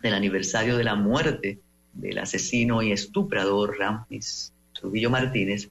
del 0.02 0.16
aniversario 0.16 0.76
de 0.76 0.84
la 0.84 0.96
muerte 0.96 1.60
del 1.94 2.18
asesino 2.18 2.82
y 2.82 2.92
estuprador 2.92 3.78
Ramfis 3.78 4.52
Trujillo 4.74 5.12
Martínez, 5.12 5.70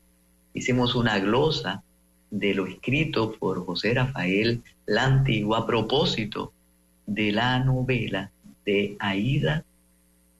hicimos 0.54 0.94
una 0.94 1.18
glosa 1.18 1.82
de 2.30 2.54
lo 2.54 2.68
escrito 2.68 3.32
por 3.32 3.66
José 3.66 3.94
Rafael 3.94 4.62
la 4.86 5.06
Antigua 5.06 5.58
a 5.58 5.66
propósito 5.66 6.52
de 7.06 7.32
la 7.32 7.58
novela 7.58 8.30
de 8.64 8.96
Aida, 9.00 9.64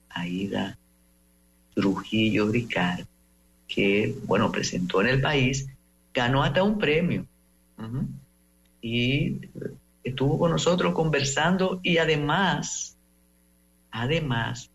Aida 0.09 0.77
Trujillo 1.75 2.49
Ricard, 2.49 3.05
que, 3.67 4.15
bueno, 4.23 4.49
presentó 4.49 5.01
en 5.01 5.07
el 5.07 5.21
país, 5.21 5.67
ganó 6.13 6.43
hasta 6.43 6.63
un 6.63 6.77
premio. 6.77 7.25
Y 8.81 9.39
estuvo 10.03 10.37
con 10.37 10.51
nosotros 10.51 10.93
conversando 10.93 11.79
y 11.83 11.97
además, 11.97 12.95
además, 13.91 14.69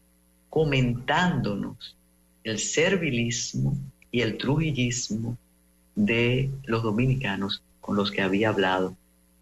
comentándonos 0.51 1.97
el 2.45 2.59
servilismo 2.59 3.76
y 4.11 4.20
el 4.20 4.39
trujillismo 4.39 5.37
de 5.95 6.51
los 6.64 6.82
dominicanos 6.82 7.62
con 7.80 7.97
los 7.97 8.11
que 8.11 8.22
había 8.22 8.51
hablado. 8.51 8.97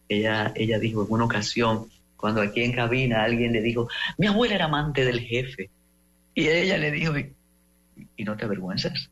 Ella, 0.09 0.53
ella 0.55 0.79
dijo 0.79 1.05
en 1.05 1.13
una 1.13 1.25
ocasión, 1.25 1.89
cuando 2.17 2.41
aquí 2.41 2.63
en 2.63 2.73
cabina 2.73 3.25
alguien 3.25 3.53
le 3.53 3.61
dijo, 3.61 3.89
mi 4.19 4.27
abuela 4.27 4.55
era 4.55 4.65
amante 4.67 5.05
del 5.05 5.21
jefe. 5.21 5.71
Y 6.35 6.49
ella 6.49 6.79
le 6.79 6.91
dijo, 6.91 7.17
¿y, 7.19 7.33
y 8.17 8.25
no 8.25 8.37
te 8.37 8.45
avergüenzas? 8.45 9.11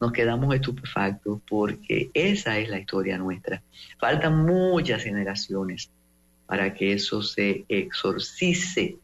Nos 0.00 0.12
quedamos 0.12 0.54
estupefactos 0.54 1.40
porque 1.48 2.10
esa 2.12 2.58
es 2.58 2.68
la 2.68 2.78
historia 2.78 3.18
nuestra. 3.18 3.62
Faltan 3.98 4.44
muchas 4.44 5.02
generaciones 5.02 5.90
para 6.46 6.74
que 6.74 6.92
eso 6.92 7.22
se 7.22 7.64
exorcice. 7.68 8.98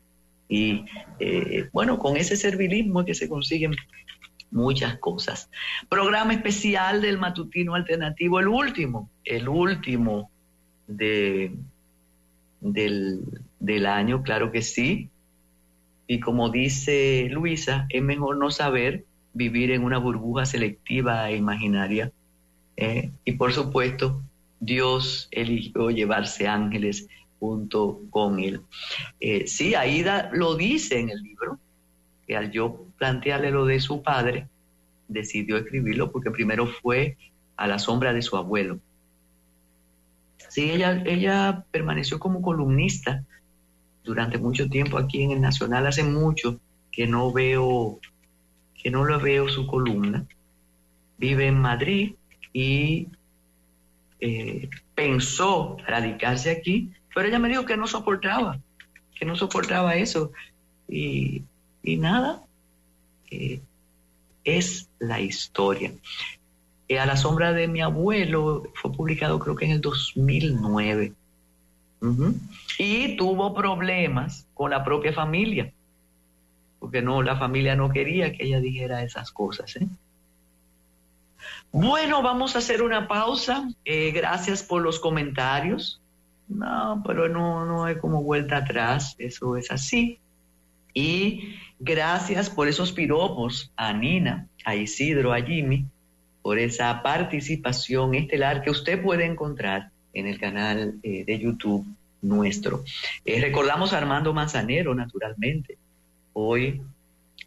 Y 0.49 0.85
eh, 1.19 1.69
bueno, 1.73 1.99
con 1.99 2.17
ese 2.17 2.37
servilismo 2.37 3.05
que 3.05 3.15
se 3.15 3.29
consiguen 3.29 3.75
muchas 4.51 4.99
cosas. 4.99 5.51
Programa 5.89 6.35
especial 6.35 7.01
del 7.01 7.19
matutino 7.19 7.75
alternativo, 7.75 8.39
el 8.39 8.49
último, 8.49 9.11
el 9.25 9.49
último 9.49 10.31
de, 10.87 11.55
del, 12.61 13.23
del 13.59 13.87
año, 13.87 14.23
claro 14.23 14.53
que 14.53 14.63
sí. 14.63 15.09
Y 16.07 16.21
como 16.21 16.51
dice 16.51 17.29
Luisa, 17.31 17.87
es 17.89 18.03
mejor 18.03 18.37
no 18.37 18.51
saber 18.51 19.05
vivir 19.35 19.71
en 19.71 19.85
una 19.85 19.99
burbuja 19.99 20.47
selectiva 20.47 21.31
e 21.31 21.37
imaginaria. 21.37 22.13
¿eh? 22.77 23.11
Y 23.25 23.33
por 23.33 23.53
supuesto, 23.53 24.23
Dios 24.61 25.29
eligió 25.31 25.91
llevarse 25.91 26.47
ángeles 26.47 27.09
junto 27.41 28.01
con 28.11 28.39
él. 28.39 28.61
Eh, 29.21 29.47
sí, 29.47 29.75
Aida 29.75 30.31
lo 30.33 30.55
dice 30.55 31.01
en 31.01 31.11
el 31.11 31.23
libro, 31.23 31.59
que 32.27 32.37
al 32.37 32.53
yo 32.53 32.87
plantearle 32.99 33.51
lo 33.51 33.67
de 33.67 33.81
su 33.81 34.03
padre, 34.03 34.49
decidió 35.09 35.57
escribirlo 35.57 36.13
porque 36.13 36.31
primero 36.31 36.67
fue 36.67 37.17
a 37.57 37.67
la 37.67 37.79
sombra 37.79 38.13
de 38.13 38.23
su 38.23 38.37
abuelo. 38.37 38.79
Sí, 40.49 40.71
ella, 40.71 41.03
ella 41.07 41.65
permaneció 41.71 42.19
como 42.19 42.43
columnista 42.43 43.25
durante 44.05 44.39
mucho 44.39 44.69
tiempo 44.69 44.99
aquí 44.99 45.23
en 45.23 45.31
el 45.33 45.41
Nacional, 45.41 45.87
hace 45.87 46.03
mucho 46.03 46.61
que 46.91 47.07
no 47.07 47.33
veo, 47.33 48.01
que 48.83 48.91
no 48.91 49.05
lo 49.05 49.21
veo 49.21 49.49
su 49.49 49.67
columna. 49.67 50.27
Vive 51.19 51.47
en 51.47 51.61
Madrid 51.61 52.15
y 52.53 53.09
eh, 54.21 54.69
pensó 54.95 55.77
radicarse 55.87 56.51
aquí, 56.51 56.91
pero 57.15 57.29
ella 57.29 57.39
me 57.39 57.49
dijo 57.49 57.65
que 57.65 57.77
no 57.77 57.87
soportaba, 57.87 58.59
que 59.15 59.25
no 59.25 59.37
soportaba 59.37 59.95
eso. 59.95 60.33
Y, 60.89 61.43
y 61.83 61.97
nada, 61.97 62.43
eh, 63.31 63.61
es 64.45 64.89
la 64.99 65.21
historia. 65.21 65.93
Eh, 66.89 66.99
a 66.99 67.07
la 67.07 67.17
sombra 67.17 67.53
de 67.53 67.69
mi 67.69 67.81
abuelo 67.81 68.65
fue 68.75 68.93
publicado 68.93 69.39
creo 69.39 69.55
que 69.55 69.67
en 69.67 69.73
el 69.73 69.81
2009. 69.81 71.13
Ujú. 72.01 72.35
Y 72.79 73.17
tuvo 73.17 73.55
problemas 73.55 74.47
con 74.55 74.73
la 74.73 74.85
propia 74.85 75.13
familia, 75.13 75.73
porque 76.83 77.01
no, 77.01 77.23
la 77.23 77.37
familia 77.37 77.77
no 77.77 77.91
quería 77.91 78.33
que 78.33 78.43
ella 78.43 78.59
dijera 78.59 79.05
esas 79.05 79.31
cosas. 79.31 79.77
¿eh? 79.77 79.87
Bueno, 81.71 82.23
vamos 82.23 82.57
a 82.57 82.59
hacer 82.59 82.83
una 82.83 83.07
pausa. 83.07 83.69
Eh, 83.85 84.11
gracias 84.11 84.65
por 84.65 84.83
los 84.83 84.99
comentarios. 84.99 86.01
No, 86.49 87.01
pero 87.07 87.29
no, 87.29 87.65
no 87.65 87.85
hay 87.85 87.99
como 87.99 88.25
vuelta 88.25 88.57
atrás, 88.57 89.15
eso 89.19 89.57
es 89.57 89.71
así. 89.71 90.19
Y 90.93 91.55
gracias 91.79 92.51
por 92.51 92.67
esos 92.67 92.91
piropos 92.91 93.71
a 93.77 93.93
Nina, 93.93 94.49
a 94.65 94.75
Isidro, 94.75 95.33
a 95.33 95.41
Jimmy, 95.41 95.87
por 96.43 96.59
esa 96.59 97.01
participación 97.01 98.17
estelar 98.17 98.65
que 98.65 98.71
usted 98.71 99.01
puede 99.01 99.25
encontrar 99.25 99.91
en 100.15 100.27
el 100.27 100.41
canal 100.41 100.97
eh, 101.05 101.25
de 101.25 101.39
YouTube 101.39 101.87
nuestro. 102.23 102.83
Eh, 103.25 103.41
recordamos 103.41 103.93
a 103.93 103.99
Armando 103.99 104.35
Manzanero, 104.35 104.97
naturalmente. 104.97 105.79
Hoy, 106.33 106.83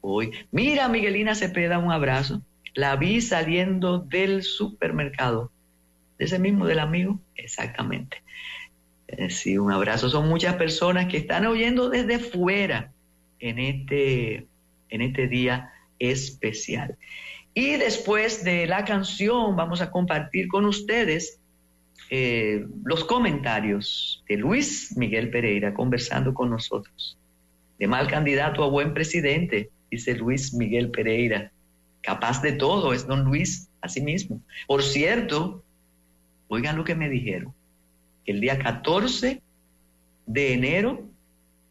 hoy. 0.01 0.31
Mira, 0.51 0.88
Miguelina 0.88 1.36
Cepeda, 1.36 1.79
un 1.79 1.91
abrazo. 1.91 2.41
La 2.73 2.95
vi 2.95 3.21
saliendo 3.21 3.99
del 3.99 4.43
supermercado. 4.43 5.51
¿De 6.17 6.25
ese 6.25 6.39
mismo 6.39 6.65
del 6.65 6.79
amigo? 6.79 7.19
Exactamente. 7.36 8.23
Eh, 9.07 9.29
sí, 9.29 9.57
un 9.57 9.71
abrazo. 9.71 10.09
Son 10.09 10.27
muchas 10.27 10.55
personas 10.55 11.07
que 11.07 11.17
están 11.17 11.45
oyendo 11.45 11.89
desde 11.89 12.19
fuera 12.19 12.91
en 13.39 13.59
este, 13.59 14.47
en 14.89 15.01
este 15.01 15.27
día 15.27 15.71
especial. 15.99 16.97
Y 17.53 17.77
después 17.77 18.43
de 18.43 18.67
la 18.67 18.83
canción 18.83 19.55
vamos 19.55 19.81
a 19.81 19.91
compartir 19.91 20.47
con 20.47 20.65
ustedes 20.65 21.39
eh, 22.09 22.65
los 22.83 23.05
comentarios 23.05 24.23
de 24.27 24.38
Luis 24.38 24.95
Miguel 24.97 25.29
Pereira 25.29 25.73
conversando 25.73 26.33
con 26.33 26.49
nosotros. 26.49 27.17
De 27.80 27.88
mal 27.88 28.07
candidato 28.07 28.63
a 28.63 28.69
buen 28.69 28.93
presidente, 28.93 29.69
dice 29.91 30.15
Luis 30.15 30.53
Miguel 30.53 30.91
Pereira. 30.91 31.51
Capaz 32.01 32.41
de 32.41 32.53
todo 32.53 32.93
es 32.93 33.07
don 33.07 33.23
Luis, 33.23 33.69
así 33.82 34.01
mismo. 34.01 34.41
Por 34.67 34.84
cierto, 34.84 35.63
oigan 36.47 36.78
lo 36.78 36.84
que 36.84 36.95
me 36.95 37.09
dijeron. 37.09 37.53
El 38.26 38.41
día 38.41 38.59
14 38.59 39.41
de 40.26 40.53
enero 40.53 41.09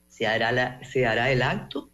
se 0.08 0.26
hará, 0.26 1.30
el 1.30 1.42
acto 1.42 1.90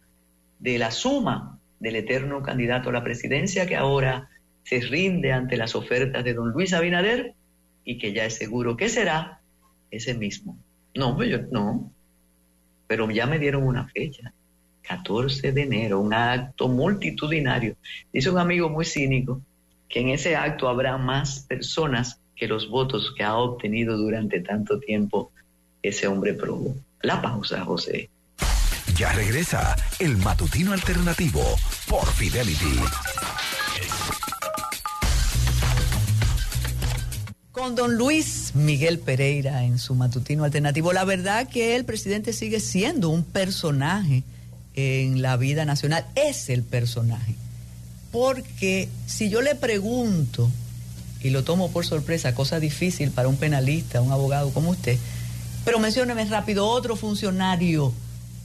de 0.59 0.77
la 0.77 0.91
suma 0.91 1.59
del 1.79 1.95
eterno 1.95 2.43
candidato 2.43 2.89
a 2.89 2.93
la 2.93 3.03
presidencia 3.03 3.65
que 3.65 3.75
ahora 3.75 4.29
se 4.63 4.79
rinde 4.81 5.31
ante 5.31 5.57
las 5.57 5.75
ofertas 5.75 6.23
de 6.23 6.35
don 6.35 6.51
Luis 6.51 6.73
Abinader 6.73 7.33
y 7.83 7.97
que 7.97 8.13
ya 8.13 8.25
es 8.25 8.35
seguro 8.35 8.77
que 8.77 8.89
será 8.89 9.41
ese 9.89 10.13
mismo. 10.13 10.57
No, 10.93 11.23
yo 11.23 11.39
no, 11.51 11.91
pero 12.91 13.09
ya 13.09 13.25
me 13.25 13.39
dieron 13.39 13.63
una 13.63 13.87
fecha, 13.87 14.33
14 14.81 15.53
de 15.53 15.61
enero, 15.61 16.01
un 16.01 16.13
acto 16.13 16.67
multitudinario. 16.67 17.77
Dice 18.11 18.29
un 18.29 18.37
amigo 18.37 18.67
muy 18.67 18.83
cínico 18.83 19.41
que 19.87 20.01
en 20.01 20.09
ese 20.09 20.35
acto 20.35 20.67
habrá 20.67 20.97
más 20.97 21.45
personas 21.47 22.19
que 22.35 22.49
los 22.49 22.69
votos 22.69 23.13
que 23.15 23.23
ha 23.23 23.37
obtenido 23.37 23.95
durante 23.95 24.41
tanto 24.41 24.77
tiempo 24.77 25.31
ese 25.81 26.05
hombre 26.05 26.33
probo. 26.33 26.75
La 27.01 27.21
pausa, 27.21 27.63
José. 27.63 28.09
Ya 28.97 29.13
regresa 29.13 29.73
el 30.01 30.17
matutino 30.17 30.73
alternativo 30.73 31.45
por 31.87 32.05
Fidelity. 32.07 32.75
Con 37.61 37.75
don 37.75 37.95
Luis 37.95 38.55
Miguel 38.55 38.97
Pereira 38.97 39.63
en 39.63 39.77
su 39.77 39.93
matutino 39.93 40.45
alternativo, 40.45 40.93
la 40.93 41.05
verdad 41.05 41.47
que 41.47 41.75
el 41.75 41.85
presidente 41.85 42.33
sigue 42.33 42.59
siendo 42.59 43.09
un 43.09 43.23
personaje 43.23 44.23
en 44.73 45.21
la 45.21 45.37
vida 45.37 45.63
nacional, 45.63 46.07
es 46.15 46.49
el 46.49 46.63
personaje. 46.63 47.35
Porque 48.11 48.89
si 49.05 49.29
yo 49.29 49.43
le 49.43 49.53
pregunto, 49.53 50.49
y 51.21 51.29
lo 51.29 51.43
tomo 51.43 51.69
por 51.69 51.85
sorpresa, 51.85 52.33
cosa 52.33 52.59
difícil 52.59 53.11
para 53.11 53.27
un 53.27 53.35
penalista, 53.35 54.01
un 54.01 54.11
abogado 54.11 54.49
como 54.49 54.71
usted, 54.71 54.97
pero 55.63 55.77
mencióneme 55.77 56.25
rápido 56.25 56.67
otro 56.67 56.95
funcionario 56.95 57.93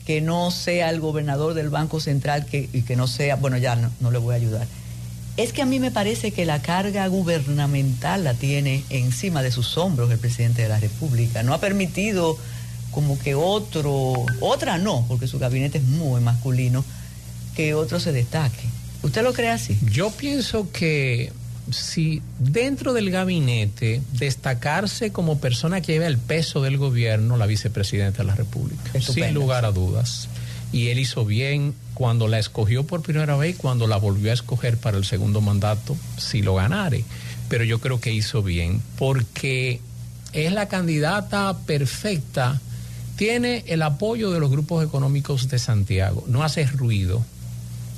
que 0.04 0.20
no 0.20 0.50
sea 0.50 0.90
el 0.90 1.00
gobernador 1.00 1.54
del 1.54 1.70
Banco 1.70 2.00
Central 2.00 2.44
que, 2.44 2.68
y 2.70 2.82
que 2.82 2.96
no 2.96 3.06
sea, 3.06 3.36
bueno, 3.36 3.56
ya 3.56 3.76
no, 3.76 3.90
no 3.98 4.10
le 4.10 4.18
voy 4.18 4.34
a 4.34 4.36
ayudar. 4.36 4.66
Es 5.36 5.52
que 5.52 5.62
a 5.62 5.66
mí 5.66 5.78
me 5.78 5.90
parece 5.90 6.32
que 6.32 6.46
la 6.46 6.62
carga 6.62 7.06
gubernamental 7.08 8.24
la 8.24 8.34
tiene 8.34 8.84
encima 8.88 9.42
de 9.42 9.50
sus 9.50 9.76
hombros 9.76 10.10
el 10.10 10.18
presidente 10.18 10.62
de 10.62 10.68
la 10.68 10.80
República. 10.80 11.42
No 11.42 11.52
ha 11.52 11.60
permitido 11.60 12.38
como 12.90 13.18
que 13.18 13.34
otro, 13.34 14.14
otra 14.40 14.78
no, 14.78 15.04
porque 15.08 15.26
su 15.26 15.38
gabinete 15.38 15.78
es 15.78 15.84
muy 15.84 16.22
masculino, 16.22 16.82
que 17.54 17.74
otro 17.74 18.00
se 18.00 18.12
destaque. 18.12 18.64
¿Usted 19.02 19.22
lo 19.22 19.34
cree 19.34 19.50
así? 19.50 19.76
Yo 19.82 20.10
pienso 20.10 20.70
que 20.72 21.32
si 21.70 22.22
dentro 22.38 22.92
del 22.92 23.10
gabinete 23.10 24.00
destacarse 24.12 25.12
como 25.12 25.38
persona 25.38 25.80
que 25.80 25.92
lleva 25.92 26.06
el 26.06 26.18
peso 26.18 26.62
del 26.62 26.78
gobierno, 26.78 27.36
la 27.36 27.46
vicepresidenta 27.46 28.18
de 28.18 28.24
la 28.24 28.34
República, 28.34 28.90
Estupendo. 28.94 29.26
sin 29.26 29.34
lugar 29.34 29.64
a 29.64 29.72
dudas. 29.72 30.28
Y 30.72 30.88
él 30.88 30.98
hizo 30.98 31.24
bien 31.24 31.74
cuando 31.94 32.28
la 32.28 32.38
escogió 32.38 32.84
por 32.84 33.02
primera 33.02 33.36
vez 33.36 33.54
y 33.54 33.58
cuando 33.58 33.86
la 33.86 33.96
volvió 33.96 34.30
a 34.30 34.34
escoger 34.34 34.76
para 34.78 34.98
el 34.98 35.04
segundo 35.04 35.40
mandato, 35.40 35.96
si 36.18 36.42
lo 36.42 36.56
ganare. 36.56 37.04
Pero 37.48 37.64
yo 37.64 37.80
creo 37.80 38.00
que 38.00 38.12
hizo 38.12 38.42
bien 38.42 38.82
porque 38.98 39.80
es 40.32 40.52
la 40.52 40.68
candidata 40.68 41.56
perfecta, 41.66 42.60
tiene 43.16 43.64
el 43.68 43.82
apoyo 43.82 44.30
de 44.30 44.40
los 44.40 44.50
grupos 44.50 44.84
económicos 44.84 45.48
de 45.48 45.58
Santiago, 45.58 46.24
no 46.26 46.42
hace 46.42 46.66
ruido, 46.66 47.24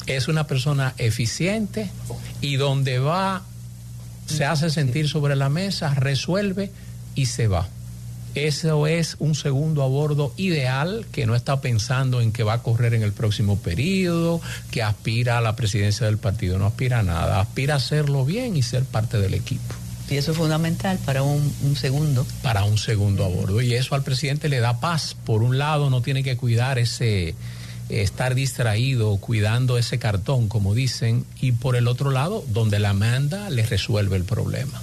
es 0.07 0.29
una 0.29 0.47
persona 0.47 0.95
eficiente 0.99 1.91
y 2.41 2.57
donde 2.57 2.99
va 2.99 3.43
se 4.27 4.45
hace 4.45 4.71
sentir 4.71 5.09
sobre 5.09 5.37
la 5.37 5.49
mesa, 5.49 5.95
resuelve 5.95 6.71
y 7.15 7.27
se 7.27 7.49
va. 7.49 7.69
Eso 8.35 8.87
es 8.87 9.17
un 9.19 9.35
segundo 9.35 9.83
a 9.83 9.87
bordo 9.87 10.33
ideal 10.37 11.07
que 11.13 11.27
no 11.27 11.35
está 11.35 11.61
pensando 11.61 12.21
en 12.21 12.33
que 12.33 12.43
va 12.43 12.55
a 12.55 12.63
correr 12.63 12.95
en 12.95 13.03
el 13.03 13.13
próximo 13.13 13.59
periodo, 13.59 14.41
que 14.71 14.83
aspira 14.83 15.39
a 15.39 15.41
la 15.41 15.57
presidencia 15.57 16.07
del 16.07 16.19
partido, 16.19 16.59
no 16.59 16.67
aspira 16.67 17.01
a 17.01 17.03
nada, 17.03 17.41
aspira 17.41 17.75
a 17.75 17.77
hacerlo 17.79 18.25
bien 18.25 18.57
y 18.57 18.63
ser 18.63 18.85
parte 18.85 19.19
del 19.19 19.35
equipo 19.35 19.75
Y 20.11 20.17
eso 20.17 20.33
es 20.33 20.37
fundamental 20.37 20.99
para 21.05 21.23
un, 21.23 21.53
un 21.63 21.77
segundo. 21.77 22.27
para 22.43 22.65
un 22.65 22.79
segundo 22.79 23.25
a 23.25 23.29
bordo. 23.29 23.61
Y 23.61 23.75
eso 23.75 23.95
al 23.95 24.03
presidente 24.03 24.49
le 24.49 24.61
da 24.61 24.81
paz. 24.81 25.17
Por 25.25 25.43
un 25.43 25.59
lado, 25.59 25.91
no 25.91 26.03
tiene 26.03 26.23
que 26.23 26.37
cuidar 26.37 26.79
ese, 26.79 27.35
estar 27.89 28.35
distraído 28.35 29.17
cuidando 29.17 29.79
ese 29.79 29.99
cartón, 29.99 30.49
como 30.49 30.75
dicen, 30.75 31.25
y 31.41 31.53
por 31.53 31.77
el 31.77 31.89
otro 31.89 32.11
lado, 32.11 32.45
donde 32.49 32.79
la 32.79 32.93
manda, 32.93 33.51
le 33.51 33.65
resuelve 33.65 34.17
el 34.17 34.25
problema. 34.25 34.81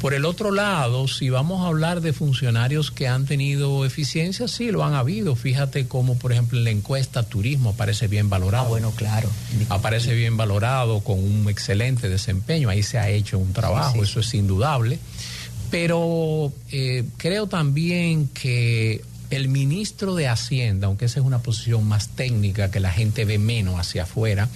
Por 0.00 0.14
el 0.14 0.24
otro 0.26 0.52
lado, 0.52 1.08
si 1.08 1.28
vamos 1.28 1.64
a 1.64 1.66
hablar 1.68 2.00
de 2.00 2.12
funcionarios 2.12 2.92
que 2.92 3.08
han 3.08 3.26
tenido 3.26 3.84
eficiencia, 3.84 4.46
sí 4.46 4.70
lo 4.70 4.84
han 4.84 4.94
habido. 4.94 5.34
Fíjate 5.34 5.88
cómo, 5.88 6.16
por 6.16 6.30
ejemplo, 6.30 6.56
en 6.56 6.64
la 6.64 6.70
encuesta 6.70 7.24
turismo 7.24 7.70
aparece 7.70 8.06
bien 8.06 8.30
valorado 8.30 8.66
Ah, 8.66 8.68
bueno, 8.68 8.92
claro. 8.92 9.28
aparece 9.70 10.14
bien 10.14 10.36
valorado, 10.36 11.00
con 11.00 11.18
un 11.18 11.48
excelente 11.48 12.08
desempeño, 12.08 12.68
ahí 12.68 12.84
se 12.84 12.98
ha 12.98 13.08
hecho 13.10 13.38
un 13.38 13.52
trabajo, 13.52 13.94
Sí, 13.94 13.98
sí. 13.98 14.04
eso 14.04 14.20
es 14.20 14.34
indudable. 14.34 15.00
Pero 15.70 16.52
eh, 16.70 17.04
creo 17.16 17.46
también 17.48 18.28
que 18.28 19.02
el 19.30 19.48
ministro 19.48 20.14
de 20.14 20.28
Hacienda, 20.28 20.86
aunque 20.86 21.04
esa 21.06 21.20
es 21.20 21.26
una 21.26 21.40
posición 21.40 21.84
más 21.86 22.08
técnica 22.08 22.70
que 22.70 22.80
la 22.80 22.90
gente 22.92 23.24
ve 23.24 23.38
menos 23.38 23.78
hacia 23.78 24.04
afuera, 24.04 24.48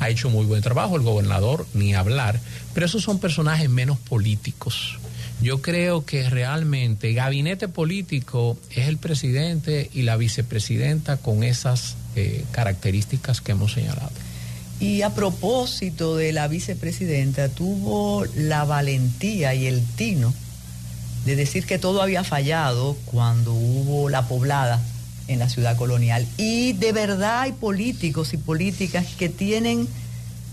ha 0.00 0.08
hecho 0.08 0.30
muy 0.30 0.46
buen 0.46 0.62
trabajo, 0.62 0.96
el 0.96 1.02
gobernador 1.02 1.66
ni 1.74 1.94
hablar, 1.94 2.40
pero 2.74 2.86
esos 2.86 3.02
son 3.02 3.18
personajes 3.18 3.68
menos 3.68 3.98
políticos. 3.98 4.98
Yo 5.40 5.62
creo 5.62 6.04
que 6.04 6.28
realmente 6.28 7.12
gabinete 7.12 7.68
político 7.68 8.58
es 8.70 8.88
el 8.88 8.98
presidente 8.98 9.88
y 9.94 10.02
la 10.02 10.16
vicepresidenta 10.16 11.16
con 11.16 11.44
esas 11.44 11.96
eh, 12.16 12.44
características 12.50 13.40
que 13.40 13.52
hemos 13.52 13.72
señalado. 13.72 14.10
Y 14.80 15.02
a 15.02 15.10
propósito 15.10 16.16
de 16.16 16.32
la 16.32 16.48
vicepresidenta, 16.48 17.48
tuvo 17.48 18.24
la 18.36 18.64
valentía 18.64 19.54
y 19.54 19.66
el 19.66 19.84
tino 19.96 20.34
de 21.24 21.36
decir 21.36 21.66
que 21.66 21.78
todo 21.78 22.02
había 22.02 22.24
fallado 22.24 22.96
cuando 23.04 23.52
hubo 23.52 24.08
la 24.08 24.28
poblada 24.28 24.80
en 25.28 25.38
la 25.38 25.48
ciudad 25.48 25.76
colonial. 25.76 26.26
Y 26.36 26.72
de 26.72 26.92
verdad 26.92 27.42
hay 27.42 27.52
políticos 27.52 28.34
y 28.34 28.38
políticas 28.38 29.06
que 29.18 29.28
tienen 29.28 29.86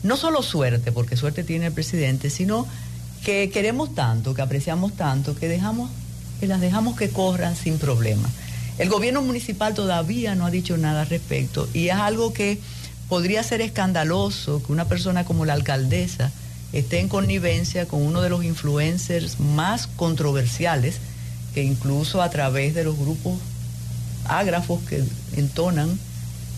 no 0.04 0.18
solo 0.18 0.44
suerte, 0.44 0.92
porque 0.92 1.18
suerte 1.18 1.44
tiene 1.44 1.68
el 1.68 1.74
presidente, 1.74 2.30
sino 2.30 2.68
que 3.24 3.50
queremos 3.50 3.96
tanto, 3.96 4.36
que 4.36 4.44
apreciamos 4.44 4.94
tanto, 4.94 5.36
que 5.36 5.48
dejamos, 5.48 5.90
que 6.40 6.48
las 6.48 6.62
dejamos 6.62 6.96
que 6.96 7.10
corran 7.10 7.56
sin 7.56 7.80
problema. 7.80 8.30
El 8.78 8.90
gobierno 8.90 9.22
municipal 9.22 9.74
todavía 9.74 10.36
no 10.36 10.46
ha 10.46 10.52
dicho 10.52 10.78
nada 10.78 11.02
al 11.02 11.10
respecto 11.10 11.68
y 11.74 11.88
es 11.88 11.96
algo 11.96 12.34
que 12.34 12.60
podría 13.08 13.42
ser 13.42 13.62
escandaloso 13.62 14.62
que 14.64 14.72
una 14.72 14.86
persona 14.86 15.24
como 15.24 15.46
la 15.46 15.54
alcaldesa 15.54 16.32
esté 16.74 17.00
en 17.00 17.08
connivencia 17.08 17.88
con 17.88 18.02
uno 18.02 18.22
de 18.22 18.30
los 18.30 18.44
influencers 18.44 19.40
más 19.40 19.88
controversiales 19.88 20.98
que 21.54 21.64
incluso 21.64 22.22
a 22.22 22.30
través 22.30 22.76
de 22.76 22.84
los 22.84 22.98
grupos 22.98 23.40
ágrafos 24.26 24.82
que 24.84 25.04
entonan 25.36 25.98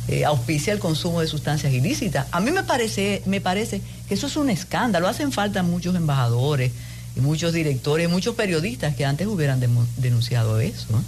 eh, 0.08 0.24
auspicia 0.24 0.72
el 0.72 0.80
consumo 0.80 1.20
de 1.20 1.28
sustancias 1.28 1.74
ilícitas. 1.74 2.28
A 2.32 2.40
mí 2.40 2.52
me 2.52 2.64
parece, 2.64 3.22
me 3.26 3.42
parece 3.42 3.82
que 4.08 4.14
eso 4.14 4.28
es 4.28 4.38
un 4.38 4.50
escándalo. 4.50 5.08
Hacen 5.08 5.34
falta 5.34 5.64
muchos 5.64 5.96
embajadores 5.96 6.72
y 7.16 7.20
muchos 7.20 7.52
directores, 7.52 8.10
muchos 8.10 8.36
periodistas 8.36 8.96
que 8.96 9.06
antes 9.06 9.28
hubieran 9.28 9.60
denunciado 9.98 10.62
eso. 10.62 11.04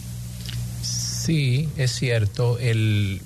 Sí, 0.81 1.69
es 1.77 1.95
cierto. 1.95 2.59
El... 2.59 3.21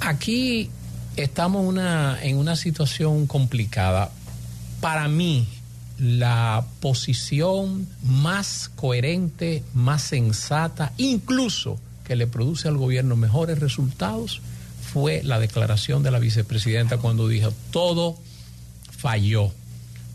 Aquí 0.00 0.70
estamos 1.16 1.66
una, 1.66 2.16
en 2.22 2.36
una 2.36 2.54
situación 2.54 3.26
complicada. 3.26 4.12
Para 4.80 5.08
mí, 5.08 5.48
la 6.00 6.64
posición 6.80 7.86
más 8.02 8.70
coherente, 8.74 9.62
más 9.74 10.02
sensata, 10.02 10.92
incluso 10.96 11.78
que 12.04 12.16
le 12.16 12.26
produce 12.26 12.68
al 12.68 12.78
gobierno 12.78 13.16
mejores 13.16 13.58
resultados, 13.58 14.40
fue 14.92 15.22
la 15.22 15.38
declaración 15.38 16.02
de 16.02 16.10
la 16.10 16.18
vicepresidenta 16.18 16.96
cuando 16.96 17.28
dijo, 17.28 17.52
todo 17.70 18.18
falló 18.96 19.52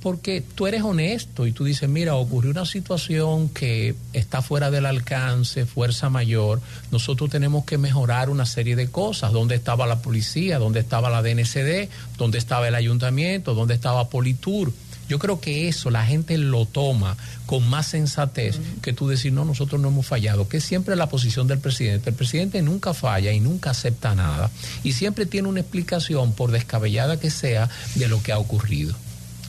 porque 0.05 0.43
tú 0.53 0.67
eres 0.67 0.83
honesto 0.83 1.47
y 1.47 1.51
tú 1.51 1.63
dices, 1.63 1.89
mira, 1.89 2.13
ocurrió 2.13 2.51
una 2.51 2.67
situación 2.67 3.49
que 3.49 3.95
está 4.13 4.43
fuera 4.43 4.69
del 4.69 4.85
alcance, 4.85 5.65
fuerza 5.65 6.11
mayor, 6.11 6.61
nosotros 6.91 7.31
tenemos 7.31 7.65
que 7.65 7.79
mejorar 7.79 8.29
una 8.29 8.45
serie 8.45 8.75
de 8.75 8.91
cosas, 8.91 9.31
dónde 9.31 9.55
estaba 9.55 9.87
la 9.87 10.03
policía, 10.03 10.59
dónde 10.59 10.81
estaba 10.81 11.09
la 11.09 11.23
DNCD, 11.23 11.89
dónde 12.19 12.37
estaba 12.37 12.67
el 12.67 12.75
ayuntamiento, 12.75 13.55
dónde 13.55 13.73
estaba 13.73 14.07
Politur. 14.07 14.71
Yo 15.07 15.19
creo 15.19 15.39
que 15.39 15.67
eso 15.67 15.89
la 15.89 16.05
gente 16.05 16.37
lo 16.37 16.65
toma 16.65 17.17
con 17.45 17.67
más 17.69 17.87
sensatez 17.87 18.59
que 18.81 18.93
tú 18.93 19.07
decir, 19.07 19.33
no, 19.33 19.45
nosotros 19.45 19.79
no 19.79 19.89
hemos 19.89 20.05
fallado, 20.05 20.47
que 20.47 20.57
es 20.57 20.63
siempre 20.63 20.95
la 20.95 21.09
posición 21.09 21.47
del 21.47 21.59
presidente. 21.59 22.09
El 22.09 22.15
presidente 22.15 22.61
nunca 22.61 22.93
falla 22.93 23.31
y 23.31 23.39
nunca 23.39 23.71
acepta 23.71 24.15
nada 24.15 24.49
y 24.83 24.93
siempre 24.93 25.25
tiene 25.25 25.47
una 25.47 25.59
explicación, 25.59 26.33
por 26.33 26.51
descabellada 26.51 27.19
que 27.19 27.29
sea, 27.29 27.69
de 27.95 28.07
lo 28.07 28.21
que 28.23 28.31
ha 28.31 28.39
ocurrido. 28.39 28.95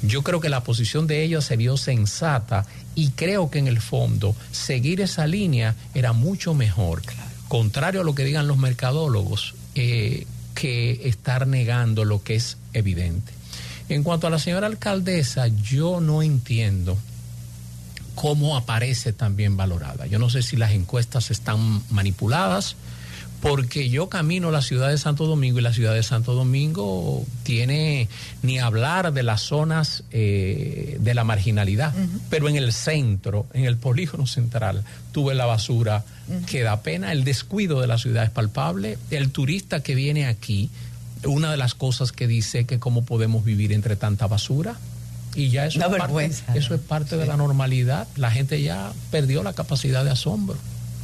Yo 0.02 0.22
creo 0.22 0.40
que 0.40 0.50
la 0.50 0.62
posición 0.62 1.06
de 1.06 1.22
ellos 1.22 1.46
se 1.46 1.56
vio 1.56 1.76
sensata 1.76 2.66
y 2.94 3.10
creo 3.10 3.50
que 3.50 3.58
en 3.58 3.66
el 3.66 3.80
fondo 3.80 4.36
seguir 4.52 5.00
esa 5.00 5.26
línea 5.26 5.74
era 5.94 6.12
mucho 6.12 6.52
mejor 6.52 7.02
contrario 7.48 8.00
a 8.00 8.04
lo 8.04 8.14
que 8.14 8.24
digan 8.24 8.46
los 8.46 8.58
mercadólogos, 8.58 9.54
eh, 9.74 10.26
que 10.54 11.08
estar 11.08 11.46
negando 11.46 12.04
lo 12.04 12.22
que 12.22 12.34
es 12.34 12.56
evidente. 12.72 13.32
En 13.88 14.02
cuanto 14.02 14.26
a 14.26 14.30
la 14.30 14.38
señora 14.38 14.66
alcaldesa, 14.66 15.46
yo 15.48 16.00
no 16.00 16.22
entiendo 16.22 16.98
cómo 18.14 18.56
aparece 18.56 19.12
tan 19.12 19.36
bien 19.36 19.56
valorada. 19.56 20.06
Yo 20.06 20.18
no 20.18 20.30
sé 20.30 20.42
si 20.42 20.56
las 20.56 20.72
encuestas 20.72 21.30
están 21.30 21.82
manipuladas, 21.90 22.76
porque 23.40 23.90
yo 23.90 24.08
camino 24.08 24.50
la 24.50 24.62
ciudad 24.62 24.88
de 24.88 24.98
Santo 24.98 25.26
Domingo 25.26 25.58
y 25.58 25.62
la 25.62 25.72
ciudad 25.72 25.94
de 25.94 26.02
Santo 26.02 26.34
Domingo 26.34 27.24
tiene 27.42 28.08
ni 28.42 28.58
hablar 28.58 29.12
de 29.12 29.22
las 29.22 29.42
zonas 29.42 30.04
eh, 30.10 30.96
de 31.00 31.14
la 31.14 31.22
marginalidad, 31.22 31.94
pero 32.30 32.48
en 32.48 32.56
el 32.56 32.72
centro, 32.72 33.46
en 33.52 33.66
el 33.66 33.76
polígono 33.76 34.26
central, 34.26 34.82
tuve 35.12 35.34
la 35.34 35.46
basura 35.46 36.04
que 36.46 36.62
da 36.62 36.80
pena, 36.82 37.12
el 37.12 37.24
descuido 37.24 37.80
de 37.80 37.86
la 37.86 37.98
ciudad 37.98 38.24
es 38.24 38.30
palpable, 38.30 38.98
el 39.10 39.30
turista 39.30 39.80
que 39.82 39.94
viene 39.94 40.26
aquí, 40.26 40.70
una 41.26 41.50
de 41.50 41.56
las 41.56 41.74
cosas 41.74 42.12
que 42.12 42.26
dice 42.26 42.64
que 42.64 42.78
cómo 42.78 43.04
podemos 43.04 43.44
vivir 43.44 43.72
entre 43.72 43.96
tanta 43.96 44.26
basura. 44.26 44.76
Y 45.34 45.50
ya 45.50 45.66
eso, 45.66 45.80
es 45.80 45.98
parte, 45.98 46.30
eso 46.54 46.74
es 46.74 46.80
parte 46.80 47.16
de 47.16 47.26
la 47.26 47.36
normalidad. 47.36 48.08
La 48.16 48.30
gente 48.30 48.62
ya 48.62 48.92
perdió 49.10 49.42
la 49.42 49.52
capacidad 49.52 50.02
de 50.02 50.10
asombro, 50.10 50.56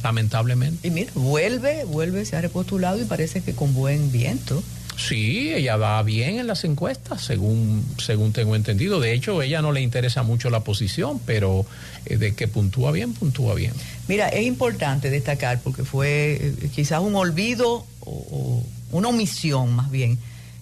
lamentablemente. 0.03 0.87
Y 0.87 0.91
mira, 0.91 1.11
vuelve, 1.13 1.83
vuelve, 1.85 2.25
se 2.25 2.35
ha 2.35 2.41
repostulado 2.41 2.99
y 2.99 3.05
parece 3.05 3.41
que 3.41 3.53
con 3.53 3.75
buen 3.75 4.11
viento. 4.11 4.63
Sí, 4.97 5.53
ella 5.53 5.75
va 5.75 6.01
bien 6.03 6.39
en 6.39 6.47
las 6.47 6.63
encuestas, 6.63 7.21
según, 7.21 7.85
según 7.97 8.31
tengo 8.31 8.55
entendido. 8.55 8.99
De 8.99 9.13
hecho, 9.13 9.41
ella 9.41 9.61
no 9.61 9.71
le 9.71 9.81
interesa 9.81 10.23
mucho 10.23 10.49
la 10.49 10.61
posición, 10.61 11.19
pero 11.25 11.65
eh, 12.05 12.17
de 12.17 12.33
que 12.35 12.47
puntúa 12.47 12.91
bien, 12.91 13.13
puntúa 13.13 13.55
bien. 13.55 13.73
Mira, 14.07 14.29
es 14.29 14.45
importante 14.45 15.09
destacar 15.09 15.61
porque 15.61 15.83
fue 15.83 16.37
eh, 16.41 16.69
quizás 16.73 17.01
un 17.01 17.15
olvido 17.15 17.85
o, 18.01 18.11
o 18.11 18.63
una 18.93 19.09
omisión 19.09 19.75
más 19.75 19.91
bien. 19.91 20.17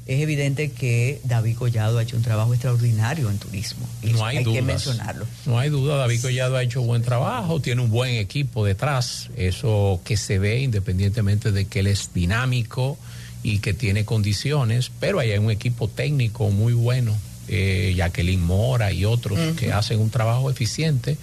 Es 0.07 0.19
evidente 0.19 0.71
que 0.71 1.21
David 1.23 1.55
Collado 1.57 1.99
ha 1.99 2.03
hecho 2.03 2.17
un 2.17 2.23
trabajo 2.23 2.53
extraordinario 2.53 3.29
en 3.29 3.37
turismo. 3.37 3.87
Y 4.01 4.07
No 4.07 4.25
hay, 4.25 4.37
hay 4.37 4.43
que 4.43 4.61
mencionarlo. 4.61 5.27
No 5.45 5.59
hay 5.59 5.69
duda, 5.69 5.95
David 5.97 6.21
Collado 6.21 6.57
ha 6.57 6.63
hecho 6.63 6.81
buen 6.81 7.03
trabajo, 7.03 7.61
tiene 7.61 7.83
un 7.83 7.91
buen 7.91 8.15
equipo 8.15 8.65
detrás, 8.65 9.29
eso 9.37 10.01
que 10.03 10.17
se 10.17 10.39
ve 10.39 10.61
independientemente 10.61 11.51
de 11.51 11.65
que 11.65 11.81
él 11.81 11.87
es 11.87 12.09
dinámico 12.13 12.97
y 13.43 13.59
que 13.59 13.73
tiene 13.73 14.03
condiciones, 14.03 14.91
pero 14.99 15.19
hay 15.19 15.37
un 15.37 15.51
equipo 15.51 15.87
técnico 15.87 16.49
muy 16.49 16.73
bueno, 16.73 17.15
eh, 17.47 17.93
Jacqueline 17.95 18.41
Mora 18.41 18.91
y 18.91 19.05
otros 19.05 19.37
que 19.55 19.71
hacen 19.71 19.99
un 19.99 20.09
trabajo 20.09 20.49
eficiente 20.49 21.17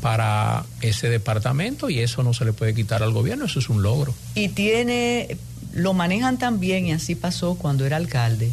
para 0.00 0.66
ese 0.82 1.08
departamento 1.08 1.88
y 1.88 2.00
eso 2.00 2.22
no 2.22 2.34
se 2.34 2.44
le 2.44 2.52
puede 2.52 2.74
quitar 2.74 3.02
al 3.02 3.12
gobierno, 3.12 3.46
eso 3.46 3.58
es 3.58 3.70
un 3.70 3.82
logro. 3.82 4.14
Y 4.34 4.50
tiene, 4.50 5.38
lo 5.74 5.92
manejan 5.92 6.38
tan 6.38 6.60
bien 6.60 6.86
y 6.86 6.92
así 6.92 7.16
pasó 7.16 7.56
cuando 7.56 7.84
era 7.84 7.96
alcalde. 7.96 8.50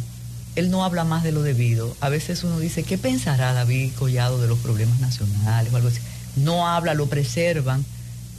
Él 0.56 0.70
no 0.70 0.84
habla 0.84 1.04
más 1.04 1.22
de 1.22 1.32
lo 1.32 1.42
debido. 1.42 1.96
A 2.00 2.08
veces 2.08 2.42
uno 2.42 2.58
dice, 2.58 2.82
¿qué 2.82 2.98
pensará 2.98 3.52
David 3.52 3.92
Collado 3.96 4.40
de 4.40 4.48
los 4.48 4.58
problemas 4.58 5.00
nacionales 5.00 5.72
o 5.72 5.76
algo 5.76 5.88
así? 5.88 6.00
No 6.36 6.66
habla, 6.66 6.94
lo 6.94 7.06
preservan 7.06 7.84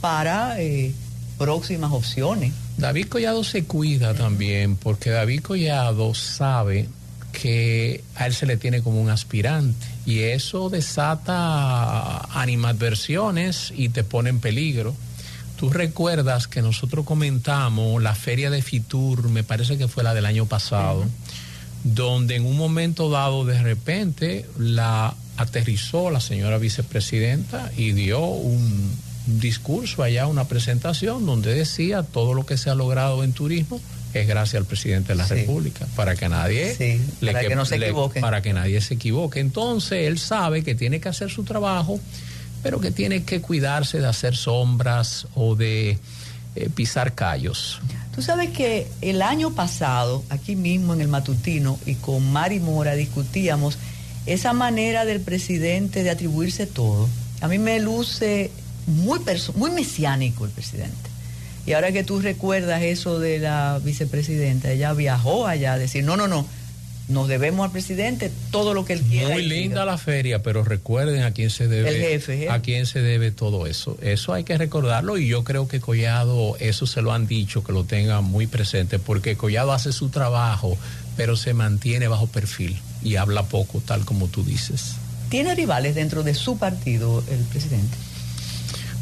para 0.02 0.60
eh, 0.60 0.92
próximas 1.38 1.92
opciones. 1.92 2.52
David 2.76 3.06
Collado 3.08 3.42
se 3.42 3.64
cuida 3.64 4.14
también 4.14 4.76
porque 4.76 5.10
David 5.10 5.40
Collado 5.40 6.14
sabe 6.14 6.86
que 7.32 8.04
a 8.16 8.26
él 8.26 8.34
se 8.34 8.46
le 8.46 8.58
tiene 8.58 8.82
como 8.82 9.00
un 9.00 9.08
aspirante 9.08 9.86
y 10.04 10.20
eso 10.20 10.68
desata 10.68 12.18
animadversiones 12.38 13.72
y 13.74 13.88
te 13.88 14.04
pone 14.04 14.28
en 14.28 14.40
peligro. 14.40 14.94
Tú 15.56 15.70
recuerdas 15.70 16.48
que 16.48 16.62
nosotros 16.62 17.04
comentamos 17.04 18.02
la 18.02 18.14
feria 18.14 18.50
de 18.50 18.60
Fitur, 18.62 19.28
me 19.28 19.44
parece 19.44 19.78
que 19.78 19.88
fue 19.88 20.02
la 20.02 20.12
del 20.14 20.26
año 20.26 20.46
pasado, 20.46 21.04
donde 21.84 22.36
en 22.36 22.44
un 22.46 22.56
momento 22.56 23.08
dado 23.10 23.44
de 23.44 23.62
repente 23.62 24.46
la 24.58 25.14
aterrizó 25.36 26.10
la 26.10 26.20
señora 26.20 26.58
vicepresidenta 26.58 27.70
y 27.76 27.92
dio 27.92 28.20
un, 28.24 28.92
un 29.26 29.40
discurso 29.40 30.02
allá, 30.02 30.26
una 30.26 30.44
presentación 30.48 31.24
donde 31.26 31.54
decía 31.54 32.02
todo 32.02 32.34
lo 32.34 32.46
que 32.46 32.56
se 32.56 32.70
ha 32.70 32.74
logrado 32.74 33.22
en 33.24 33.32
turismo 33.32 33.80
es 34.12 34.28
gracias 34.28 34.60
al 34.60 34.66
presidente 34.66 35.08
de 35.08 35.16
la 35.16 35.26
Sí. 35.26 35.34
República, 35.34 35.86
para 35.96 36.14
que 36.14 36.28
nadie 36.28 36.74
Sí, 36.76 37.00
para 37.24 37.40
que 37.40 37.56
no 37.56 37.64
se 37.64 37.76
equivoque. 37.76 38.20
para 38.20 38.42
que 38.42 38.52
nadie 38.52 38.80
se 38.80 38.94
equivoque. 38.94 39.40
Entonces 39.40 40.06
él 40.06 40.18
sabe 40.20 40.62
que 40.62 40.74
tiene 40.76 41.00
que 41.00 41.08
hacer 41.08 41.30
su 41.30 41.42
trabajo, 41.42 41.98
pero 42.64 42.80
que 42.80 42.90
tiene 42.90 43.24
que 43.24 43.42
cuidarse 43.42 44.00
de 44.00 44.06
hacer 44.06 44.34
sombras 44.34 45.28
o 45.34 45.54
de 45.54 45.98
eh, 46.56 46.70
pisar 46.74 47.14
callos. 47.14 47.78
Tú 48.14 48.22
sabes 48.22 48.50
que 48.50 48.88
el 49.02 49.20
año 49.20 49.54
pasado, 49.54 50.24
aquí 50.30 50.56
mismo 50.56 50.94
en 50.94 51.02
el 51.02 51.08
matutino, 51.08 51.78
y 51.84 51.96
con 51.96 52.32
Mari 52.32 52.60
Mora 52.60 52.94
discutíamos 52.94 53.76
esa 54.24 54.54
manera 54.54 55.04
del 55.04 55.20
presidente 55.20 56.02
de 56.02 56.10
atribuirse 56.10 56.66
todo. 56.66 57.06
A 57.42 57.48
mí 57.48 57.58
me 57.58 57.78
luce 57.80 58.50
muy, 58.86 59.20
mesiánico 59.70 60.46
el 60.46 60.50
presidente. 60.50 61.10
Y 61.66 61.74
ahora 61.74 61.92
que 61.92 62.02
tú 62.02 62.20
recuerdas 62.20 62.82
eso 62.82 63.18
de 63.18 63.40
la 63.40 63.78
vicepresidenta, 63.84 64.70
ella 64.70 64.94
viajó 64.94 65.46
allá 65.46 65.74
a 65.74 65.78
decir, 65.78 66.02
no, 66.02 66.16
no, 66.16 66.28
no, 66.28 66.46
nos 67.08 67.28
debemos 67.28 67.66
al 67.66 67.72
presidente 67.72 68.30
todo 68.50 68.72
lo 68.72 68.84
que 68.84 68.94
él 68.94 69.02
quiera. 69.02 69.28
Muy 69.28 69.42
linda 69.42 69.80
diga". 69.80 69.84
la 69.84 69.98
feria, 69.98 70.42
pero 70.42 70.64
recuerden 70.64 71.22
a 71.22 71.32
quién 71.32 71.50
se 71.50 71.68
debe 71.68 71.90
El 71.90 71.96
jefe, 71.96 72.44
¿eh? 72.44 72.50
a 72.50 72.60
quién 72.60 72.86
se 72.86 73.00
debe 73.00 73.30
todo 73.30 73.66
eso. 73.66 73.98
Eso 74.00 74.32
hay 74.32 74.44
que 74.44 74.56
recordarlo 74.56 75.18
y 75.18 75.26
yo 75.26 75.44
creo 75.44 75.68
que 75.68 75.80
Collado 75.80 76.56
eso 76.60 76.86
se 76.86 77.02
lo 77.02 77.12
han 77.12 77.26
dicho 77.26 77.62
que 77.62 77.72
lo 77.72 77.84
tenga 77.84 78.20
muy 78.22 78.46
presente 78.46 78.98
porque 78.98 79.36
Collado 79.36 79.72
hace 79.72 79.92
su 79.92 80.08
trabajo, 80.08 80.78
pero 81.16 81.36
se 81.36 81.52
mantiene 81.52 82.08
bajo 82.08 82.26
perfil 82.26 82.76
y 83.02 83.16
habla 83.16 83.44
poco 83.44 83.80
tal 83.80 84.04
como 84.04 84.28
tú 84.28 84.42
dices. 84.42 84.94
¿Tiene 85.28 85.54
rivales 85.54 85.94
dentro 85.94 86.22
de 86.22 86.34
su 86.34 86.58
partido 86.58 87.22
el 87.30 87.40
presidente? 87.40 87.96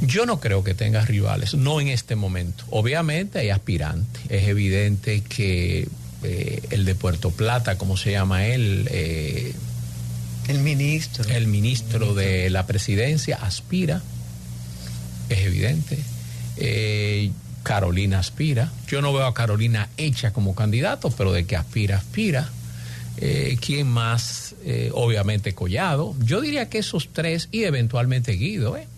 Yo 0.01 0.27
no 0.27 0.41
creo 0.41 0.65
que 0.65 0.75
tenga 0.75 1.05
rivales, 1.05 1.55
no 1.55 1.81
en 1.81 1.87
este 1.87 2.17
momento. 2.17 2.65
Obviamente 2.71 3.39
hay 3.39 3.51
aspirantes. 3.51 4.23
Es 4.29 4.49
evidente 4.49 5.21
que 5.21 5.87
eh, 6.23 6.62
el 6.70 6.85
de 6.85 6.95
Puerto 6.95 7.31
Plata, 7.31 7.77
como 7.79 7.97
se 7.97 8.12
llama 8.12 8.47
él, 8.47 8.89
eh, 8.91 9.53
El 10.49 10.59
ministro. 10.59 11.25
el 11.29 11.47
ministro 11.47 12.14
de 12.14 12.51
la 12.51 12.66
presidencia 12.66 13.39
aspira, 13.41 14.03
es 15.29 15.39
evidente. 15.39 15.99
Eh, 16.57 17.31
Carolina 17.62 18.18
aspira. 18.18 18.73
Yo 18.89 19.03
no 19.03 19.12
veo 19.12 19.27
a 19.27 19.35
Carolina 19.35 19.89
hecha 19.97 20.33
como 20.33 20.55
candidato, 20.55 21.11
pero 21.11 21.33
de 21.33 21.45
que 21.45 21.57
aspira, 21.57 21.97
aspira. 21.97 22.51
¿Quién 23.61 23.87
más? 23.87 24.57
Obviamente 24.95 25.55
Collado. 25.55 26.16
Yo 26.25 26.41
diría 26.41 26.68
que 26.68 26.79
esos 26.79 27.11
tres 27.12 27.49
y 27.53 27.64
eventualmente 27.64 28.33
Guido, 28.33 28.77
¿eh? 28.77 28.89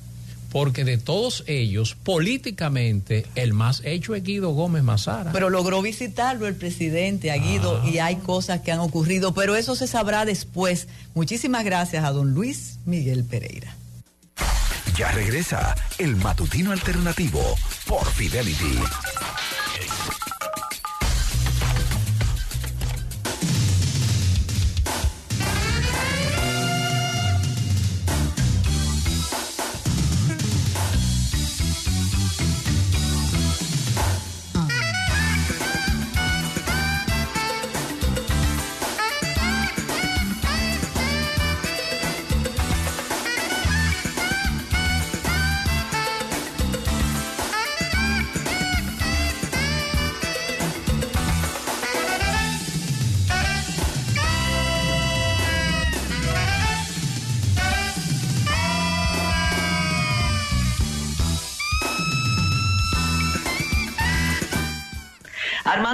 Porque 0.55 0.85
de 0.85 0.99
todos 0.99 1.43
ellos, 1.49 1.97
políticamente, 1.97 3.27
el 3.35 3.55
más 3.55 3.83
hecho 3.85 4.15
es 4.15 4.23
Guido 4.23 4.51
Gómez 4.51 4.85
Mazara. 4.85 5.33
Pero 5.33 5.51
logró 5.51 5.83
visitarlo 5.83 6.47
el 6.47 6.55
presidente, 6.55 7.33
a 7.33 7.37
Guido, 7.39 7.83
Ah. 7.83 7.89
y 7.91 7.99
hay 7.99 8.15
cosas 8.17 8.61
que 8.61 8.71
han 8.71 8.79
ocurrido, 8.79 9.35
pero 9.35 9.57
eso 9.57 9.75
se 9.75 9.89
sabrá 9.89 10.25
después. 10.25 10.87
Muchísimas 11.13 11.65
gracias 11.65 12.05
a 12.05 12.13
don 12.13 12.35
Luis 12.35 12.79
Miguel 12.87 13.25
Pereira. 13.25 13.75
Ya 14.97 15.11
regresa 15.11 15.75
el 15.99 16.15
matutino 16.15 16.71
alternativo 16.71 17.43
por 17.89 18.07
Fidelity. 18.13 18.79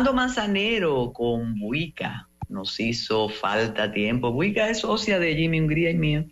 Armando 0.01 0.17
Manzanero 0.17 1.13
con 1.13 1.59
Buica 1.59 2.27
nos 2.49 2.81
hizo 2.81 3.29
falta 3.29 3.93
tiempo. 3.93 4.33
Buica 4.33 4.71
es 4.71 4.79
socia 4.79 5.19
de 5.19 5.37
Jimmy 5.37 5.61
Hungría 5.61 5.91
y 5.91 5.95
mío. 5.95 6.25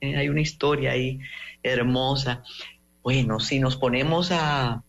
Eh, 0.00 0.16
hay 0.16 0.30
una 0.30 0.40
historia 0.40 0.92
ahí 0.92 1.20
hermosa. 1.62 2.42
Bueno, 3.02 3.38
si 3.38 3.60
nos 3.60 3.76
ponemos 3.76 4.32
a, 4.32 4.82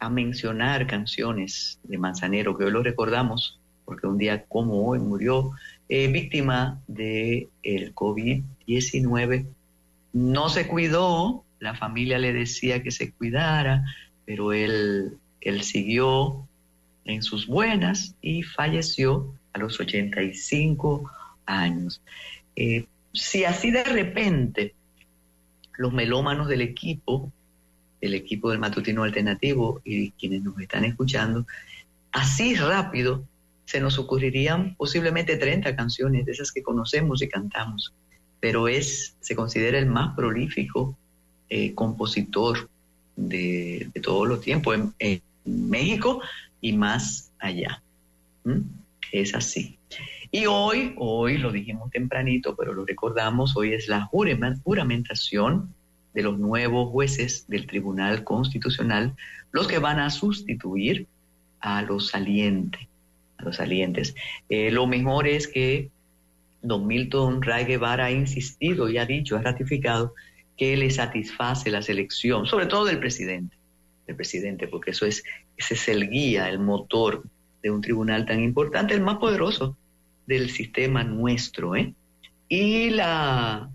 a 0.00 0.10
mencionar 0.10 0.88
canciones 0.88 1.78
de 1.84 1.98
Manzanero, 1.98 2.58
que 2.58 2.64
hoy 2.64 2.72
lo 2.72 2.82
recordamos, 2.82 3.60
porque 3.84 4.08
un 4.08 4.18
día 4.18 4.44
como 4.46 4.88
hoy 4.88 4.98
murió 4.98 5.52
eh, 5.88 6.08
víctima 6.08 6.82
del 6.88 7.48
el 7.62 7.94
COVID-19. 7.94 9.46
No 10.14 10.48
se 10.48 10.66
cuidó, 10.66 11.44
la 11.60 11.76
familia 11.76 12.18
le 12.18 12.32
decía 12.32 12.82
que 12.82 12.90
se 12.90 13.12
cuidara, 13.12 13.84
pero 14.24 14.52
él, 14.52 15.16
él 15.40 15.62
siguió 15.62 16.48
en 17.04 17.22
sus 17.22 17.46
buenas 17.46 18.14
y 18.20 18.42
falleció 18.42 19.32
a 19.52 19.58
los 19.58 19.80
85 19.80 21.10
años. 21.46 22.00
Eh, 22.56 22.86
si 23.12 23.44
así 23.44 23.70
de 23.70 23.84
repente 23.84 24.74
los 25.76 25.92
melómanos 25.92 26.48
del 26.48 26.60
equipo, 26.60 27.32
el 28.00 28.14
equipo 28.14 28.50
del 28.50 28.58
matutino 28.58 29.02
alternativo 29.02 29.80
y 29.84 30.10
quienes 30.12 30.42
nos 30.42 30.58
están 30.60 30.84
escuchando, 30.84 31.46
así 32.12 32.54
rápido 32.54 33.24
se 33.64 33.80
nos 33.80 33.98
ocurrirían 33.98 34.74
posiblemente 34.74 35.36
30 35.36 35.76
canciones 35.76 36.26
de 36.26 36.32
esas 36.32 36.50
que 36.52 36.62
conocemos 36.62 37.22
y 37.22 37.28
cantamos, 37.28 37.94
pero 38.40 38.68
es, 38.68 39.16
se 39.20 39.36
considera 39.36 39.78
el 39.78 39.86
más 39.86 40.14
prolífico 40.16 40.96
eh, 41.48 41.74
compositor 41.74 42.68
de, 43.16 43.90
todos 44.02 44.26
los 44.26 44.40
tiempos 44.40 44.78
en, 44.98 45.22
México 45.46 46.20
y 46.60 46.72
más 46.72 47.32
allá. 47.38 47.82
¿Mm? 48.44 48.60
Es 49.12 49.34
así. 49.34 49.78
Y 50.30 50.46
hoy, 50.46 50.94
hoy 50.96 51.38
lo 51.38 51.50
dijimos 51.50 51.90
tempranito, 51.90 52.54
pero 52.54 52.72
lo 52.72 52.84
recordamos, 52.84 53.56
hoy 53.56 53.74
es 53.74 53.88
la 53.88 54.04
juramentación 54.04 55.74
de 56.14 56.22
los 56.22 56.38
nuevos 56.38 56.90
jueces 56.90 57.46
del 57.48 57.66
Tribunal 57.66 58.24
Constitucional, 58.24 59.14
los 59.52 59.66
que 59.66 59.78
van 59.78 59.98
a 59.98 60.10
sustituir 60.10 61.06
a 61.60 61.82
los 61.82 62.08
salientes. 62.08 62.80
A 63.38 63.44
los 63.44 63.56
salientes. 63.56 64.14
Eh, 64.48 64.70
lo 64.70 64.86
mejor 64.86 65.26
es 65.26 65.48
que 65.48 65.90
don 66.62 66.86
Milton 66.86 67.42
Ray 67.42 67.64
Guevara 67.64 68.06
ha 68.06 68.10
insistido 68.10 68.88
y 68.88 68.98
ha 68.98 69.06
dicho, 69.06 69.36
ha 69.36 69.42
ratificado 69.42 70.14
que 70.56 70.76
le 70.76 70.90
satisface 70.90 71.70
la 71.70 71.82
selección, 71.82 72.46
sobre 72.46 72.66
todo 72.66 72.84
del 72.84 72.98
presidente, 72.98 73.56
del 74.06 74.16
presidente, 74.16 74.68
porque 74.68 74.90
eso 74.90 75.06
es, 75.06 75.22
ese 75.60 75.74
es 75.74 75.88
el 75.88 76.08
guía, 76.08 76.48
el 76.48 76.58
motor 76.58 77.22
de 77.62 77.70
un 77.70 77.82
tribunal 77.82 78.24
tan 78.24 78.42
importante, 78.42 78.94
el 78.94 79.02
más 79.02 79.18
poderoso 79.18 79.76
del 80.26 80.48
sistema 80.48 81.04
nuestro. 81.04 81.76
¿eh? 81.76 81.92
Y 82.48 82.88
la, 82.88 83.70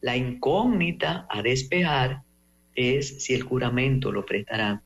la 0.00 0.16
incógnita 0.16 1.26
a 1.28 1.42
despejar 1.42 2.22
es 2.76 3.24
si 3.24 3.34
el 3.34 3.42
juramento 3.42 4.12
lo 4.12 4.24
prestará 4.24 4.80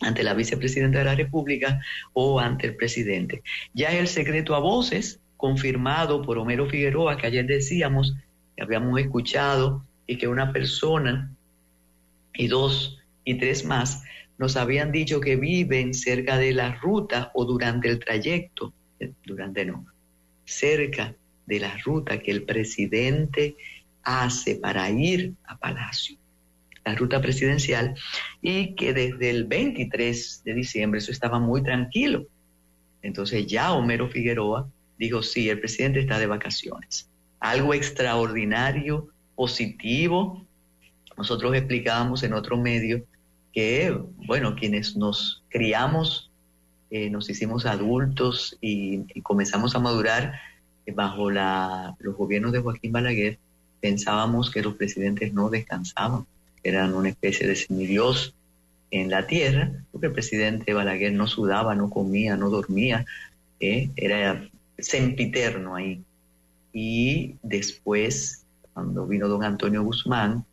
ante 0.00 0.22
la 0.22 0.34
vicepresidenta 0.34 1.00
de 1.00 1.06
la 1.06 1.16
República 1.16 1.80
o 2.12 2.38
ante 2.38 2.68
el 2.68 2.76
presidente. 2.76 3.42
Ya 3.72 3.90
el 3.90 4.06
secreto 4.06 4.54
a 4.54 4.60
voces 4.60 5.20
confirmado 5.36 6.22
por 6.22 6.38
Homero 6.38 6.66
Figueroa, 6.68 7.16
que 7.16 7.26
ayer 7.26 7.46
decíamos 7.46 8.14
que 8.56 8.62
habíamos 8.62 9.00
escuchado 9.00 9.84
y 10.06 10.18
que 10.18 10.28
una 10.28 10.52
persona 10.52 11.32
y 12.32 12.46
dos 12.46 12.98
y 13.24 13.34
tres 13.38 13.64
más 13.64 14.04
nos 14.38 14.56
habían 14.56 14.92
dicho 14.92 15.20
que 15.20 15.36
viven 15.36 15.94
cerca 15.94 16.38
de 16.38 16.52
la 16.52 16.74
ruta 16.74 17.30
o 17.34 17.44
durante 17.44 17.88
el 17.88 17.98
trayecto, 17.98 18.72
durante 19.24 19.64
no, 19.64 19.86
cerca 20.44 21.14
de 21.46 21.60
la 21.60 21.76
ruta 21.78 22.18
que 22.18 22.30
el 22.30 22.42
presidente 22.42 23.56
hace 24.02 24.56
para 24.56 24.90
ir 24.90 25.34
a 25.44 25.58
Palacio, 25.58 26.16
la 26.84 26.94
ruta 26.94 27.20
presidencial, 27.20 27.94
y 28.42 28.74
que 28.74 28.92
desde 28.92 29.30
el 29.30 29.44
23 29.44 30.42
de 30.44 30.54
diciembre 30.54 30.98
eso 30.98 31.12
estaba 31.12 31.38
muy 31.38 31.62
tranquilo. 31.62 32.26
Entonces 33.02 33.46
ya 33.46 33.72
Homero 33.72 34.08
Figueroa 34.08 34.68
dijo, 34.98 35.22
sí, 35.22 35.48
el 35.48 35.60
presidente 35.60 36.00
está 36.00 36.18
de 36.18 36.26
vacaciones. 36.26 37.08
Algo 37.40 37.74
extraordinario 37.74 39.08
positivo. 39.34 40.46
Nosotros 41.16 41.54
explicábamos 41.54 42.22
en 42.22 42.32
otro 42.32 42.56
medio 42.56 43.04
que, 43.54 43.96
bueno, 44.26 44.56
quienes 44.56 44.96
nos 44.96 45.42
criamos, 45.48 46.30
eh, 46.90 47.08
nos 47.08 47.30
hicimos 47.30 47.66
adultos 47.66 48.58
y, 48.60 49.04
comenzamos 49.22 49.74
a 49.74 49.78
madurar 49.78 50.34
eh, 50.86 50.92
bajo 50.92 51.30
la, 51.30 51.96
los 52.00 52.16
gobiernos 52.16 52.52
de 52.52 52.60
Joaquín 52.60 52.92
Balaguer, 52.92 53.38
pensábamos 53.80 54.50
que 54.50 54.62
los 54.62 54.74
presidentes 54.74 55.32
no 55.32 55.50
descansaban, 55.50 56.26
eran 56.62 56.94
una 56.94 57.10
especie 57.10 57.46
de 57.46 57.56
semidios 57.56 58.34
en 58.90 59.10
la 59.10 59.26
tierra, 59.26 59.72
porque 59.92 60.08
el 60.08 60.12
presidente 60.12 60.72
Balaguer 60.72 61.12
no 61.12 61.26
sudaba, 61.26 61.74
no 61.74 61.90
comía, 61.90 62.36
no 62.36 62.50
dormía, 62.50 63.06
eh, 63.60 63.90
era 63.96 64.48
sempiterno 64.78 65.76
ahí. 65.76 66.02
Y 66.72 67.36
después 67.42 68.44
cuando 68.74 69.06
vino 69.06 69.28
don 69.28 69.44
Antonio 69.44 69.82
Guzmán, 69.84 70.44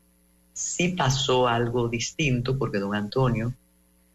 sí 0.54 0.90
pasó 0.90 1.48
algo 1.48 1.88
distinto 1.88 2.58
porque 2.58 2.80
don 2.80 2.96
Antonio 2.96 3.54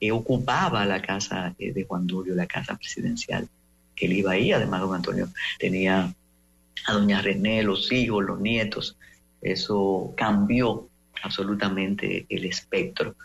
eh, 0.01 0.13
ocupaba 0.13 0.85
la 0.85 1.01
casa 1.01 1.55
eh, 1.59 1.73
de 1.73 1.85
Juan 1.85 2.07
Dulio, 2.07 2.35
la 2.35 2.47
casa 2.47 2.77
presidencial, 2.77 3.49
que 3.95 4.07
él 4.07 4.13
iba 4.13 4.33
ahí, 4.33 4.53
además 4.53 4.81
don 4.83 4.95
Antonio 4.95 5.29
tenía 5.59 6.13
a 6.87 6.93
doña 6.93 7.23
René, 7.23 7.63
los 7.63 7.91
hijos, 7.91 8.25
los 8.25 8.41
nietos, 8.41 8.97
eso 9.41 10.13
cambió 10.17 10.89
absolutamente 11.23 12.27
el 12.29 12.45
espectro. 12.45 13.17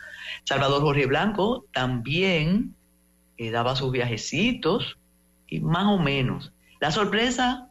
Salvador 0.43 0.81
Jorge 0.81 1.05
Blanco 1.05 1.65
también 1.73 2.73
eh, 3.37 3.51
daba 3.51 3.75
sus 3.75 3.91
viajecitos 3.91 4.97
y 5.47 5.59
más 5.59 5.85
o 5.85 5.99
menos. 5.99 6.51
La 6.79 6.91
sorpresa 6.91 7.67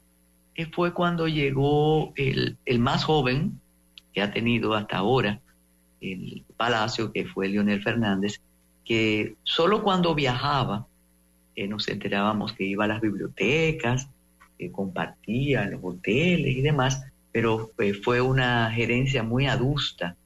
fue 0.73 0.93
cuando 0.93 1.27
llegó 1.27 2.13
el, 2.17 2.59
el, 2.67 2.79
más 2.79 3.05
joven 3.05 3.60
que 4.13 4.23
ha 4.23 4.33
tenido 4.33 4.75
hasta 4.75 4.99
ahora 4.99 5.41
el 6.01 6.45
palacio, 6.57 7.13
que 7.13 7.27
fue 7.27 7.49
Leonel 7.49 7.83
Fernández, 7.83 8.41
que 8.85 9.35
solo 9.45 9.83
cuando 9.83 10.15
viajaba 10.15 10.87
eh, 11.57 11.67
nos 11.67 11.89
enterábamos 11.89 12.53
que 12.53 12.65
iba 12.65 12.85
a 12.85 12.89
las 12.89 13.01
bibliotecas, 13.01 14.09
que 14.59 14.71
compartía 14.71 15.67
los 15.67 15.81
hoteles 15.83 16.57
y 16.57 16.63
demás, 16.63 17.05
pero 17.33 17.71
eh, 17.79 17.95
fue 17.95 18.21
una 18.21 18.71
gerencia 18.71 19.23
muy 19.23 19.47
adusta, 19.47 20.17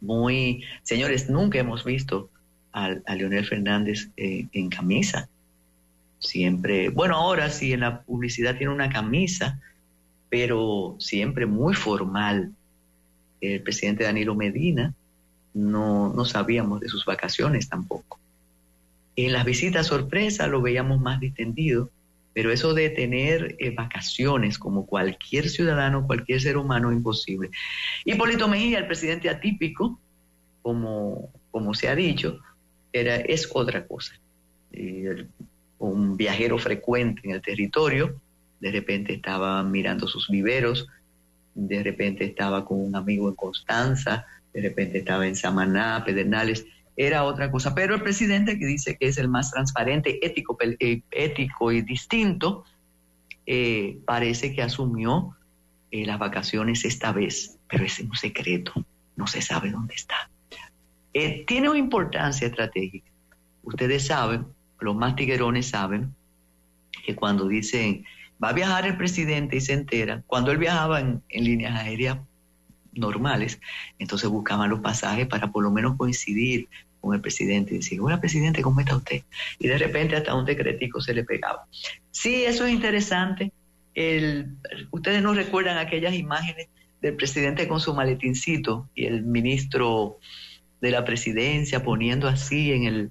muy... 0.00 0.62
Señores, 0.82 1.28
nunca 1.28 1.58
hemos 1.58 1.84
visto 1.84 2.30
a, 2.72 2.94
a 3.06 3.14
Leonel 3.14 3.44
Fernández 3.44 4.10
eh, 4.16 4.46
en 4.52 4.68
camisa 4.68 5.28
siempre, 6.18 6.88
bueno, 6.90 7.16
ahora 7.16 7.50
sí 7.50 7.72
en 7.72 7.80
la 7.80 8.02
publicidad 8.02 8.56
tiene 8.56 8.72
una 8.72 8.90
camisa, 8.90 9.60
pero 10.28 10.96
siempre 10.98 11.46
muy 11.46 11.74
formal. 11.74 12.52
El 13.40 13.62
presidente 13.62 14.04
Danilo 14.04 14.34
Medina 14.34 14.94
no, 15.54 16.12
no 16.12 16.24
sabíamos 16.24 16.80
de 16.80 16.88
sus 16.88 17.04
vacaciones 17.04 17.68
tampoco. 17.68 18.18
En 19.16 19.32
las 19.32 19.44
visitas 19.44 19.86
sorpresa 19.86 20.46
lo 20.46 20.62
veíamos 20.62 21.00
más 21.00 21.18
distendido, 21.18 21.90
pero 22.32 22.52
eso 22.52 22.72
de 22.72 22.90
tener 22.90 23.56
eh, 23.58 23.70
vacaciones 23.70 24.58
como 24.58 24.86
cualquier 24.86 25.48
ciudadano, 25.48 26.06
cualquier 26.06 26.40
ser 26.40 26.56
humano, 26.56 26.92
imposible. 26.92 27.50
Hipólito 28.04 28.46
Mejía, 28.46 28.78
el 28.78 28.86
presidente 28.86 29.28
atípico, 29.28 29.98
como, 30.62 31.32
como 31.50 31.74
se 31.74 31.88
ha 31.88 31.96
dicho, 31.96 32.38
era, 32.92 33.16
es 33.16 33.48
otra 33.52 33.86
cosa. 33.86 34.14
Eh, 34.70 35.26
un 35.78 36.16
viajero 36.16 36.58
frecuente 36.58 37.22
en 37.24 37.32
el 37.32 37.42
territorio, 37.42 38.20
de 38.60 38.70
repente 38.70 39.14
estaba 39.14 39.62
mirando 39.64 40.06
sus 40.06 40.28
viveros, 40.28 40.86
de 41.66 41.82
repente 41.82 42.24
estaba 42.24 42.64
con 42.64 42.80
un 42.80 42.94
amigo 42.94 43.28
en 43.28 43.34
Constanza, 43.34 44.26
de 44.52 44.62
repente 44.62 44.98
estaba 44.98 45.26
en 45.26 45.34
Samaná, 45.34 46.02
Pedernales, 46.04 46.66
era 46.96 47.24
otra 47.24 47.50
cosa. 47.50 47.74
Pero 47.74 47.96
el 47.96 48.02
presidente 48.02 48.58
que 48.58 48.66
dice 48.66 48.96
que 48.96 49.08
es 49.08 49.18
el 49.18 49.28
más 49.28 49.50
transparente, 49.50 50.24
ético, 50.24 50.56
eh, 50.60 51.02
ético 51.10 51.72
y 51.72 51.82
distinto, 51.82 52.64
eh, 53.46 53.98
parece 54.06 54.54
que 54.54 54.62
asumió 54.62 55.36
eh, 55.90 56.06
las 56.06 56.18
vacaciones 56.18 56.84
esta 56.84 57.12
vez, 57.12 57.58
pero 57.68 57.84
es 57.84 57.98
un 58.00 58.14
secreto, 58.14 58.72
no 59.16 59.26
se 59.26 59.42
sabe 59.42 59.70
dónde 59.70 59.94
está. 59.94 60.30
Tiene 61.12 61.68
una 61.68 61.78
importancia 61.78 62.46
estratégica. 62.46 63.10
Ustedes 63.62 64.06
saben 64.06 64.46
los 64.80 64.94
más 64.94 65.16
tiguerones 65.16 65.70
saben 65.70 66.14
que 67.04 67.16
cuando 67.16 67.48
dicen 67.48 68.04
va 68.42 68.50
a 68.50 68.52
viajar 68.52 68.86
el 68.86 68.96
presidente 68.96 69.56
y 69.56 69.60
se 69.60 69.72
entera, 69.72 70.22
cuando 70.26 70.50
él 70.50 70.58
viajaba 70.58 71.00
en, 71.00 71.22
líneas 71.28 71.78
aéreas 71.78 72.18
normales, 72.92 73.60
entonces 73.98 74.28
buscaban 74.28 74.70
los 74.70 74.80
pasajes 74.80 75.26
para 75.26 75.50
por 75.50 75.62
lo 75.62 75.70
menos 75.70 75.96
coincidir 75.96 76.68
con 77.00 77.14
el 77.14 77.20
presidente 77.20 77.74
y 77.74 77.78
decir, 77.78 78.00
hola 78.00 78.20
presidente, 78.20 78.62
¿cómo 78.62 78.80
está 78.80 78.96
usted? 78.96 79.22
Y 79.58 79.68
de 79.68 79.78
repente 79.78 80.16
hasta 80.16 80.34
un 80.34 80.44
decretico 80.44 81.00
se 81.00 81.14
le 81.14 81.24
pegaba. 81.24 81.66
Sí, 82.10 82.44
eso 82.44 82.66
es 82.66 82.72
interesante. 82.72 83.52
Ustedes 84.90 85.22
no 85.22 85.34
recuerdan 85.34 85.78
aquellas 85.78 86.14
imágenes 86.14 86.68
del 87.00 87.14
presidente 87.14 87.68
con 87.68 87.80
su 87.80 87.94
maletincito 87.94 88.88
y 88.94 89.06
el 89.06 89.22
ministro 89.22 90.18
de 90.80 90.90
la 90.90 91.04
presidencia, 91.04 91.82
poniendo 91.82 92.28
así 92.28 92.72
en 92.72 92.84
el, 92.84 93.10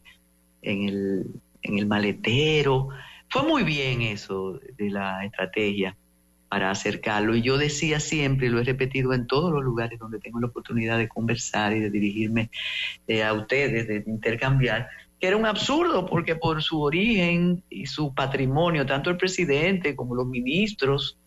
en 0.61 0.89
el, 0.89 1.25
en 1.61 1.77
el 1.77 1.85
maletero. 1.85 2.89
Fue 3.37 3.47
muy 3.47 3.63
bien 3.63 4.01
eso 4.01 4.59
de 4.79 4.89
la 4.89 5.23
estrategia 5.23 5.95
para 6.49 6.71
acercarlo. 6.71 7.35
Y 7.35 7.43
yo 7.43 7.59
decía 7.59 7.99
siempre, 7.99 8.47
y 8.47 8.49
lo 8.49 8.59
he 8.59 8.63
repetido 8.63 9.13
en 9.13 9.27
todos 9.27 9.53
los 9.53 9.63
lugares 9.63 9.99
donde 9.99 10.17
tengo 10.17 10.39
la 10.39 10.47
oportunidad 10.47 10.97
de 10.97 11.07
conversar 11.07 11.71
y 11.73 11.81
de 11.81 11.91
dirigirme 11.91 12.49
eh, 13.07 13.23
a 13.23 13.33
ustedes, 13.33 13.87
de 13.87 14.03
intercambiar, 14.07 14.89
que 15.19 15.27
era 15.27 15.37
un 15.37 15.45
absurdo 15.45 16.07
porque 16.07 16.35
por 16.35 16.63
su 16.63 16.81
origen 16.81 17.61
y 17.69 17.85
su 17.85 18.11
patrimonio, 18.11 18.87
tanto 18.87 19.11
el 19.11 19.17
presidente 19.17 19.95
como 19.95 20.15
los 20.15 20.25
ministros, 20.25 21.19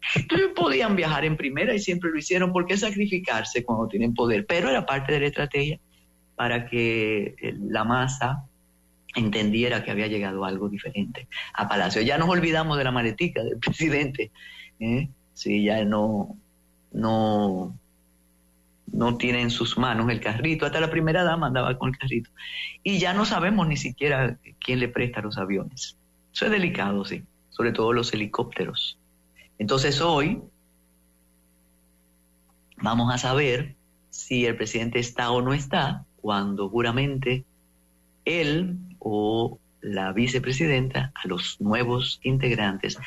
podían 0.56 0.96
viajar 0.96 1.26
en 1.26 1.36
primera 1.36 1.74
y 1.74 1.80
siempre 1.80 2.08
lo 2.10 2.18
hicieron. 2.18 2.50
¿Por 2.50 2.64
qué 2.64 2.78
sacrificarse 2.78 3.62
cuando 3.62 3.88
tienen 3.88 4.14
poder? 4.14 4.46
Pero 4.46 4.70
era 4.70 4.86
parte 4.86 5.12
de 5.12 5.20
la 5.20 5.26
estrategia 5.26 5.78
para 6.34 6.64
que 6.64 7.36
eh, 7.42 7.54
la 7.60 7.84
masa 7.84 8.47
entendiera 9.14 9.82
que 9.82 9.90
había 9.90 10.06
llegado 10.06 10.44
algo 10.44 10.68
diferente 10.68 11.28
a 11.54 11.68
Palacio. 11.68 12.02
Ya 12.02 12.18
nos 12.18 12.28
olvidamos 12.28 12.76
de 12.78 12.84
la 12.84 12.92
maletica 12.92 13.42
del 13.42 13.58
presidente. 13.60 14.30
¿eh? 14.80 15.08
Sí, 15.34 15.64
ya 15.64 15.84
no, 15.84 16.36
no, 16.92 17.78
no 18.92 19.16
tiene 19.16 19.42
en 19.42 19.50
sus 19.50 19.78
manos 19.78 20.10
el 20.10 20.20
carrito. 20.20 20.66
Hasta 20.66 20.80
la 20.80 20.90
primera 20.90 21.24
dama 21.24 21.48
andaba 21.48 21.76
con 21.78 21.90
el 21.90 21.98
carrito. 21.98 22.30
Y 22.82 22.98
ya 22.98 23.12
no 23.14 23.24
sabemos 23.24 23.66
ni 23.68 23.76
siquiera 23.76 24.38
quién 24.58 24.80
le 24.80 24.88
presta 24.88 25.20
los 25.20 25.38
aviones. 25.38 25.96
Eso 26.32 26.46
es 26.46 26.50
delicado, 26.50 27.04
sí. 27.04 27.24
Sobre 27.50 27.72
todo 27.72 27.92
los 27.92 28.12
helicópteros. 28.12 28.98
Entonces 29.58 30.00
hoy 30.00 30.40
vamos 32.76 33.12
a 33.12 33.18
saber 33.18 33.74
si 34.10 34.46
el 34.46 34.56
presidente 34.56 34.98
está 35.00 35.30
o 35.30 35.42
no 35.42 35.52
está 35.52 36.04
cuando 36.20 36.68
juramente 36.68 37.44
él 38.24 38.78
o 38.98 39.58
la 39.80 40.12
vicepresidenta 40.12 41.12
a 41.14 41.28
los 41.28 41.60
nuevos 41.60 42.20
integrantes 42.22 42.98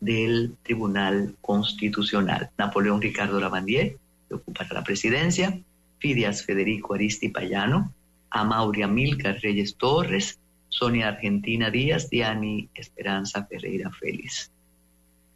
del 0.00 0.56
Tribunal 0.62 1.36
Constitucional. 1.40 2.50
Napoleón 2.58 3.00
Ricardo 3.00 3.40
Lavandier, 3.40 3.96
que 4.28 4.34
ocupará 4.34 4.68
la 4.72 4.84
presidencia, 4.84 5.58
Fidias 5.98 6.44
Federico 6.44 6.94
Aristi 6.94 7.28
Payano, 7.28 7.92
Amauria 8.30 8.86
Milcar 8.86 9.38
Reyes 9.40 9.76
Torres, 9.76 10.38
Sonia 10.68 11.08
Argentina 11.08 11.70
Díaz, 11.70 12.10
Diani 12.10 12.68
Esperanza 12.74 13.44
Ferreira 13.46 13.90
Félix. 13.90 14.50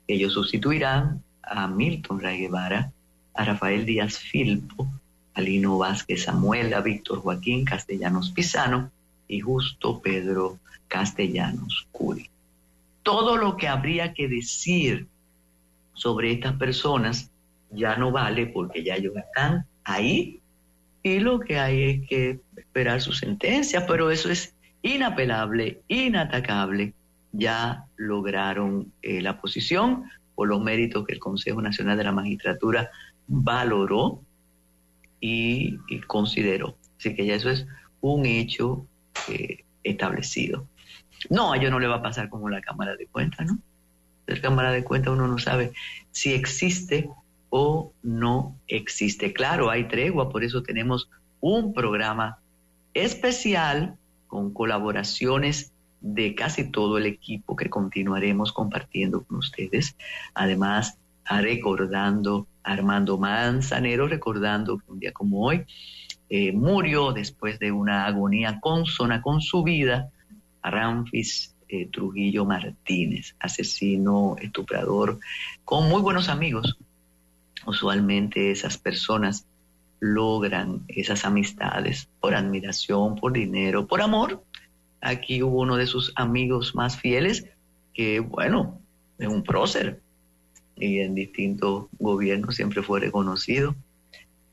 Ellos 0.07 0.35
sustituirán 0.35 1.23
a 1.43 1.67
Milton 1.69 2.21
Ray 2.21 2.41
Guevara, 2.41 2.93
a 3.35 3.45
Rafael 3.45 3.87
Díaz 3.87 4.19
Filpo, 4.19 4.87
a 5.35 5.41
Lino 5.41 5.79
Vázquez 5.79 6.25
Samuel, 6.25 6.75
a 6.75 6.81
Víctor 6.81 7.21
Joaquín 7.21 7.65
Castellanos 7.65 8.31
Pisano 8.31 8.91
y 9.33 9.41
Justo 9.41 10.01
Pedro 10.01 10.59
Castellanos 10.89 11.87
Curi. 11.91 12.29
Todo 13.03 13.37
lo 13.37 13.57
que 13.57 13.69
habría 13.69 14.13
que 14.15 14.29
decir 14.29 15.07
sobre 15.95 16.33
estas 16.33 16.55
personas 16.55 17.31
ya 17.71 17.97
no 17.97 18.13
vale 18.13 18.47
porque 18.47 18.85
ya 18.85 18.97
ellos 18.97 19.15
están 19.17 19.67
ahí 19.85 20.41
y 21.03 21.19
lo 21.19 21.41
que 21.41 21.59
hay 21.59 21.83
es 21.83 22.09
que 22.09 22.41
esperar 22.57 23.01
su 23.01 23.13
sentencia, 23.13 23.87
pero 23.87 24.11
eso 24.11 24.31
es 24.31 24.55
inapelable, 24.83 25.81
inatacable 25.89 26.95
ya 27.33 27.87
lograron 27.97 28.93
eh, 29.01 29.23
la 29.23 29.41
posición 29.41 30.05
por 30.35 30.49
los 30.49 30.63
méritos 30.63 31.07
que 31.07 31.15
el 31.15 31.19
Consejo 31.19 31.63
Nacional 31.63 31.97
de 31.97 32.05
la 32.05 32.13
Magistratura 32.13 32.91
valoró 33.27 34.21
y, 35.21 35.79
consideró. 36.07 36.77
Así 36.99 37.15
que 37.15 37.25
ya 37.25 37.35
eso 37.35 37.49
es 37.49 37.67
un 38.01 38.27
hecho 38.27 38.87
eh, 39.29 39.65
establecido. 39.83 40.67
No, 41.31 41.53
a 41.53 41.57
ellos 41.57 41.71
no 41.71 41.79
le 41.79 41.87
va 41.87 41.97
a 41.97 42.03
pasar 42.03 42.29
como 42.29 42.49
la 42.49 42.61
Cámara 42.61 42.97
de 42.97 43.07
Cuentas, 43.07 43.47
¿no? 43.47 43.59
La 44.27 44.41
Cámara 44.41 44.71
de 44.71 44.85
Cuentas 44.85 45.13
uno 45.13 45.27
no 45.27 45.39
sabe 45.39 45.73
si 46.11 46.33
existe 46.33 47.09
o 47.51 47.93
no 48.03 48.57
existe. 48.67 49.33
Claro, 49.33 49.71
hay 49.71 49.85
tregua, 49.85 50.31
por 50.31 50.43
eso 50.43 50.63
tenemos 50.63 51.11
un 51.41 51.75
programa 51.75 52.39
especial 52.95 53.97
con 54.27 54.53
colaboraciones 54.53 55.73
de 56.01 56.35
casi 56.35 56.71
todo 56.71 56.99
el 56.99 57.07
equipo 57.07 57.55
que 57.57 57.71
continuaremos 57.71 58.53
compartiendo 58.53 59.23
con 59.25 59.39
ustedes. 59.39 59.97
Además, 60.35 60.99
recordando 61.29 62.47
a 62.65 62.73
Armando 62.73 63.19
Manzanero, 63.19 64.09
recordando 64.09 64.79
que 64.79 64.91
un 64.91 64.99
día 64.99 65.13
como 65.13 65.47
hoy 65.47 65.65
eh, 66.35 66.53
murió 66.53 67.13
después 67.13 67.59
de 67.59 67.73
una 67.73 68.07
agonía 68.07 68.59
consona 68.61 69.21
con 69.21 69.43
su 69.43 69.63
vida 69.63 70.11
Ramfis 70.63 71.55
eh, 71.69 71.89
Trujillo 71.93 72.45
Martínez, 72.47 73.35
asesino, 73.39 74.37
estuprador, 74.41 75.19
con 75.65 75.89
muy 75.89 76.01
buenos 76.01 76.29
amigos. 76.29 76.79
Usualmente 77.67 78.51
esas 78.51 78.79
personas 78.79 79.47
logran 80.01 80.85
esas 80.89 81.25
amistades 81.25 82.09
por 82.21 82.35
admiración, 82.35 83.17
por 83.17 83.33
dinero, 83.33 83.87
por 83.87 84.01
amor, 84.01 84.43
Aquí 85.03 85.43
hubo 85.43 85.61
uno 85.61 85.77
de 85.77 85.89
sus 85.89 86.13
amigos 86.15 86.77
más 86.77 86.97
fieles 86.97 87.45
que, 87.93 88.21
bueno, 88.21 88.81
es 89.19 89.27
un 89.27 89.43
prócer 89.43 90.01
y 90.77 91.01
en 91.01 91.17
distintos 91.17 91.87
gobiernos 91.99 92.55
siempre 92.55 92.85
fue 92.85 93.01
reconocido. 93.01 93.75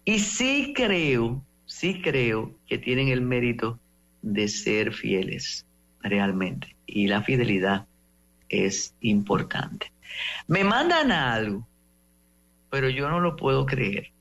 Y 0.06 0.20
sí 0.20 0.74
creo, 0.76 1.44
sí 1.80 2.02
creo 2.02 2.54
que 2.68 2.78
tienen 2.78 3.08
el 3.08 3.22
mérito 3.22 3.80
de 4.22 4.50
ser 4.50 4.94
fieles 4.94 5.66
realmente. 6.02 6.76
Y 6.86 7.08
la 7.08 7.24
fidelidad 7.24 7.86
es 8.50 8.96
importante. 9.00 9.94
Me 10.48 10.66
mandan 10.66 11.14
algo, 11.14 11.66
pero 12.70 12.90
yo 12.90 13.08
no 13.10 13.22
lo 13.22 13.38
puedo 13.38 13.66
creer. 13.66 14.12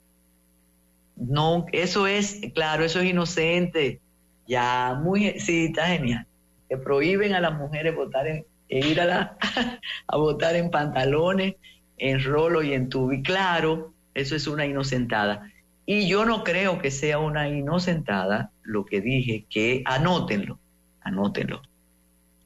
No, 1.16 1.66
eso 1.72 2.06
es, 2.06 2.40
claro, 2.54 2.84
eso 2.84 3.00
es 3.00 3.06
inocente. 3.06 4.00
Ya, 4.46 4.96
muy, 5.02 5.40
sí, 5.40 5.64
está 5.64 5.88
genial. 5.88 6.28
Que 6.68 6.76
prohíben 6.76 7.34
a 7.34 7.40
las 7.40 7.59
mujeres 7.59 7.92
votar 7.96 8.28
en, 8.28 8.46
e 8.68 8.86
ir 8.86 9.00
a, 9.00 9.36
votar 10.12 10.54
en 10.54 10.70
pantalones, 10.70 11.56
en 11.96 12.22
rolo 12.22 12.62
y 12.62 12.72
en 12.72 12.88
tubi. 12.88 13.20
Claro, 13.20 13.94
eso 14.14 14.36
es 14.36 14.46
una 14.46 14.64
inocentada. 14.64 15.50
Y 15.91 16.07
yo 16.07 16.26
no 16.26 16.45
creo 16.45 16.78
que 16.82 16.90
sea 16.90 17.19
una 17.19 17.48
inocentada 17.48 18.51
lo 18.62 18.85
que 18.85 19.01
dije, 19.01 19.47
que 19.48 19.82
anótenlo, 19.86 20.59
anótenlo. 21.01 21.62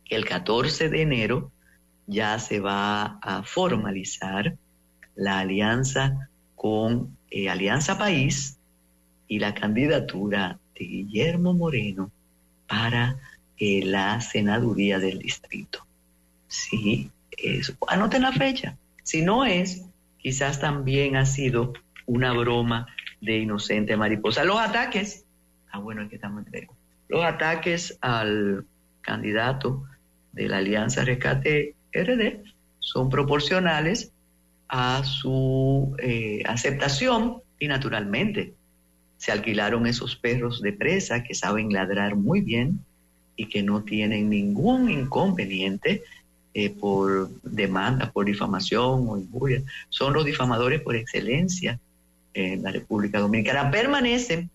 El 0.09 0.25
14 0.25 0.89
de 0.89 1.03
enero 1.03 1.51
ya 2.07 2.39
se 2.39 2.61
va 2.61 3.19
a 3.21 3.43
formalizar 3.43 4.55
la 5.17 5.41
alianza 5.41 6.29
con 6.55 7.17
eh, 7.33 7.49
Alianza 7.49 7.99
País 7.99 8.59
y 9.27 9.41
la 9.41 9.55
candidatura 9.55 10.61
de 10.79 10.85
Guillermo 10.85 11.53
Moreno 11.53 12.13
para 12.69 13.19
eh, 13.59 13.83
la 13.85 14.21
senaduría 14.21 15.01
del 15.01 15.19
distrito. 15.19 15.85
Sí, 16.47 17.11
eso. 17.37 17.75
Anoten 17.89 18.23
la 18.23 18.31
fecha. 18.31 18.77
Si 19.03 19.21
no 19.21 19.45
es, 19.45 19.85
quizás 20.19 20.61
también 20.61 21.17
ha 21.17 21.27
sido 21.27 21.73
una 22.07 22.33
broma 22.35 22.87
de 23.23 23.39
inocente 23.39 23.97
mariposa. 23.97 24.45
Los 24.45 24.59
ataques, 24.59 25.25
ah 25.71 25.79
bueno, 25.79 26.03
aquí 26.03 26.17
estamos 26.17 26.45
Los 27.09 27.25
ataques 27.25 27.97
al 28.03 28.67
candidato 29.01 29.85
de 30.33 30.49
la 30.49 30.59
Alianza 30.59 31.05
Rescate 31.05 31.75
RD 31.95 32.43
son 32.81 33.09
proporcionales 33.09 34.13
a 34.69 35.05
su 35.05 35.95
eh, 35.99 36.43
aceptación 36.47 37.39
y 37.59 37.69
naturalmente 37.69 38.55
se 39.19 39.31
alquilaron 39.31 39.87
esos 39.87 40.17
perros 40.17 40.61
de 40.61 40.73
presa 40.73 41.23
que 41.23 41.35
saben 41.35 41.73
ladrar 41.73 42.17
muy 42.17 42.41
bien 42.41 42.81
y 43.37 43.47
que 43.47 43.63
no 43.63 43.85
tienen 43.85 44.31
ningún 44.31 44.91
inconveniente 44.91 46.03
eh, 46.55 46.71
por 46.71 47.31
demanda, 47.43 48.11
por 48.11 48.27
difamación 48.27 49.07
o 49.09 49.17
injuria. 49.17 49.63
Son 49.91 50.13
los 50.13 50.25
difamadores 50.25 50.81
por 50.83 50.97
excelencia 50.97 51.79
en 52.35 52.63
la 52.63 52.71
República 52.71 53.21
Dominicana. 53.21 53.71
Permanecen 53.71 54.51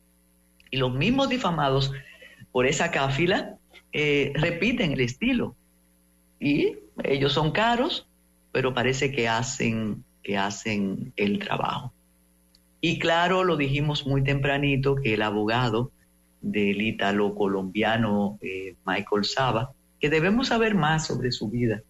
y 0.72 0.78
los 0.78 0.94
mismos 0.94 1.30
difamados 1.30 1.92
por 2.52 2.66
esa 2.66 2.92
cáfila 2.92 3.58
eh, 3.94 4.32
repiten 4.36 4.92
el 4.94 5.02
estilo. 5.02 5.56
Y 6.40 6.78
ellos 7.04 7.34
son 7.34 7.52
caros, 7.52 8.08
pero 8.52 8.74
parece 8.74 9.12
que 9.12 9.28
hacen, 9.28 10.04
que 10.24 10.38
hacen 10.38 11.14
el 11.16 11.40
trabajo. 11.40 11.94
Y 12.82 13.00
claro, 13.00 13.44
lo 13.44 13.58
dijimos 13.58 14.06
muy 14.06 14.24
tempranito, 14.24 14.96
que 14.96 15.16
el 15.16 15.22
abogado 15.22 15.92
del 16.42 16.82
ítalo 16.82 17.34
colombiano 17.34 18.38
eh, 18.42 18.76
Michael 18.86 19.26
Saba, 19.26 19.72
que 20.00 20.10
debemos 20.10 20.50
saber 20.50 20.76
más 20.76 21.08
sobre 21.08 21.32
su 21.32 21.50
vida, 21.50 21.82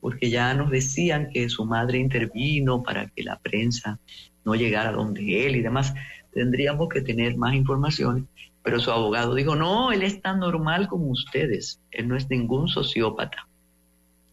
porque 0.00 0.30
ya 0.30 0.52
nos 0.54 0.70
decían 0.70 1.30
que 1.32 1.48
su 1.48 1.64
madre 1.64 1.98
intervino 1.98 2.82
para 2.82 3.06
que 3.06 3.22
la 3.22 3.38
prensa 3.38 4.00
no 4.44 4.54
llegara 4.54 4.92
donde 4.92 5.46
él 5.46 5.56
y 5.56 5.62
demás. 5.62 5.94
tendríamos 6.32 6.88
que 6.88 7.02
tener 7.02 7.36
más 7.36 7.54
información, 7.54 8.26
pero 8.62 8.80
su 8.80 8.90
abogado 8.90 9.34
dijo, 9.34 9.54
no, 9.54 9.92
él 9.92 10.02
es 10.02 10.22
tan 10.22 10.38
normal 10.38 10.88
como 10.88 11.06
ustedes, 11.06 11.80
él 11.90 12.08
no 12.08 12.16
es 12.16 12.30
ningún 12.30 12.68
sociópata. 12.68 13.46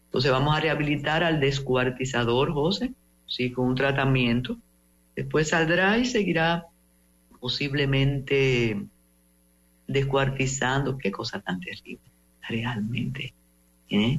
Entonces 0.06 0.30
vamos 0.30 0.56
a 0.56 0.60
rehabilitar 0.60 1.22
al 1.22 1.40
descuartizador, 1.40 2.52
José, 2.52 2.92
sí, 3.26 3.52
con 3.52 3.68
un 3.68 3.74
tratamiento. 3.74 4.56
Después 5.14 5.48
saldrá 5.48 5.98
y 5.98 6.04
seguirá 6.04 6.66
posiblemente 7.38 8.82
descuartizando. 9.86 10.98
Qué 10.98 11.10
cosa 11.10 11.40
tan 11.40 11.60
terrible, 11.60 12.02
realmente. 12.48 13.34
¿eh? 13.88 14.18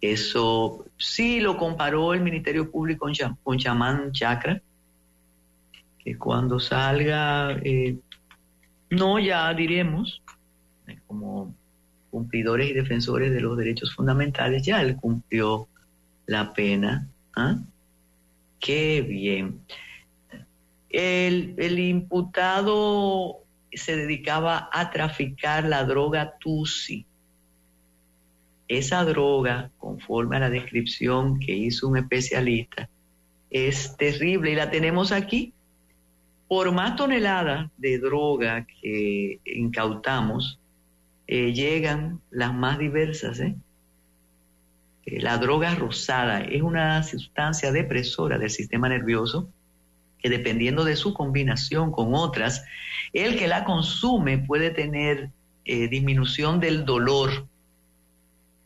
Eso 0.00 0.84
sí 0.96 1.40
lo 1.40 1.56
comparó 1.56 2.12
el 2.12 2.20
Ministerio 2.20 2.70
Público 2.70 3.06
con, 3.06 3.14
con 3.42 3.58
Chamán 3.58 4.12
Chakra, 4.12 4.60
que 6.04 6.18
cuando 6.18 6.58
salga, 6.58 7.52
eh, 7.62 7.96
no 8.90 9.18
ya 9.18 9.52
diremos, 9.54 10.22
eh, 10.86 10.98
como 11.06 11.54
cumplidores 12.10 12.70
y 12.70 12.74
defensores 12.74 13.32
de 13.32 13.40
los 13.40 13.56
derechos 13.56 13.94
fundamentales, 13.94 14.62
ya 14.64 14.82
él 14.82 14.96
cumplió 14.96 15.68
la 16.26 16.52
pena. 16.52 17.08
¿ah? 17.36 17.58
Qué 18.60 19.02
bien. 19.02 19.60
El, 20.90 21.54
el 21.56 21.78
imputado 21.78 23.38
se 23.72 23.96
dedicaba 23.96 24.68
a 24.72 24.90
traficar 24.90 25.64
la 25.64 25.84
droga 25.84 26.34
Tusi. 26.38 27.06
Esa 28.68 29.04
droga, 29.04 29.70
conforme 29.78 30.36
a 30.36 30.40
la 30.40 30.50
descripción 30.50 31.38
que 31.40 31.52
hizo 31.52 31.88
un 31.88 31.96
especialista, 31.96 32.88
es 33.50 33.96
terrible 33.96 34.52
y 34.52 34.54
la 34.54 34.70
tenemos 34.70 35.12
aquí. 35.12 35.52
Por 36.52 36.70
más 36.70 36.96
toneladas 36.96 37.70
de 37.78 37.98
droga 37.98 38.66
que 38.66 39.40
incautamos, 39.46 40.60
eh, 41.26 41.54
llegan 41.54 42.20
las 42.30 42.52
más 42.52 42.78
diversas. 42.78 43.40
¿eh? 43.40 43.54
Eh, 45.06 45.22
La 45.22 45.38
droga 45.38 45.74
rosada 45.74 46.42
es 46.42 46.60
una 46.60 47.02
sustancia 47.04 47.72
depresora 47.72 48.36
del 48.36 48.50
sistema 48.50 48.90
nervioso 48.90 49.48
que 50.18 50.28
dependiendo 50.28 50.84
de 50.84 50.94
su 50.94 51.14
combinación 51.14 51.90
con 51.90 52.14
otras, 52.14 52.66
el 53.14 53.38
que 53.38 53.48
la 53.48 53.64
consume 53.64 54.36
puede 54.36 54.68
tener 54.68 55.30
eh, 55.64 55.88
disminución 55.88 56.60
del 56.60 56.84
dolor 56.84 57.46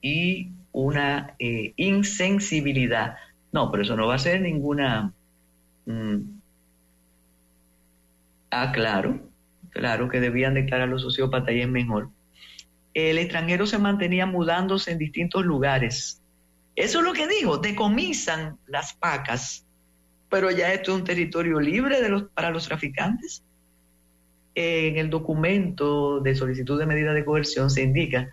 y 0.02 0.50
una 0.72 1.36
insensibilidad. 1.38 3.14
No, 3.52 3.70
pero 3.70 3.84
eso 3.84 3.94
no 3.94 4.08
va 4.08 4.16
a 4.16 4.18
ser 4.18 4.40
ninguna... 4.40 5.12
mm, 5.84 6.35
Ah, 8.58 8.72
claro, 8.72 9.20
claro 9.68 10.08
que 10.08 10.18
debían 10.18 10.54
declarar 10.54 10.88
los 10.88 11.02
sociópatas 11.02 11.54
y 11.54 11.60
es 11.60 11.68
mejor. 11.68 12.08
El 12.94 13.18
extranjero 13.18 13.66
se 13.66 13.76
mantenía 13.76 14.24
mudándose 14.24 14.92
en 14.92 14.98
distintos 14.98 15.44
lugares. 15.44 16.22
Eso 16.74 17.00
es 17.00 17.04
lo 17.04 17.12
que 17.12 17.28
digo, 17.28 17.58
decomisan 17.58 18.56
las 18.66 18.94
pacas, 18.94 19.66
pero 20.30 20.50
ya 20.50 20.72
esto 20.72 20.92
es 20.92 21.00
un 21.00 21.04
territorio 21.04 21.60
libre 21.60 21.98
para 22.32 22.48
los 22.48 22.66
traficantes. 22.66 23.44
En 24.54 24.96
el 24.96 25.10
documento 25.10 26.20
de 26.20 26.34
solicitud 26.34 26.78
de 26.78 26.86
medida 26.86 27.12
de 27.12 27.26
coerción 27.26 27.68
se 27.68 27.82
indica 27.82 28.30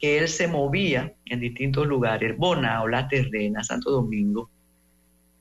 que 0.00 0.18
él 0.18 0.26
se 0.26 0.48
movía 0.48 1.14
en 1.26 1.38
distintos 1.38 1.86
lugares, 1.86 2.36
Bonao, 2.36 2.88
La 2.88 3.06
Terrena, 3.06 3.62
Santo 3.62 3.92
Domingo, 3.92 4.50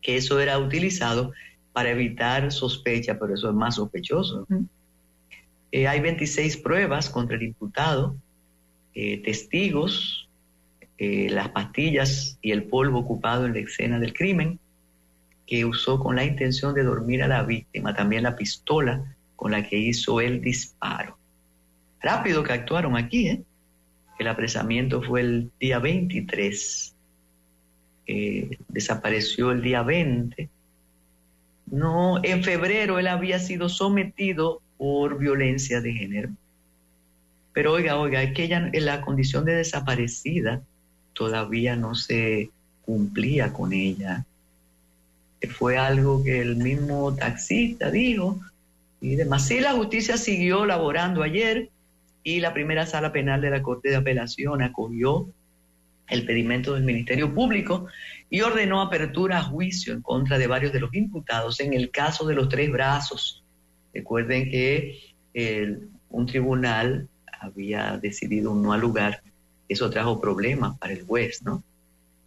que 0.03 0.18
eso 0.18 0.39
era 0.39 0.60
utilizado 0.60 1.31
para 1.73 1.91
evitar 1.91 2.51
sospecha, 2.51 3.17
pero 3.19 3.33
eso 3.33 3.49
es 3.49 3.55
más 3.55 3.75
sospechoso. 3.75 4.47
Eh, 5.71 5.87
hay 5.87 5.99
26 5.99 6.57
pruebas 6.57 7.09
contra 7.09 7.35
el 7.35 7.43
imputado, 7.43 8.15
eh, 8.95 9.21
testigos, 9.23 10.27
eh, 10.97 11.29
las 11.29 11.49
pastillas 11.49 12.37
y 12.41 12.51
el 12.51 12.63
polvo 12.63 12.99
ocupado 12.99 13.45
en 13.45 13.53
la 13.53 13.59
escena 13.59 13.99
del 13.99 14.13
crimen, 14.13 14.59
que 15.45 15.65
usó 15.65 15.99
con 15.99 16.15
la 16.15 16.25
intención 16.25 16.73
de 16.73 16.83
dormir 16.83 17.23
a 17.23 17.27
la 17.27 17.43
víctima, 17.43 17.95
también 17.95 18.23
la 18.23 18.35
pistola 18.35 19.15
con 19.35 19.51
la 19.51 19.67
que 19.67 19.77
hizo 19.77 20.19
el 20.19 20.41
disparo. 20.41 21.17
Rápido 22.01 22.43
que 22.43 22.53
actuaron 22.53 22.97
aquí, 22.97 23.29
¿eh? 23.29 23.43
El 24.19 24.27
apresamiento 24.27 25.01
fue 25.01 25.21
el 25.21 25.51
día 25.59 25.79
23, 25.79 26.93
eh, 28.05 28.57
desapareció 28.67 29.51
el 29.51 29.61
día 29.61 29.81
20. 29.81 30.49
No, 31.71 32.19
en 32.23 32.43
febrero 32.43 32.99
él 32.99 33.07
había 33.07 33.39
sido 33.39 33.69
sometido 33.69 34.61
por 34.77 35.19
violencia 35.19 35.81
de 35.81 35.93
género. 35.93 36.29
Pero 37.53 37.73
oiga, 37.73 37.97
oiga, 37.97 38.23
es 38.23 38.33
que 38.33 38.45
ella 38.45 38.69
en 38.71 38.85
la 38.85 39.01
condición 39.01 39.45
de 39.45 39.55
desaparecida 39.55 40.61
todavía 41.13 41.75
no 41.75 41.95
se 41.95 42.49
cumplía 42.85 43.51
con 43.53 43.73
ella. 43.73 44.25
Fue 45.51 45.77
algo 45.77 46.23
que 46.23 46.41
el 46.41 46.55
mismo 46.55 47.13
taxista 47.15 47.91
dijo 47.91 48.39
y 49.01 49.15
demás. 49.15 49.45
Sí, 49.45 49.59
la 49.59 49.73
justicia 49.73 50.17
siguió 50.17 50.65
laborando 50.65 51.23
ayer 51.23 51.69
y 52.23 52.39
la 52.39 52.53
primera 52.53 52.85
sala 52.85 53.11
penal 53.11 53.41
de 53.41 53.49
la 53.49 53.61
Corte 53.61 53.89
de 53.89 53.95
Apelación 53.95 54.61
acogió 54.61 55.27
el 56.10 56.26
pedimento 56.26 56.73
del 56.73 56.84
Ministerio 56.84 57.34
Público 57.34 57.88
y 58.30 58.41
ordenó 58.41 58.81
apertura 58.81 59.40
a 59.40 59.44
juicio 59.44 59.94
en 59.94 60.02
contra 60.02 60.38
de 60.38 60.48
varios 60.48 60.73
de 60.73 60.80
los 60.80 60.94
imputados 60.94 61.60
en 61.60 61.73
el 61.73 61.91
caso 61.91 62.26
de 62.26 62.36
los 62.36 62.49
tres 62.49 62.72
brazos. 62.72 63.44
Recuerden 63.94 64.49
que 64.49 65.14
un 66.10 66.26
tribunal 66.26 67.07
había 67.40 67.98
decidido 67.98 68.53
no 68.53 68.73
al 68.73 68.81
lugar, 68.81 69.22
eso 69.68 69.90
trajo 69.90 70.19
problemas 70.19 70.77
para 70.77 70.94
el 70.94 71.06
juez, 71.06 71.41
¿no? 71.44 71.64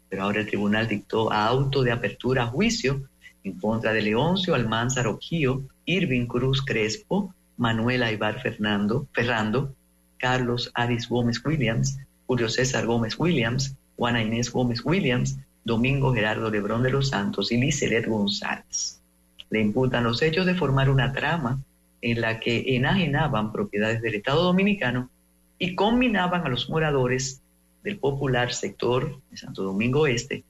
Pero 0.09 0.23
ahora 0.25 0.41
el 0.41 0.47
tribunal 0.47 0.89
dictó 0.89 1.33
auto 1.33 1.83
de 1.83 1.93
apertura 1.93 2.45
a 2.45 2.47
juicio 2.47 3.09
en 3.45 3.59
contra 3.59 3.93
de 3.93 4.03
Leoncio 4.03 4.55
Almanzar 4.55 5.07
Oquío, 5.07 5.63
Irving 5.85 6.27
Cruz 6.27 6.63
Crespo, 6.65 7.35
Manuel 7.57 8.03
Aibar 8.03 8.41
Fernando, 8.41 9.09
Ferrando, 9.13 9.75
Carlos 10.19 10.71
Aris 10.75 11.09
Gómez 11.09 11.45
Williams, 11.45 11.99
Julio 12.33 12.49
César 12.49 12.87
Gómez 12.87 13.19
Williams, 13.19 13.77
Juana 13.95 14.23
Inés 14.23 14.51
Gómez 14.51 14.83
Williams, 14.87 15.39
Domingo 15.65 16.15
Gerardo 16.15 16.49
Lebrón 16.49 16.83
de 16.83 16.91
los 16.91 17.11
Santos 17.11 17.53
y 17.53 17.59
Licelet 17.59 18.07
González. 18.07 19.03
Le 19.51 19.61
imputan 19.61 20.03
los 20.03 20.23
hechos 20.23 20.47
de 20.47 20.55
formar 20.55 20.89
una 20.89 21.13
trama 21.13 21.61
en 22.01 22.23
la 22.23 22.41
que 22.41 22.75
enajenaban 22.75 23.53
propiedades 23.53 24.01
del 24.01 24.15
Estado 24.15 24.45
Dominicano 24.45 25.11
y 25.59 25.75
combinaban 25.75 26.47
a 26.47 26.49
los 26.49 26.71
moradores 26.71 27.43
del 27.85 27.99
popular 27.99 28.55
sector 28.55 29.21
de 29.31 29.37
Santo 29.37 29.63
Domingo 29.63 30.07
Este 30.07 30.43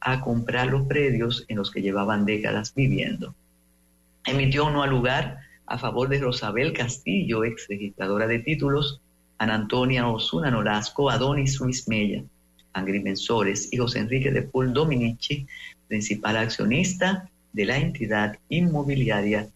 a 0.00 0.22
comprar 0.22 0.68
los 0.68 0.86
predios 0.86 1.44
en 1.48 1.58
los 1.58 1.70
que 1.70 1.82
llevaban 1.82 2.24
décadas 2.24 2.72
viviendo. 2.74 3.34
Emitió 4.24 4.64
uno 4.68 4.82
al 4.82 4.88
lugar 4.88 5.40
a 5.66 5.76
favor 5.76 6.08
de 6.08 6.18
Rosabel 6.18 6.72
Castillo, 6.72 7.44
ex 7.44 7.68
registradora 7.68 8.26
de 8.26 8.38
títulos, 8.38 9.02
Ana 9.38 9.54
Antonia 9.54 10.08
Osuna 10.08 10.50
Nolasco, 10.50 11.10
Adonis 11.10 11.58
Ruiz 11.58 11.86
Mella, 11.88 12.22
agrimensores 12.72 13.68
y 13.72 13.76
José 13.76 14.00
Enrique 14.00 14.30
de 14.30 14.42
Paul 14.42 14.72
Dominici, 14.72 15.46
principal 15.88 16.36
accionista 16.36 17.28
de 17.52 17.64
la 17.64 17.78
entidad 17.78 18.38
inmobiliaria 18.48 19.48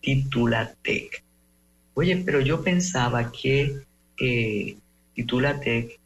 Titulatec. 0.00 1.22
Oye, 1.94 2.22
pero 2.24 2.40
yo 2.40 2.62
pensaba 2.62 3.32
que 3.32 3.82
Titulatec 5.14 5.98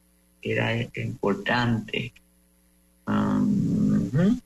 era 0.43 0.75
importante. 0.97 2.13
Um, 3.07 4.07
ujú. 4.07 4.41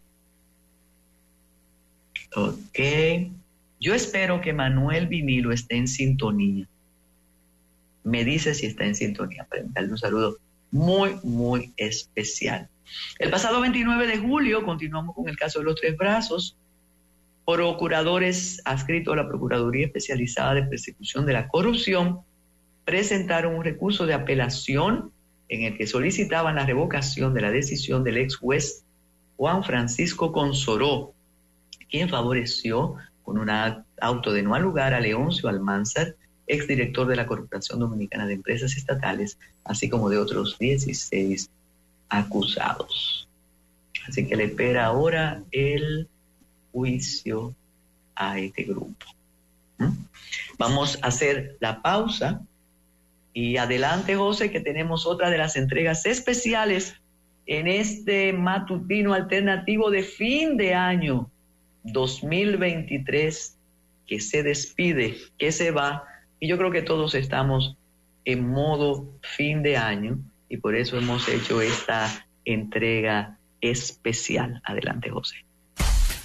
Ok. 2.36 2.78
Yo 3.81 3.94
espero 3.94 4.40
que 4.40 4.52
Manuel 4.52 5.06
Vinilo 5.06 5.52
esté 5.52 5.77
en 5.77 5.86
sintonía. 5.86 6.66
Me 8.05 8.24
dice 8.24 8.55
si 8.55 8.66
está 8.66 8.85
en 8.85 8.94
sintonía 8.94 9.47
para 9.51 9.62
darle 9.66 9.90
un 9.90 9.98
saludo 9.98 10.36
muy, 10.70 11.16
muy 11.22 11.72
especial. 11.76 12.68
El 13.18 13.31
pasado 13.31 13.60
29 13.60 14.06
de 14.06 14.18
julio 14.18 14.64
continuamos 14.64 15.14
con 15.14 15.28
el 15.28 15.36
caso 15.36 15.60
de 15.60 15.64
los 15.64 15.81
tres 15.81 15.97
brazos. 15.97 16.56
Procuradores 17.47 18.60
adscritos 18.64 19.12
a 19.12 19.16
la 19.16 19.28
Procuraduría 19.28 19.86
Especializada 19.86 20.55
de 20.55 20.64
Persecución 20.64 21.26
de 21.26 21.32
la 21.32 21.48
Corrupción 21.48 22.20
presentaron 22.85 23.55
un 23.55 23.64
recurso 23.64 24.06
de 24.06 24.14
apelación 24.14 25.12
en 25.48 25.62
el 25.62 25.76
que 25.76 25.86
solicitaban 25.86 26.56
la 26.56 26.66
revocación 26.66 27.35
de 27.35 27.40
la 27.40 27.51
decisión 27.51 28.05
del 28.05 28.18
ex 28.18 28.36
juez 28.36 28.85
Juan 29.36 29.64
Francisco 29.64 30.32
Consoró, 30.32 31.12
quien 31.90 32.09
favoreció 32.09 32.97
con 33.22 33.39
un 33.39 33.51
auto 34.01 34.32
de 34.32 34.43
no 34.43 34.59
lugar 34.59 34.94
a 34.94 35.01
Leoncio 35.01 35.48
Almanzar, 35.48 36.14
exdirector 36.46 37.06
de 37.06 37.16
la 37.16 37.26
Corporación 37.26 37.78
Dominicana 37.80 38.26
de 38.26 38.34
Empresas 38.34 38.76
Estatales, 38.76 39.38
así 39.64 39.88
como 39.88 40.08
de 40.10 40.18
otros 40.18 40.58
16 40.58 41.50
acusados. 42.08 43.28
Así 44.06 44.26
que 44.26 44.36
le 44.36 44.44
espera 44.44 44.86
ahora 44.86 45.42
el 45.50 46.08
juicio 46.72 47.54
a 48.14 48.38
este 48.38 48.64
grupo. 48.64 49.06
¿Mm? 49.78 49.92
Vamos 50.58 50.98
a 51.02 51.08
hacer 51.08 51.56
la 51.60 51.82
pausa 51.82 52.42
y 53.32 53.56
adelante, 53.56 54.14
José, 54.14 54.50
que 54.50 54.60
tenemos 54.60 55.06
otra 55.06 55.30
de 55.30 55.38
las 55.38 55.56
entregas 55.56 56.06
especiales 56.06 56.94
en 57.46 57.66
este 57.66 58.32
matutino 58.32 59.12
alternativo 59.12 59.90
de 59.90 60.02
fin 60.02 60.56
de 60.56 60.74
año 60.74 61.30
2023 61.82 63.56
que 64.06 64.20
se 64.20 64.42
despide, 64.42 65.16
que 65.38 65.52
se 65.52 65.70
va. 65.70 66.04
Y 66.44 66.46
yo 66.46 66.58
creo 66.58 66.70
que 66.70 66.82
todos 66.82 67.14
estamos 67.14 67.78
en 68.26 68.46
modo 68.46 69.18
fin 69.22 69.62
de 69.62 69.78
año 69.78 70.18
y 70.50 70.58
por 70.58 70.76
eso 70.76 70.98
hemos 70.98 71.26
hecho 71.26 71.62
esta 71.62 72.26
entrega 72.44 73.38
especial. 73.62 74.60
Adelante, 74.66 75.08
José. 75.08 75.36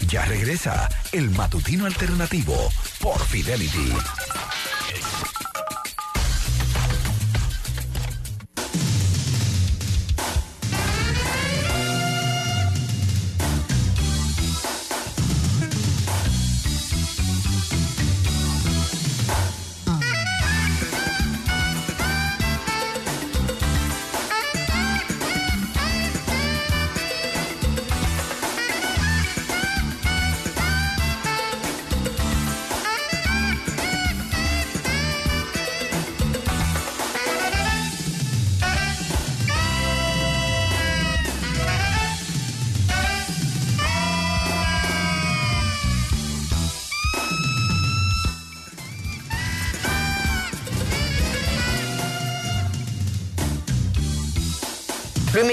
Ya 0.10 0.26
regresa 0.26 0.90
el 1.14 1.30
matutino 1.30 1.86
alternativo 1.86 2.54
por 3.02 3.18
Fidelity. 3.18 3.94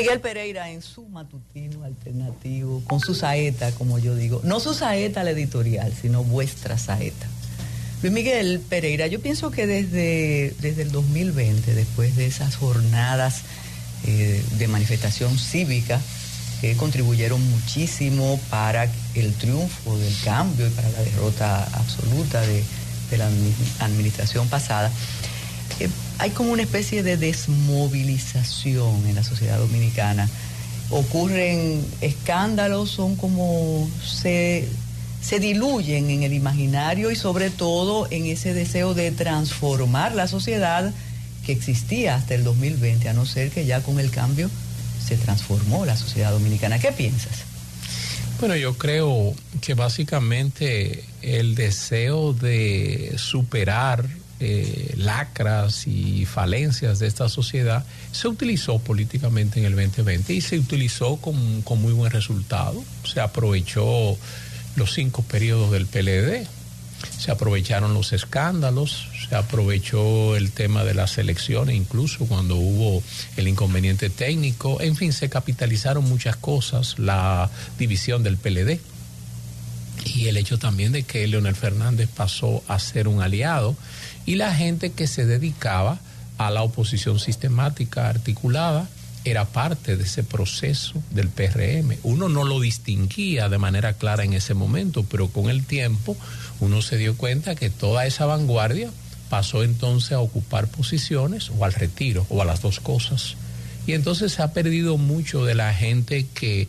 Miguel 0.06 0.20
Pereira 0.20 0.70
en 0.70 0.82
su 0.82 1.02
matutino 1.08 1.82
alternativo, 1.84 2.82
con 2.86 3.00
su 3.00 3.14
saeta, 3.14 3.72
como 3.72 3.98
yo 3.98 4.14
digo. 4.14 4.40
No 4.44 4.60
su 4.60 4.72
saeta 4.74 5.24
la 5.24 5.30
editorial, 5.30 5.92
sino 6.00 6.22
vuestra 6.22 6.78
saeta. 6.78 7.26
Luis 8.02 8.12
Miguel 8.12 8.60
Pereira, 8.60 9.06
yo 9.06 9.20
pienso 9.20 9.50
que 9.50 9.66
desde, 9.66 10.54
desde 10.60 10.82
el 10.82 10.92
2020, 10.92 11.74
después 11.74 12.14
de 12.14 12.26
esas 12.26 12.54
jornadas 12.56 13.40
eh, 14.06 14.42
de 14.58 14.68
manifestación 14.68 15.36
cívica 15.38 16.00
que 16.60 16.76
contribuyeron 16.76 17.42
muchísimo 17.50 18.38
para 18.50 18.88
el 19.14 19.32
triunfo 19.34 19.98
del 19.98 20.14
cambio 20.24 20.66
y 20.66 20.70
para 20.70 20.88
la 20.90 21.00
derrota 21.02 21.64
absoluta 21.64 22.40
de, 22.42 22.62
la 23.18 23.28
admi- 23.28 23.54
administración 23.80 24.48
pasada, 24.48 24.88
eh, 24.88 24.92
hay 26.18 26.30
como 26.30 26.52
una 26.52 26.62
especie 26.62 27.02
de 27.02 27.16
desmovilización 27.16 29.06
en 29.06 29.14
la 29.14 29.22
sociedad 29.22 29.58
dominicana. 29.58 30.28
Ocurren 30.90 31.84
escándalos, 32.00 32.90
son 32.90 33.16
como 33.16 33.88
se, 34.04 34.68
se 35.20 35.40
diluyen 35.40 36.10
en 36.10 36.22
el 36.22 36.32
imaginario 36.32 37.10
y 37.10 37.16
sobre 37.16 37.50
todo 37.50 38.06
en 38.10 38.26
ese 38.26 38.54
deseo 38.54 38.94
de 38.94 39.10
transformar 39.10 40.14
la 40.14 40.28
sociedad 40.28 40.92
que 41.44 41.52
existía 41.52 42.16
hasta 42.16 42.34
el 42.34 42.44
2020, 42.44 43.08
a 43.08 43.12
no 43.12 43.26
ser 43.26 43.50
que 43.50 43.66
ya 43.66 43.80
con 43.80 44.00
el 44.00 44.10
cambio 44.10 44.50
se 45.06 45.16
transformó 45.16 45.84
la 45.84 45.96
sociedad 45.96 46.32
dominicana. 46.32 46.78
¿Qué 46.78 46.92
piensas? 46.92 47.44
Bueno, 48.40 48.56
yo 48.56 48.76
creo 48.76 49.34
que 49.60 49.74
básicamente 49.74 51.04
el 51.22 51.54
deseo 51.54 52.32
de 52.32 53.14
superar 53.16 54.06
eh, 54.38 54.94
lacras 54.96 55.86
y 55.86 56.26
falencias 56.26 56.98
de 56.98 57.06
esta 57.06 57.28
sociedad 57.28 57.84
se 58.12 58.28
utilizó 58.28 58.78
políticamente 58.78 59.60
en 59.60 59.66
el 59.66 59.76
2020 59.76 60.34
y 60.34 60.40
se 60.40 60.58
utilizó 60.58 61.16
con, 61.16 61.62
con 61.62 61.80
muy 61.80 61.92
buen 61.92 62.12
resultado. 62.12 62.84
Se 63.04 63.20
aprovechó 63.20 64.16
los 64.76 64.92
cinco 64.92 65.22
periodos 65.22 65.70
del 65.70 65.86
PLD, 65.86 66.46
se 67.18 67.30
aprovecharon 67.30 67.94
los 67.94 68.12
escándalos, 68.12 69.08
se 69.28 69.34
aprovechó 69.34 70.36
el 70.36 70.52
tema 70.52 70.84
de 70.84 70.94
las 70.94 71.18
elecciones, 71.18 71.74
incluso 71.74 72.26
cuando 72.26 72.56
hubo 72.56 73.02
el 73.36 73.48
inconveniente 73.48 74.10
técnico, 74.10 74.80
en 74.80 74.96
fin, 74.96 75.12
se 75.12 75.28
capitalizaron 75.28 76.04
muchas 76.04 76.36
cosas, 76.36 76.98
la 76.98 77.50
división 77.78 78.22
del 78.22 78.36
PLD 78.36 78.80
y 80.04 80.28
el 80.28 80.36
hecho 80.36 80.58
también 80.58 80.92
de 80.92 81.02
que 81.02 81.26
Leonel 81.26 81.54
Fernández 81.54 82.08
pasó 82.14 82.62
a 82.68 82.78
ser 82.78 83.08
un 83.08 83.22
aliado 83.22 83.76
y 84.26 84.34
la 84.34 84.54
gente 84.54 84.92
que 84.92 85.06
se 85.06 85.24
dedicaba 85.24 85.98
a 86.36 86.50
la 86.50 86.62
oposición 86.62 87.18
sistemática 87.18 88.08
articulada 88.08 88.88
era 89.24 89.44
parte 89.44 89.96
de 89.96 90.04
ese 90.04 90.22
proceso 90.22 91.02
del 91.10 91.28
PRM. 91.28 91.96
Uno 92.02 92.28
no 92.28 92.44
lo 92.44 92.60
distinguía 92.60 93.48
de 93.48 93.58
manera 93.58 93.94
clara 93.94 94.24
en 94.24 94.34
ese 94.34 94.54
momento, 94.54 95.04
pero 95.04 95.28
con 95.28 95.50
el 95.50 95.64
tiempo 95.64 96.16
uno 96.60 96.82
se 96.82 96.96
dio 96.96 97.16
cuenta 97.16 97.56
que 97.56 97.70
toda 97.70 98.06
esa 98.06 98.26
vanguardia 98.26 98.90
pasó 99.28 99.64
entonces 99.64 100.12
a 100.12 100.20
ocupar 100.20 100.68
posiciones 100.68 101.50
o 101.50 101.64
al 101.64 101.72
retiro 101.72 102.26
o 102.28 102.42
a 102.42 102.44
las 102.44 102.62
dos 102.62 102.78
cosas. 102.78 103.34
Y 103.86 103.92
entonces 103.92 104.32
se 104.32 104.42
ha 104.42 104.52
perdido 104.52 104.96
mucho 104.96 105.44
de 105.44 105.54
la 105.54 105.72
gente 105.72 106.26
que 106.34 106.68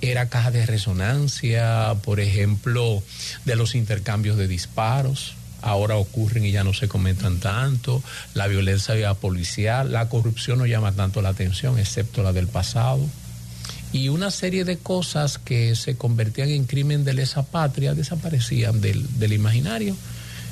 era 0.00 0.28
caja 0.28 0.50
de 0.50 0.66
resonancia, 0.66 1.94
por 2.04 2.20
ejemplo, 2.20 3.02
de 3.44 3.56
los 3.56 3.74
intercambios 3.74 4.36
de 4.36 4.46
disparos. 4.46 5.34
Ahora 5.66 5.96
ocurren 5.96 6.44
y 6.44 6.52
ya 6.52 6.62
no 6.62 6.72
se 6.72 6.86
comentan 6.86 7.40
tanto. 7.40 8.00
La 8.34 8.46
violencia 8.46 9.14
policial, 9.14 9.90
la 9.90 10.08
corrupción 10.08 10.58
no 10.58 10.66
llama 10.66 10.92
tanto 10.92 11.22
la 11.22 11.30
atención, 11.30 11.76
excepto 11.76 12.22
la 12.22 12.32
del 12.32 12.46
pasado. 12.46 13.00
Y 13.92 14.08
una 14.08 14.30
serie 14.30 14.64
de 14.64 14.78
cosas 14.78 15.38
que 15.38 15.74
se 15.74 15.96
convertían 15.96 16.50
en 16.50 16.66
crimen 16.66 17.02
de 17.02 17.14
lesa 17.14 17.42
patria 17.42 17.94
desaparecían 17.94 18.80
del, 18.80 19.18
del 19.18 19.32
imaginario. 19.32 19.96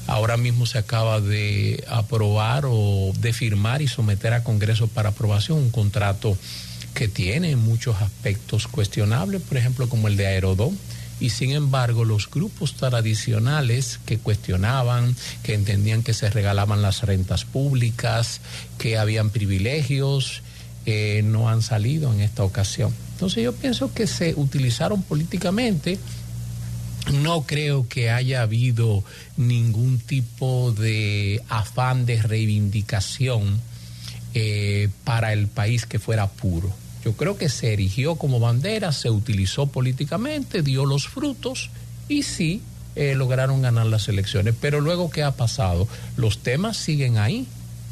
Ahora 0.09 0.37
mismo 0.37 0.67
se 0.67 0.79
acaba 0.79 1.21
de 1.21 1.85
aprobar 1.89 2.65
o 2.67 3.13
de 3.17 3.33
firmar 3.33 3.83
y 3.83 3.87
someter 3.87 4.33
a 4.33 4.43
Congreso 4.43 4.89
para 4.89 5.11
aprobación 5.11 5.59
un 5.59 5.71
contrato 5.71 6.37
que 6.93 7.07
tiene 7.07 7.55
muchos 7.55 8.03
aspectos 8.03 8.67
cuestionables, 8.67 9.43
por 9.43 9.59
ejemplo, 9.59 9.89
como 9.89 10.09
el 10.09 10.17
de 10.17 10.27
Aerodón. 10.27 10.77
Y 11.21 11.31
sin 11.31 11.53
embargo, 11.53 12.05
los 12.05 12.29
grupos 12.31 12.75
tradicionales 12.75 14.01
que 14.05 14.19
cuestionaban, 14.19 15.15
que 15.43 15.55
entendían 15.55 16.03
que 16.03 16.15
se 16.15 16.29
regalaban 16.31 16.83
las 16.83 17.03
rentas 17.03 17.45
públicas, 17.45 18.41
que 18.79 18.99
habían 18.99 19.31
privilegios, 19.31 20.43
eh, 20.87 21.23
no 21.25 21.49
han 21.49 21.63
salido 21.63 22.13
en 22.13 22.21
esta 22.21 22.43
ocasión. 22.43 22.93
Entonces 23.13 23.45
yo 23.45 23.55
pienso 23.55 23.95
que 23.95 24.07
se 24.07 24.35
utilizaron 24.37 25.03
políticamente 25.03 25.99
no 27.13 27.43
creo 27.43 27.87
que 27.89 28.11
haya 28.11 28.43
habido 28.43 29.05
ningún 29.37 29.99
tipo 29.99 30.73
de 30.73 31.43
afán 31.49 32.07
de 32.07 32.23
reivindicación 32.23 33.61
eh, 34.33 34.89
para 35.05 35.33
el 35.33 35.49
país 35.49 35.87
que 35.87 35.99
fuera 35.99 36.29
puro. 36.29 36.73
Yo 37.05 37.13
creo 37.13 37.37
que 37.37 37.49
se 37.49 37.73
erigió 37.73 38.17
como 38.17 38.41
bandera, 38.41 38.93
se 38.93 39.11
utilizó 39.11 39.67
políticamente, 39.67 40.63
dio 40.63 40.87
los 40.87 41.07
frutos 41.07 41.71
y 42.09 42.23
sí 42.23 42.63
eh, 42.97 43.15
lograron 43.15 43.61
ganar 43.61 43.87
las 43.87 44.09
elecciones. 44.09 44.55
Pero 44.61 44.81
luego, 44.81 45.11
¿qué 45.11 45.23
ha 45.23 45.33
pasado? 45.33 45.87
Los 46.17 46.39
temas 46.39 46.77
siguen 46.77 47.19
ahí, 47.19 47.47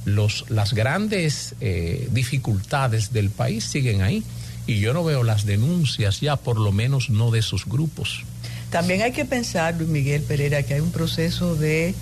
los, 0.04 0.46
las 0.48 0.72
grandes 0.72 1.54
eh, 1.60 2.08
dificultades 2.10 3.12
del 3.12 3.30
país 3.30 3.64
siguen 3.64 4.00
ahí 4.00 4.22
y 4.66 4.80
yo 4.80 4.94
no 4.94 5.04
veo 5.04 5.24
las 5.24 5.44
denuncias 5.44 6.20
ya, 6.20 6.36
por 6.36 6.58
lo 6.58 6.72
menos 6.72 7.10
no 7.10 7.30
de 7.30 7.40
esos 7.40 7.66
grupos. 7.66 8.24
También 8.70 9.02
hay 9.02 9.12
que 9.12 9.24
pensar, 9.24 9.74
Luis 9.76 9.90
Miguel 9.90 10.22
Pereira, 10.22 10.62
que 10.62 10.74
hay 10.74 10.80
un 10.80 10.92
proceso 10.92 11.54
de 11.56 11.94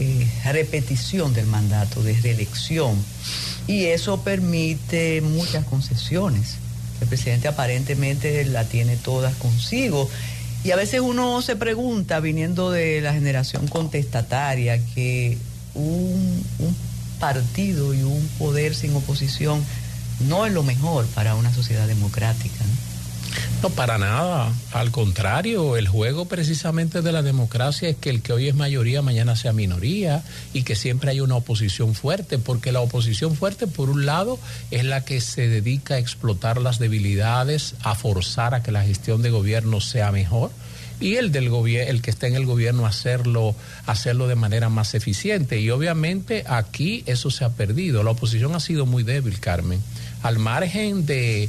eh, 0.00 0.26
repetición 0.50 1.32
del 1.34 1.46
mandato, 1.46 2.02
de 2.02 2.14
reelección, 2.20 2.96
y 3.72 3.86
eso 3.86 4.20
permite 4.20 5.22
muchas 5.22 5.64
concesiones. 5.64 6.56
El 7.00 7.08
presidente 7.08 7.48
aparentemente 7.48 8.44
la 8.44 8.64
tiene 8.64 8.96
todas 8.96 9.34
consigo. 9.36 10.10
Y 10.62 10.70
a 10.72 10.76
veces 10.76 11.00
uno 11.00 11.40
se 11.40 11.56
pregunta, 11.56 12.20
viniendo 12.20 12.70
de 12.70 13.00
la 13.00 13.14
generación 13.14 13.66
contestataria, 13.68 14.78
que 14.94 15.38
un, 15.74 16.44
un 16.58 16.76
partido 17.18 17.94
y 17.94 18.02
un 18.02 18.28
poder 18.38 18.74
sin 18.74 18.94
oposición 18.94 19.64
no 20.28 20.44
es 20.44 20.52
lo 20.52 20.62
mejor 20.62 21.06
para 21.06 21.34
una 21.34 21.52
sociedad 21.52 21.88
democrática. 21.88 22.64
¿no? 22.64 22.91
No, 23.62 23.70
para 23.70 23.96
nada. 23.98 24.52
Al 24.72 24.90
contrario, 24.90 25.76
el 25.76 25.86
juego 25.86 26.24
precisamente 26.24 27.00
de 27.00 27.12
la 27.12 27.22
democracia 27.22 27.88
es 27.88 27.96
que 27.96 28.10
el 28.10 28.20
que 28.20 28.32
hoy 28.32 28.48
es 28.48 28.54
mayoría 28.54 29.02
mañana 29.02 29.36
sea 29.36 29.52
minoría 29.52 30.22
y 30.52 30.64
que 30.64 30.74
siempre 30.74 31.10
hay 31.10 31.20
una 31.20 31.36
oposición 31.36 31.94
fuerte, 31.94 32.38
porque 32.38 32.72
la 32.72 32.80
oposición 32.80 33.36
fuerte, 33.36 33.66
por 33.66 33.88
un 33.88 34.04
lado, 34.04 34.38
es 34.70 34.84
la 34.84 35.04
que 35.04 35.20
se 35.20 35.48
dedica 35.48 35.94
a 35.94 35.98
explotar 35.98 36.60
las 36.60 36.78
debilidades, 36.78 37.74
a 37.82 37.94
forzar 37.94 38.54
a 38.54 38.62
que 38.62 38.72
la 38.72 38.82
gestión 38.82 39.22
de 39.22 39.30
gobierno 39.30 39.80
sea 39.80 40.10
mejor 40.10 40.50
y 41.02 41.16
el 41.16 41.32
del 41.32 41.50
gobierno, 41.50 41.90
el 41.90 42.00
que 42.00 42.10
está 42.10 42.28
en 42.28 42.36
el 42.36 42.46
gobierno 42.46 42.86
hacerlo, 42.86 43.54
hacerlo 43.86 44.28
de 44.28 44.36
manera 44.36 44.68
más 44.68 44.94
eficiente. 44.94 45.60
Y 45.60 45.70
obviamente 45.70 46.44
aquí 46.46 47.02
eso 47.06 47.30
se 47.30 47.44
ha 47.44 47.50
perdido. 47.50 48.02
La 48.02 48.12
oposición 48.12 48.54
ha 48.54 48.60
sido 48.60 48.86
muy 48.86 49.02
débil, 49.02 49.40
Carmen. 49.40 49.80
Al 50.22 50.38
margen 50.38 51.04
de, 51.04 51.48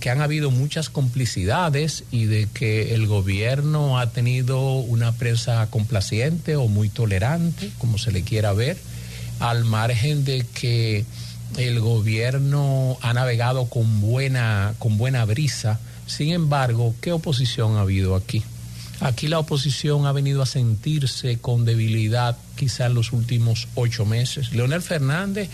que 0.00 0.10
han 0.10 0.20
habido 0.20 0.50
muchas 0.50 0.90
complicidades 0.90 2.04
y 2.10 2.26
de 2.26 2.46
que 2.52 2.94
el 2.94 3.06
gobierno 3.06 3.98
ha 3.98 4.10
tenido 4.10 4.74
una 4.76 5.12
prensa 5.12 5.66
complaciente 5.70 6.56
o 6.56 6.68
muy 6.68 6.88
tolerante, 6.88 7.70
como 7.78 7.98
se 7.98 8.12
le 8.12 8.22
quiera 8.22 8.52
ver, 8.52 8.76
al 9.40 9.64
margen 9.64 10.24
de 10.24 10.44
que 10.54 11.04
el 11.56 11.80
gobierno 11.80 12.98
ha 13.02 13.12
navegado 13.12 13.66
con 13.66 14.00
buena, 14.00 14.74
con 14.78 14.98
buena 14.98 15.24
brisa. 15.24 15.80
Sin 16.06 16.32
embargo, 16.32 16.94
¿qué 17.00 17.12
oposición 17.12 17.76
ha 17.76 17.80
habido 17.80 18.14
aquí? 18.14 18.42
Aquí 19.02 19.26
la 19.26 19.40
oposición 19.40 20.06
ha 20.06 20.12
venido 20.12 20.42
a 20.42 20.46
sentirse 20.46 21.38
con 21.38 21.64
debilidad 21.64 22.36
quizá 22.54 22.86
en 22.86 22.94
los 22.94 23.12
últimos 23.12 23.66
ocho 23.74 24.06
meses. 24.06 24.52
Leonel 24.52 24.80
Fernández, 24.80 25.48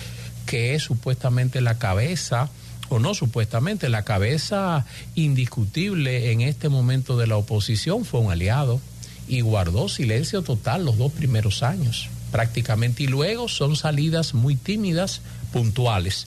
que 0.49 0.75
es 0.75 0.83
supuestamente 0.83 1.61
la 1.61 1.79
cabeza, 1.79 2.49
o 2.89 2.99
no 2.99 3.13
supuestamente, 3.13 3.91
la 3.91 4.05
cabeza 4.05 4.87
indiscutible 5.15 6.33
en 6.33 6.41
este 6.41 6.71
momento 6.71 7.19
de 7.19 7.27
la 7.27 7.37
oposición, 7.37 8.07
fue 8.07 8.21
un 8.21 8.33
aliado 8.33 8.81
y 9.29 9.43
guardó 9.43 9.91
silencio 9.91 10.41
total 10.41 10.87
los 10.87 10.97
dos 10.97 11.13
primeros 11.13 11.63
años, 11.63 12.09
prácticamente. 12.33 13.03
Y 13.03 13.09
luego 13.09 13.47
son 13.49 13.77
salidas 13.77 14.33
muy 14.33 14.57
tímidas, 14.57 15.21
puntuales. 15.53 16.27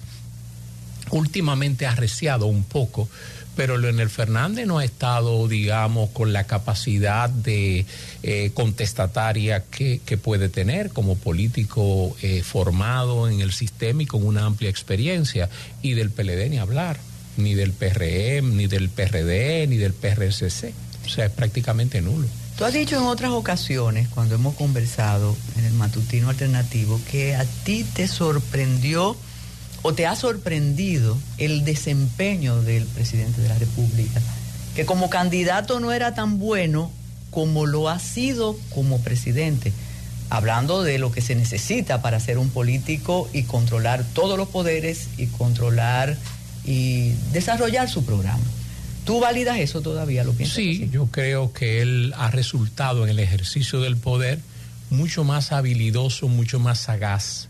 Últimamente 1.10 1.88
ha 1.88 1.94
arreciado 1.94 2.46
un 2.46 2.64
poco 2.64 3.10
pero 3.56 3.78
Leonel 3.78 4.10
Fernández 4.10 4.66
no 4.66 4.80
ha 4.80 4.86
estado, 4.86 5.48
digamos, 5.48 6.10
con 6.12 6.34
la 6.34 6.46
capacidad 6.46 7.30
de 7.30 7.86
eh, 8.24 8.52
contestataria 8.54 9.64
que, 9.66 10.02
que, 10.06 10.18
puede 10.18 10.50
tener 10.50 10.92
como 10.92 11.16
político 11.16 12.16
eh, 12.22 12.44
formado 12.44 13.30
en 13.30 13.42
el 13.42 13.52
sistema 13.52 14.04
y 14.04 14.06
con 14.06 14.26
una 14.26 14.46
amplia 14.46 14.70
experiencia. 14.70 15.50
Y 15.82 15.94
del 15.94 16.12
PLD 16.12 16.50
ni 16.50 16.60
hablar, 16.60 16.98
ni 17.38 17.56
del 17.56 17.74
PRM, 17.74 18.56
ni 18.56 18.68
del 18.68 18.90
PRD, 18.90 19.68
ni 19.68 19.78
del 19.78 19.94
PRSC. 19.94 20.74
O 21.06 21.10
sea, 21.10 21.26
es 21.26 21.32
prácticamente 21.32 22.02
nulo. 22.02 22.28
Tú 22.58 22.66
has 22.66 22.74
dicho 22.74 22.98
en 22.98 23.04
otras 23.04 23.32
ocasiones, 23.32 24.08
cuando 24.10 24.36
hemos 24.36 24.56
conversado 24.56 25.36
en 25.58 25.66
el 25.66 25.74
matutino 25.74 26.30
alternativo, 26.30 27.02
que 27.10 27.36
a 27.36 27.44
ti 27.44 27.84
te 27.84 28.08
sorprendió 28.08 29.18
o 29.82 29.94
te 29.94 30.06
ha 30.06 30.16
sorprendido 30.16 31.18
el 31.38 31.64
desempeño 31.66 32.62
del 32.62 32.86
presidente 32.86 33.42
de 33.42 33.50
la 33.50 33.58
República, 33.58 34.22
que 34.76 34.86
como 34.86 35.10
candidato 35.10 35.80
no 35.80 35.92
era 35.92 36.14
tan 36.14 36.40
bueno 36.40 36.92
como 37.30 37.66
lo 37.66 37.90
ha 37.90 38.00
sido 38.00 38.58
como 38.74 39.00
presidente, 39.02 39.72
hablando 40.30 40.84
de 40.84 41.00
lo 41.00 41.12
que 41.12 41.22
se 41.22 41.36
necesita 41.36 42.02
para 42.02 42.20
ser 42.20 42.38
un 42.38 42.50
político 42.50 43.30
y 43.34 43.44
controlar 43.44 44.04
todos 44.14 44.38
los 44.38 44.50
poderes 44.50 45.08
y 45.18 45.28
controlar 45.28 46.18
y 46.64 47.14
desarrollar 47.32 47.90
su 47.90 48.06
programa. 48.06 48.44
¿Tú 49.06 49.20
validas 49.20 49.58
eso 49.58 49.82
todavía? 49.82 50.24
¿Lo 50.24 50.34
piensas 50.34 50.58
sí, 50.58 50.84
así? 50.84 50.90
yo 50.92 51.08
creo 51.08 51.52
que 51.54 51.82
él 51.82 52.14
ha 52.18 52.30
resultado 52.30 53.04
en 53.04 53.10
el 53.10 53.20
ejercicio 53.20 53.82
del 53.82 53.98
poder 53.98 54.40
mucho 54.92 55.24
más 55.24 55.52
habilidoso, 55.52 56.28
mucho 56.28 56.60
más 56.60 56.80
sagaz 56.80 57.48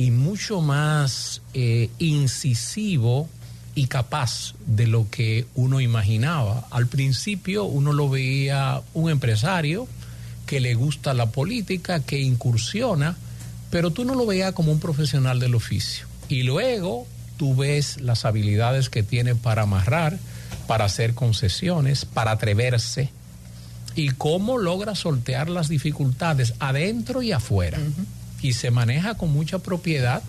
y 0.00 0.10
mucho 0.10 0.62
más 0.62 1.42
eh, 1.52 1.90
incisivo 1.98 3.28
y 3.74 3.86
capaz 3.86 4.54
de 4.64 4.86
lo 4.86 5.10
que 5.10 5.44
uno 5.54 5.78
imaginaba. 5.78 6.66
Al 6.70 6.86
principio 6.86 7.64
uno 7.64 7.92
lo 7.92 8.08
veía 8.08 8.80
un 8.94 9.10
empresario 9.10 9.86
que 10.46 10.58
le 10.58 10.72
gusta 10.72 11.12
la 11.12 11.26
política, 11.26 12.00
que 12.00 12.18
incursiona, 12.18 13.14
pero 13.70 13.90
tú 13.90 14.06
no 14.06 14.14
lo 14.14 14.24
veías 14.24 14.54
como 14.54 14.72
un 14.72 14.80
profesional 14.80 15.38
del 15.38 15.54
oficio. 15.54 16.06
Y 16.30 16.44
luego 16.44 17.06
tú 17.36 17.54
ves 17.54 18.00
las 18.00 18.24
habilidades 18.24 18.88
que 18.88 19.02
tiene 19.02 19.34
para 19.34 19.64
amarrar, 19.64 20.18
para 20.66 20.86
hacer 20.86 21.12
concesiones, 21.12 22.06
para 22.06 22.30
atreverse 22.30 23.10
y 23.94 24.08
cómo 24.08 24.56
logra 24.56 24.94
sortear 24.94 25.50
las 25.50 25.68
dificultades 25.68 26.54
adentro 26.58 27.20
y 27.20 27.32
afuera. 27.32 27.78
Y 28.42 28.52
se 28.54 28.70
maneja 28.70 29.16
con 29.16 29.32
mucha 29.32 29.58
propiedad, 29.58 30.22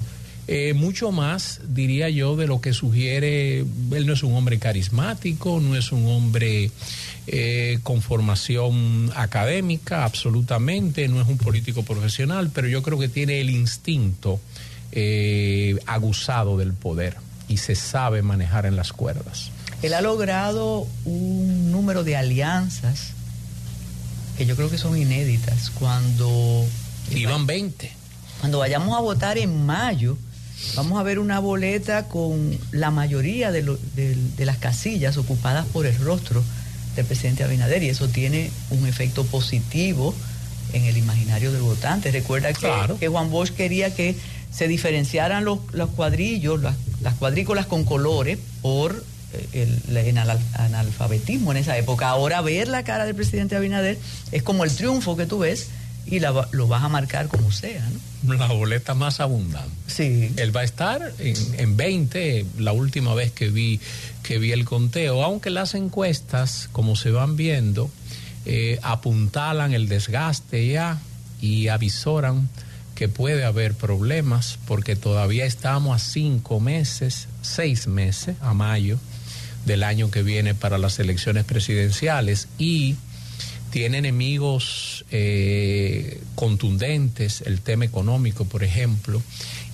eh, 0.47 0.73
mucho 0.73 1.11
más, 1.11 1.61
diría 1.67 2.09
yo, 2.09 2.35
de 2.35 2.47
lo 2.47 2.61
que 2.61 2.73
sugiere, 2.73 3.59
él 3.59 4.05
no 4.05 4.13
es 4.13 4.23
un 4.23 4.33
hombre 4.33 4.57
carismático, 4.59 5.59
no 5.61 5.75
es 5.75 5.91
un 5.91 6.07
hombre 6.07 6.71
eh, 7.27 7.79
con 7.83 8.01
formación 8.01 9.11
académica, 9.15 10.03
absolutamente, 10.03 11.07
no 11.07 11.21
es 11.21 11.27
un 11.27 11.38
político 11.38 11.83
profesional, 11.83 12.49
pero 12.53 12.67
yo 12.67 12.81
creo 12.81 12.97
que 12.97 13.07
tiene 13.07 13.39
el 13.39 13.49
instinto 13.51 14.39
eh, 14.91 15.77
aguzado 15.85 16.57
del 16.57 16.73
poder 16.73 17.17
y 17.47 17.57
se 17.57 17.75
sabe 17.75 18.23
manejar 18.23 18.65
en 18.65 18.75
las 18.75 18.93
cuerdas. 18.93 19.51
Él 19.83 19.93
ha 19.93 20.01
logrado 20.01 20.88
un 21.05 21.71
número 21.71 22.03
de 22.03 22.17
alianzas 22.17 23.13
que 24.38 24.45
yo 24.45 24.55
creo 24.55 24.69
que 24.69 24.77
son 24.77 24.97
inéditas 24.97 25.69
cuando... 25.69 26.65
Iban 27.11 27.45
20 27.45 28.01
cuando 28.41 28.57
vayamos 28.57 28.97
a 28.97 28.99
votar 29.01 29.38
en 29.38 29.68
mayo, 29.68 30.18
vamos 30.76 30.99
a 30.99 31.03
ver 31.03 31.19
una 31.19 31.38
boleta 31.39 32.07
con 32.07 32.57
la 32.72 32.89
mayoría 32.89 33.51
de, 33.51 33.61
lo, 33.61 33.77
de, 33.95 34.15
de, 34.15 34.45
las 34.45 34.57
casillas 34.57 35.18
ocupadas 35.18 35.68
por 35.68 35.85
el 35.85 35.95
rostro 35.99 36.43
del 36.95 37.05
presidente 37.05 37.43
Abinader 37.43 37.84
y 37.84 37.89
eso 37.89 38.07
tiene 38.09 38.49
un 38.72 38.88
efecto 38.88 39.23
positivo 39.26 40.15
en 40.73 40.85
el 40.85 40.97
imaginario 40.97 41.51
del 41.51 41.61
votante. 41.61 42.09
Recuerda 42.09 42.51
que, 42.51 42.59
claro. 42.61 42.97
que 42.97 43.07
Juan 43.09 43.30
Bosch 43.30 43.51
quería 43.51 43.93
que 43.93 44.15
se 44.51 44.68
diferenciaran 44.68 45.45
los, 45.45 45.59
los 45.73 45.91
cuadrillos, 45.91 46.63
las, 46.63 46.76
las, 47.01 47.13
cuadrículas 47.13 47.68
con 47.68 47.84
colores 47.84 48.39
por 48.63 49.03
el, 49.53 49.80
el, 50.07 50.18
analfabetismo 50.18 51.51
en 51.51 51.57
esa 51.57 51.77
época. 51.77 52.09
Ahora 52.09 52.41
ver 52.41 52.68
la 52.68 52.84
cara 52.84 53.05
del 53.05 53.13
presidente 53.13 53.55
Abinader 53.55 53.99
es 54.31 54.41
como 54.41 54.63
el 54.63 54.76
triunfo 54.76 55.15
que 55.15 55.27
tú 55.27 55.38
ves 55.38 55.68
y 56.06 56.19
la, 56.19 56.48
lo 56.52 56.68
vas 56.68 56.84
a 56.84 56.90
marcar 56.90 57.28
como 57.28 57.52
sea, 57.52 57.88
¿no? 58.23 58.34
La 58.34 58.48
boleta 58.48 58.94
más 58.94 59.19
abundante. 59.19 59.72
Sí. 59.88 60.32
Él 60.38 60.56
va 60.56 60.61
a 60.61 60.64
estar 60.64 61.14
en, 61.19 61.36
en 61.57 61.78
20, 61.78 62.45
la 62.60 62.72
última 62.72 63.14
vez 63.14 63.32
que 63.32 63.49
vi, 63.49 63.80
que 64.23 64.38
vi 64.38 64.52
el 64.52 64.65
conteo, 64.65 65.23
aunque 65.23 65.49
las 65.49 65.73
encuestas, 65.73 66.69
como 66.72 66.95
se 66.95 67.11
van 67.11 67.36
viendo, 67.36 67.90
eh, 68.45 68.80
apuntalan 68.82 69.73
el 69.73 69.88
desgaste 69.88 70.68
ya 70.68 70.99
y 71.41 71.68
avisoran 71.68 72.49
que 72.95 73.07
puede 73.07 73.45
haber 73.45 73.73
problemas 73.73 74.60
porque 74.68 74.95
todavía 74.95 75.45
estamos 75.45 75.95
a 75.95 75.99
cinco 76.03 76.60
meses, 76.60 77.28
seis 77.41 77.88
meses, 77.88 78.36
a 78.41 78.53
mayo 78.53 78.99
del 79.65 79.84
año 79.84 80.10
que 80.10 80.23
viene 80.23 80.56
para 80.56 80.78
las 80.78 80.99
elecciones 80.99 81.45
presidenciales 81.45 82.48
y 82.57 82.95
tiene 83.72 83.98
enemigos 83.98 85.06
eh, 85.11 86.22
contundentes, 86.35 87.41
el 87.45 87.61
tema 87.61 87.85
económico, 87.85 88.45
por 88.45 88.64
ejemplo, 88.64 89.22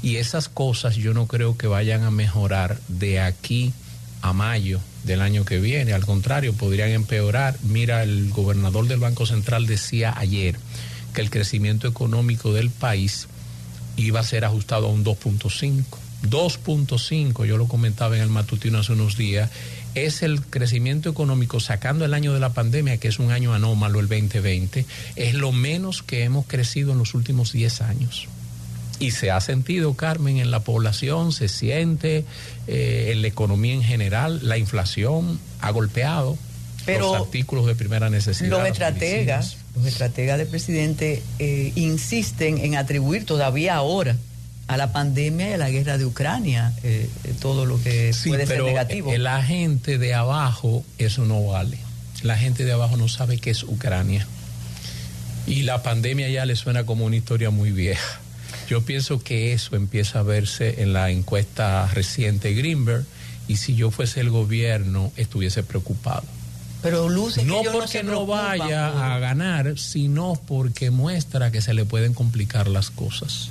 y 0.01 0.17
esas 0.17 0.49
cosas 0.49 0.95
yo 0.95 1.13
no 1.13 1.27
creo 1.27 1.57
que 1.57 1.67
vayan 1.67 2.03
a 2.03 2.11
mejorar 2.11 2.79
de 2.87 3.19
aquí 3.19 3.73
a 4.21 4.33
mayo 4.33 4.79
del 5.03 5.21
año 5.21 5.45
que 5.45 5.59
viene, 5.59 5.93
al 5.93 6.05
contrario, 6.05 6.53
podrían 6.53 6.89
empeorar. 6.91 7.57
Mira, 7.63 8.03
el 8.03 8.29
gobernador 8.29 8.87
del 8.87 8.99
Banco 8.99 9.25
Central 9.25 9.65
decía 9.65 10.13
ayer 10.15 10.57
que 11.13 11.21
el 11.21 11.29
crecimiento 11.29 11.87
económico 11.87 12.53
del 12.53 12.69
país 12.69 13.27
iba 13.95 14.19
a 14.19 14.23
ser 14.23 14.45
ajustado 14.45 14.87
a 14.87 14.91
un 14.91 15.03
2.5. 15.03 15.83
2.5, 16.23 17.45
yo 17.45 17.57
lo 17.57 17.67
comentaba 17.67 18.15
en 18.15 18.23
el 18.23 18.29
matutino 18.29 18.79
hace 18.79 18.93
unos 18.93 19.17
días, 19.17 19.49
es 20.05 20.21
el 20.23 20.41
crecimiento 20.41 21.09
económico 21.09 21.59
sacando 21.59 22.05
el 22.05 22.13
año 22.13 22.33
de 22.33 22.39
la 22.39 22.49
pandemia, 22.49 22.97
que 22.97 23.07
es 23.07 23.19
un 23.19 23.31
año 23.31 23.53
anómalo, 23.53 23.99
el 23.99 24.07
2020, 24.07 24.85
es 25.15 25.33
lo 25.33 25.51
menos 25.51 26.03
que 26.03 26.23
hemos 26.23 26.45
crecido 26.45 26.91
en 26.91 26.99
los 26.99 27.13
últimos 27.13 27.51
10 27.51 27.81
años. 27.81 28.27
Y 28.99 29.11
se 29.11 29.29
ha 29.29 29.39
sentido, 29.41 29.93
Carmen, 29.93 30.37
en 30.37 30.49
la 30.49 30.61
población, 30.61 31.31
se 31.31 31.47
siente 31.47 32.25
eh, 32.67 33.09
en 33.11 33.21
la 33.21 33.27
economía 33.27 33.73
en 33.73 33.83
general, 33.83 34.39
la 34.43 34.57
inflación 34.57 35.39
ha 35.61 35.69
golpeado 35.71 36.37
Pero 36.85 37.13
los 37.13 37.21
artículos 37.21 37.67
de 37.67 37.75
primera 37.75 38.09
necesidad. 38.09 38.49
Los 38.49 38.67
estrategas, 38.67 39.57
los 39.75 39.85
estrategas 39.85 40.39
del 40.39 40.47
presidente 40.47 41.21
eh, 41.37 41.71
insisten 41.75 42.57
en 42.57 42.75
atribuir 42.75 43.25
todavía 43.25 43.75
ahora 43.75 44.15
a 44.67 44.77
la 44.77 44.91
pandemia 44.91 45.49
y 45.49 45.53
a 45.53 45.57
la 45.57 45.69
guerra 45.69 45.97
de 45.97 46.05
Ucrania, 46.05 46.73
eh, 46.83 47.09
todo 47.41 47.65
lo 47.65 47.81
que 47.81 48.11
Sí, 48.13 48.29
puede 48.29 48.45
ser 48.45 48.55
pero 48.57 48.67
negativo. 48.67 49.13
eh, 49.13 49.17
la 49.17 49.41
gente 49.43 49.97
de 49.97 50.13
abajo, 50.13 50.83
eso 50.97 51.25
no 51.25 51.45
vale. 51.45 51.77
La 52.23 52.37
gente 52.37 52.65
de 52.65 52.71
abajo 52.73 52.97
no 52.97 53.07
sabe 53.07 53.37
qué 53.37 53.51
es 53.51 53.63
Ucrania. 53.63 54.27
Y 55.45 55.61
la 55.63 55.81
pandemia 55.83 56.29
ya 56.29 56.45
le 56.45 56.55
suena 56.55 56.85
como 56.85 57.05
una 57.05 57.15
historia 57.15 57.49
muy 57.49 57.71
vieja. 57.71 58.19
Yo 58.69 58.83
pienso 58.83 59.23
que 59.23 59.53
eso 59.53 59.77
empieza 59.77 60.19
a 60.19 60.23
verse 60.23 60.81
en 60.81 60.91
la 60.91 61.09
encuesta 61.09 61.87
reciente 61.93 62.53
Greenberg 62.53 63.05
y 63.47 63.55
si 63.57 63.75
yo 63.75 63.91
fuese 63.91 64.19
el 64.19 64.29
gobierno 64.29 65.13
estuviese 65.15 65.63
preocupado. 65.63 66.23
Pero 66.81 67.07
luce 67.07 67.41
que 67.41 67.47
No 67.47 67.61
ellos 67.61 67.73
porque 67.73 68.03
no 68.03 68.09
preocupan 68.25 68.59
vaya 68.59 69.15
a 69.15 69.19
ganar, 69.19 69.79
sino 69.79 70.33
porque 70.47 70.91
muestra 70.91 71.49
que 71.51 71.61
se 71.61 71.73
le 71.73 71.85
pueden 71.85 72.13
complicar 72.13 72.67
las 72.67 72.89
cosas. 72.89 73.49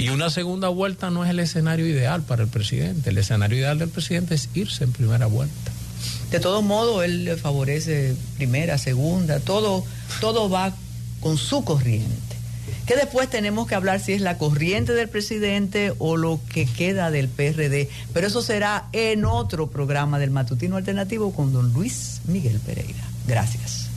Y 0.00 0.08
una 0.08 0.30
segunda 0.30 0.68
vuelta 0.68 1.10
no 1.10 1.24
es 1.24 1.30
el 1.30 1.40
escenario 1.40 1.86
ideal 1.86 2.22
para 2.22 2.42
el 2.42 2.48
presidente. 2.48 3.10
El 3.10 3.18
escenario 3.18 3.58
ideal 3.58 3.78
del 3.78 3.90
presidente 3.90 4.34
es 4.34 4.48
irse 4.54 4.84
en 4.84 4.92
primera 4.92 5.26
vuelta. 5.26 5.72
De 6.30 6.40
todo 6.40 6.62
modo, 6.62 7.02
él 7.02 7.24
le 7.24 7.36
favorece 7.36 8.16
primera, 8.36 8.78
segunda, 8.78 9.40
todo, 9.40 9.84
todo 10.20 10.48
va 10.48 10.72
con 11.20 11.36
su 11.36 11.64
corriente. 11.64 12.36
Que 12.86 12.96
después 12.96 13.28
tenemos 13.28 13.66
que 13.66 13.74
hablar 13.74 14.00
si 14.00 14.12
es 14.14 14.22
la 14.22 14.38
corriente 14.38 14.94
del 14.94 15.08
presidente 15.08 15.92
o 15.98 16.16
lo 16.16 16.40
que 16.50 16.64
queda 16.64 17.10
del 17.10 17.28
PRD. 17.28 17.90
Pero 18.14 18.26
eso 18.26 18.40
será 18.40 18.88
en 18.92 19.26
otro 19.26 19.66
programa 19.66 20.18
del 20.18 20.30
Matutino 20.30 20.76
Alternativo 20.76 21.32
con 21.34 21.52
don 21.52 21.74
Luis 21.74 22.22
Miguel 22.26 22.58
Pereira. 22.60 23.04
Gracias. 23.26 23.89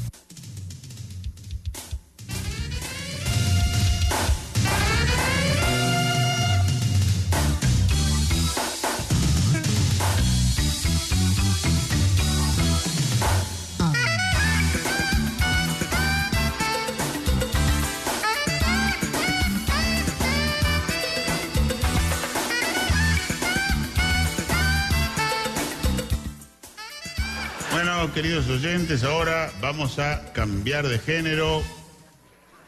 Queridos 28.23 28.47
oyentes, 28.47 29.03
ahora 29.03 29.51
vamos 29.59 29.99
a 29.99 30.31
cambiar 30.31 30.87
de 30.87 30.97
género 30.97 31.61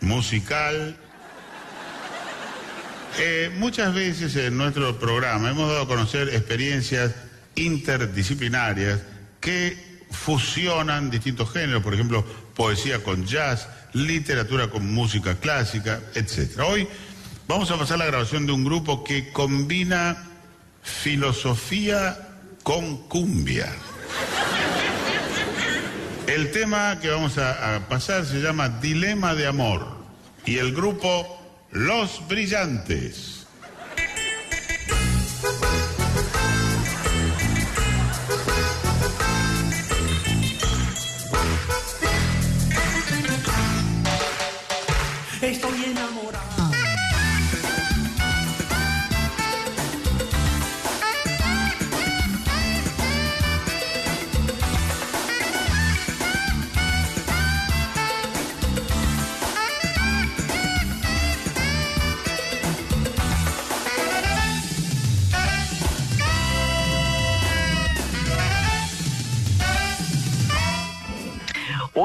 musical. 0.02 0.98
Eh, 3.18 3.50
muchas 3.58 3.94
veces 3.94 4.36
en 4.36 4.58
nuestro 4.58 5.00
programa 5.00 5.50
hemos 5.50 5.70
dado 5.70 5.84
a 5.84 5.88
conocer 5.88 6.28
experiencias 6.28 7.16
interdisciplinarias 7.56 9.00
que 9.40 9.78
fusionan 10.12 11.10
distintos 11.10 11.50
géneros, 11.54 11.82
por 11.82 11.94
ejemplo, 11.94 12.26
poesía 12.54 13.02
con 13.02 13.26
jazz, 13.26 13.70
literatura 13.94 14.70
con 14.70 14.94
música 14.94 15.36
clásica, 15.36 16.02
etc. 16.16 16.60
Hoy 16.68 16.86
vamos 17.48 17.72
a 17.72 17.78
pasar 17.78 18.00
la 18.00 18.08
grabación 18.08 18.46
de 18.46 18.52
un 18.52 18.66
grupo 18.66 19.06
que 19.06 19.32
combina 19.32 20.22
filosofía 20.84 22.18
con 22.62 23.08
cumbia. 23.08 23.72
El 26.28 26.52
tema 26.52 27.00
que 27.00 27.10
vamos 27.10 27.38
a, 27.38 27.88
pasar 27.88 28.26
se 28.26 28.42
llama 28.42 28.68
Dilema 28.70 29.36
de 29.36 29.46
Amor 29.46 29.86
y 30.44 30.58
el 30.58 30.74
grupo 30.74 31.40
Los 31.72 32.28
Brillantes. 32.28 33.35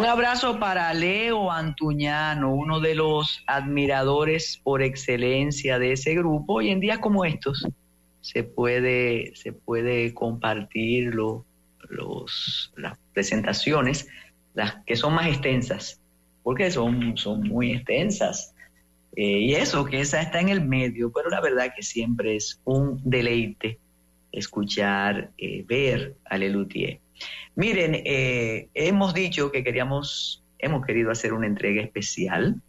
Un 0.00 0.06
abrazo 0.06 0.58
para 0.58 0.94
Leo 0.94 1.50
Antuñano, 1.52 2.54
uno 2.54 2.80
de 2.80 2.94
los 2.94 3.44
admiradores 3.46 4.58
por 4.64 4.80
excelencia 4.80 5.78
de 5.78 5.92
ese 5.92 6.14
grupo. 6.14 6.62
Y 6.62 6.70
en 6.70 6.80
días 6.80 7.00
como 7.00 7.26
estos 7.26 7.68
se 8.22 8.42
puede, 8.42 9.32
se 9.36 9.52
puede 9.52 10.14
compartir 10.14 11.14
lo- 11.14 11.44
los, 11.90 12.72
las 12.78 12.96
presentaciones, 13.12 14.08
las 14.54 14.76
que 14.86 14.96
son 14.96 15.12
más 15.12 15.26
extensas, 15.26 16.00
porque 16.42 16.70
son, 16.70 17.18
son 17.18 17.46
muy 17.46 17.72
extensas. 17.72 18.54
Eh, 19.16 19.40
y 19.40 19.52
eso, 19.54 19.84
que 19.84 20.00
esa 20.00 20.22
está 20.22 20.40
en 20.40 20.48
el 20.48 20.66
medio, 20.66 21.12
pero 21.12 21.28
la 21.28 21.42
verdad 21.42 21.74
que 21.76 21.82
siempre 21.82 22.36
es 22.36 22.58
un 22.64 23.02
deleite 23.04 23.78
escuchar, 24.32 25.30
eh, 25.36 25.62
ver 25.68 26.16
a 26.24 26.38
Lelutier. 26.38 27.00
Miren, 27.54 27.94
eh, 28.04 28.68
hemos 28.74 29.14
dicho 29.14 29.50
que 29.50 29.64
queríamos, 29.64 30.44
hemos 30.58 30.84
querido 30.84 31.10
hacer 31.10 31.32
una 31.32 31.46
entrega 31.46 31.82
especial 31.82 32.60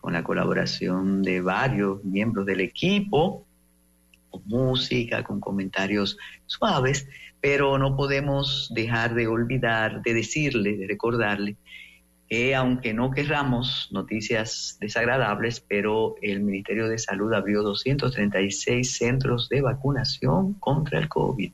con 0.00 0.12
la 0.12 0.24
colaboración 0.24 1.22
de 1.22 1.40
varios 1.40 2.02
miembros 2.04 2.46
del 2.46 2.60
equipo, 2.60 3.46
con 4.30 4.42
música, 4.46 5.22
con 5.22 5.40
comentarios 5.40 6.16
suaves, 6.46 7.06
pero 7.40 7.78
no 7.78 7.96
podemos 7.96 8.72
dejar 8.74 9.14
de 9.14 9.26
olvidar, 9.26 10.02
de 10.02 10.14
decirle, 10.14 10.76
de 10.76 10.86
recordarle 10.86 11.56
que 12.32 12.54
aunque 12.54 12.94
no 12.94 13.10
querramos 13.10 13.90
noticias 13.92 14.78
desagradables, 14.80 15.60
pero 15.60 16.14
el 16.22 16.40
Ministerio 16.40 16.88
de 16.88 16.96
Salud 16.96 17.30
abrió 17.34 17.62
236 17.62 18.96
centros 18.96 19.50
de 19.50 19.60
vacunación 19.60 20.54
contra 20.54 20.98
el 20.98 21.08
COVID. 21.08 21.52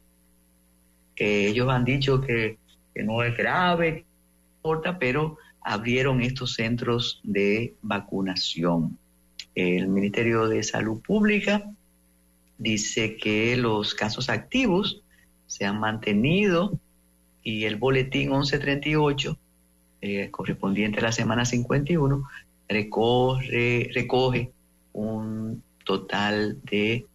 Eh, 1.18 1.48
ellos 1.48 1.68
han 1.68 1.84
dicho 1.84 2.20
que, 2.20 2.58
que 2.94 3.02
no 3.02 3.22
es 3.22 3.36
grave, 3.36 3.94
que 3.94 4.06
importa, 4.56 4.98
pero 4.98 5.38
abrieron 5.60 6.20
estos 6.20 6.54
centros 6.54 7.20
de 7.22 7.74
vacunación. 7.82 8.98
El 9.54 9.88
Ministerio 9.88 10.48
de 10.48 10.62
Salud 10.62 11.00
Pública 11.00 11.70
dice 12.58 13.16
que 13.16 13.56
los 13.56 13.94
casos 13.94 14.28
activos 14.28 15.02
se 15.46 15.64
han 15.64 15.80
mantenido 15.80 16.78
y 17.42 17.64
el 17.64 17.76
boletín 17.76 18.30
1138, 18.30 19.38
eh, 20.00 20.30
correspondiente 20.30 21.00
a 21.00 21.04
la 21.04 21.12
semana 21.12 21.44
51, 21.44 22.24
recorre, 22.68 23.90
recoge 23.94 24.52
un 24.92 25.62
total 25.84 26.58
de 26.64 27.06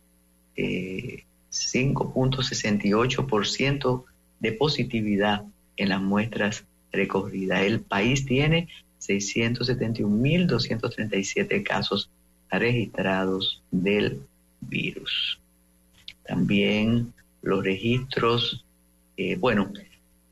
eh, 0.55 1.23
5.68% 1.53 4.03
de 4.39 4.51
positividad 4.53 5.43
en 5.77 5.89
las 5.89 6.01
muestras 6.01 6.65
recogidas. 6.91 7.61
El 7.61 7.81
país 7.81 8.25
tiene 8.25 8.67
671.237 8.99 11.61
casos 11.63 12.09
registrados 12.49 13.61
del 13.71 14.21
virus. 14.61 15.39
También 16.25 17.13
los 17.41 17.63
registros, 17.63 18.65
eh, 19.17 19.35
bueno, 19.35 19.71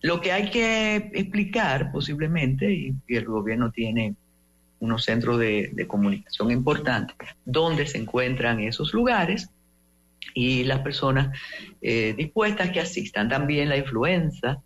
lo 0.01 0.21
que 0.21 0.31
hay 0.31 0.49
que 0.49 0.95
explicar 1.13 1.91
posiblemente, 1.91 2.73
y, 2.73 2.95
el 3.07 3.25
gobierno 3.25 3.71
tiene 3.71 4.15
unos 4.79 5.03
centros 5.03 5.37
de, 5.39 5.69
de 5.73 5.87
comunicación 5.87 6.51
importantes, 6.51 7.15
donde 7.45 7.85
se 7.85 7.99
encuentran 7.99 8.61
esos 8.61 8.93
lugares 8.93 9.49
y 10.33 10.63
las 10.63 10.79
personas 10.79 11.37
eh, 11.81 12.13
dispuestas 12.17 12.71
que 12.71 12.79
asistan. 12.79 13.29
También 13.29 13.69
la 13.69 13.77
influenza, 13.77 14.61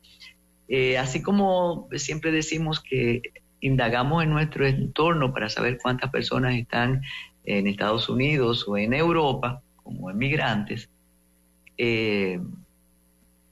eh, 0.67 0.97
así 0.97 1.21
como 1.21 1.87
siempre 1.93 2.31
decimos 2.31 2.81
que 2.81 3.21
indagamos 3.61 4.23
en 4.23 4.31
nuestro 4.31 4.67
entorno 4.67 5.33
para 5.33 5.49
saber 5.49 5.77
cuántas 5.81 6.11
personas 6.11 6.55
están 6.55 7.01
en 7.45 7.67
Estados 7.67 8.09
Unidos 8.09 8.65
o 8.67 8.77
en 8.77 8.93
Europa 8.93 9.61
como 9.75 10.09
emigrantes, 10.09 10.89
eh, 11.77 12.39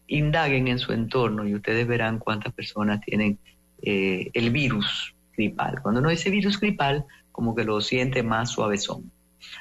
indaguen 0.08 0.68
en 0.68 0.80
su 0.80 0.94
entorno 0.94 1.48
y 1.48 1.56
ustedes 1.56 1.88
verán 1.88 2.20
cuántas 2.20 2.54
personas 2.54 3.02
tienen 3.02 3.40
el 3.86 4.50
virus 4.52 5.14
gripal. 5.36 5.82
Cuando 5.82 6.00
no 6.00 6.10
dice 6.10 6.30
virus 6.30 6.58
gripal, 6.58 7.06
como 7.34 7.54
que 7.54 7.66
lo 7.66 7.82
siente 7.82 8.24
más 8.24 8.52
suavezón. 8.52 9.12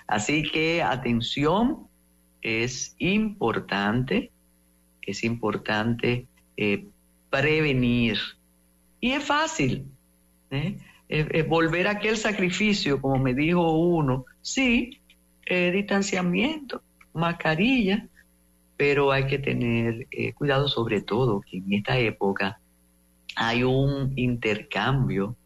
Así 0.07 0.45
que 0.45 0.83
atención, 0.83 1.89
es 2.43 2.97
importante, 2.99 4.31
es 5.01 5.25
importante 5.25 6.27
eh, 6.57 6.87
prevenir. 7.31 8.19
Y 9.01 9.13
es 9.13 9.25
fácil, 9.25 9.87
¿eh? 10.51 10.79
Eh, 11.09 11.29
eh, 11.31 11.43
volver 11.43 11.87
a 11.87 11.93
aquel 11.93 12.17
sacrificio, 12.17 13.01
como 13.01 13.19
me 13.19 13.35
dijo 13.35 13.73
uno, 13.73 14.27
sí, 14.41 14.99
distanciamiento, 15.45 16.83
mascarilla, 17.13 18.09
pero 18.79 19.13
hay 19.13 19.27
que 19.27 19.39
tener 19.39 20.07
cuidado 20.35 20.67
sobre 20.67 21.03
todo 21.03 21.43
que 21.43 21.59
en 21.59 21.73
esta 21.75 21.99
época 21.99 22.59
hay 23.37 23.63
un 23.63 24.15
intercambio 24.17 25.37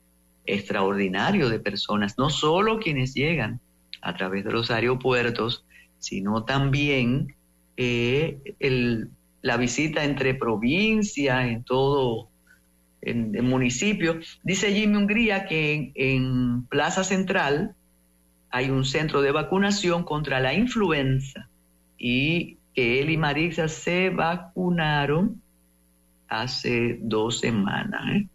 extraordinario 0.45 1.49
de 1.49 1.59
personas, 1.59 2.17
no 2.19 2.31
solo 2.31 2.79
quienes 2.79 3.15
llegan 3.15 3.59
a 4.01 4.15
través 4.15 4.45
de 4.45 4.53
los 4.53 4.71
aeropuertos, 4.71 5.65
sino 5.99 6.45
también 6.45 7.35
eh, 7.77 8.39
el- 8.59 9.11
la 9.43 9.57
visita 9.57 10.05
entre 10.05 10.35
provincias, 10.35 11.47
en 11.47 11.63
todo 11.63 12.29
en, 13.03 13.37
en 13.37 13.45
municipio. 13.49 14.19
Dice 14.43 14.73
Jimmy 14.75 14.97
Hungría 14.97 15.47
que 15.47 15.75
en, 15.75 15.93
en 15.95 16.63
Plaza 16.65 17.05
Central 17.05 17.75
hay 18.51 18.71
un 18.71 18.85
centro 18.85 19.23
de 19.23 19.33
vacunación 19.33 20.05
contra 20.05 20.41
la 20.41 20.55
influenza 20.55 21.49
y 21.99 22.57
que 22.75 23.01
él 23.01 23.11
y 23.11 23.17
Marisa 23.17 23.69
se 23.69 24.11
vacunaron 24.11 25.41
hace 26.29 26.99
dos 27.01 27.39
semanas. 27.41 28.03
¿eh? 28.17 28.27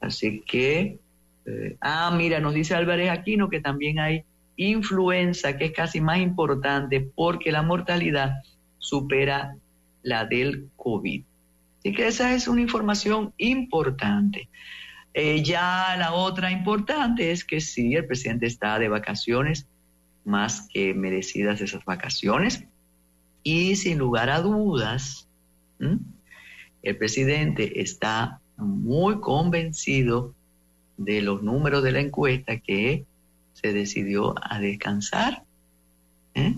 Así 0.00 0.42
que, 0.46 0.98
eh, 1.46 1.76
ah, 1.80 2.12
mira, 2.16 2.40
nos 2.40 2.54
dice 2.54 2.74
Álvarez 2.74 3.10
Aquino 3.10 3.48
que 3.48 3.60
también 3.60 3.98
hay 3.98 4.24
influenza, 4.58 5.56
que 5.56 5.66
es 5.66 5.72
casi 5.72 6.00
más 6.00 6.18
importante 6.18 7.00
porque 7.00 7.52
la 7.52 7.62
mortalidad 7.62 8.42
supera 8.78 9.56
la 10.02 10.26
del 10.26 10.68
COVID. 10.76 11.22
Así 11.78 11.92
que 11.92 12.08
esa 12.08 12.34
es 12.34 12.48
una 12.48 12.60
información 12.60 13.32
importante. 13.38 14.48
Eh, 15.14 15.42
ya 15.42 15.96
la 15.96 16.12
otra 16.12 16.50
importante 16.50 17.30
es 17.30 17.44
que 17.44 17.60
sí, 17.60 17.94
el 17.94 18.06
presidente 18.06 18.46
está 18.46 18.78
de 18.78 18.88
vacaciones, 18.88 19.66
más 20.24 20.68
que 20.72 20.92
merecidas 20.92 21.60
esas 21.60 21.84
vacaciones. 21.84 22.64
Y 23.44 23.76
sin 23.76 23.98
lugar 23.98 24.28
a 24.28 24.40
dudas, 24.40 25.28
el 26.82 26.96
presidente 26.98 27.80
está 27.80 28.40
muy 28.56 29.20
convencido 29.20 30.34
de 30.96 31.22
los 31.22 31.44
números 31.44 31.84
de 31.84 31.92
la 31.92 32.00
encuesta 32.00 32.58
que 32.58 33.04
se 33.60 33.72
decidió 33.72 34.34
a 34.40 34.60
descansar, 34.60 35.42
¿eh? 36.34 36.54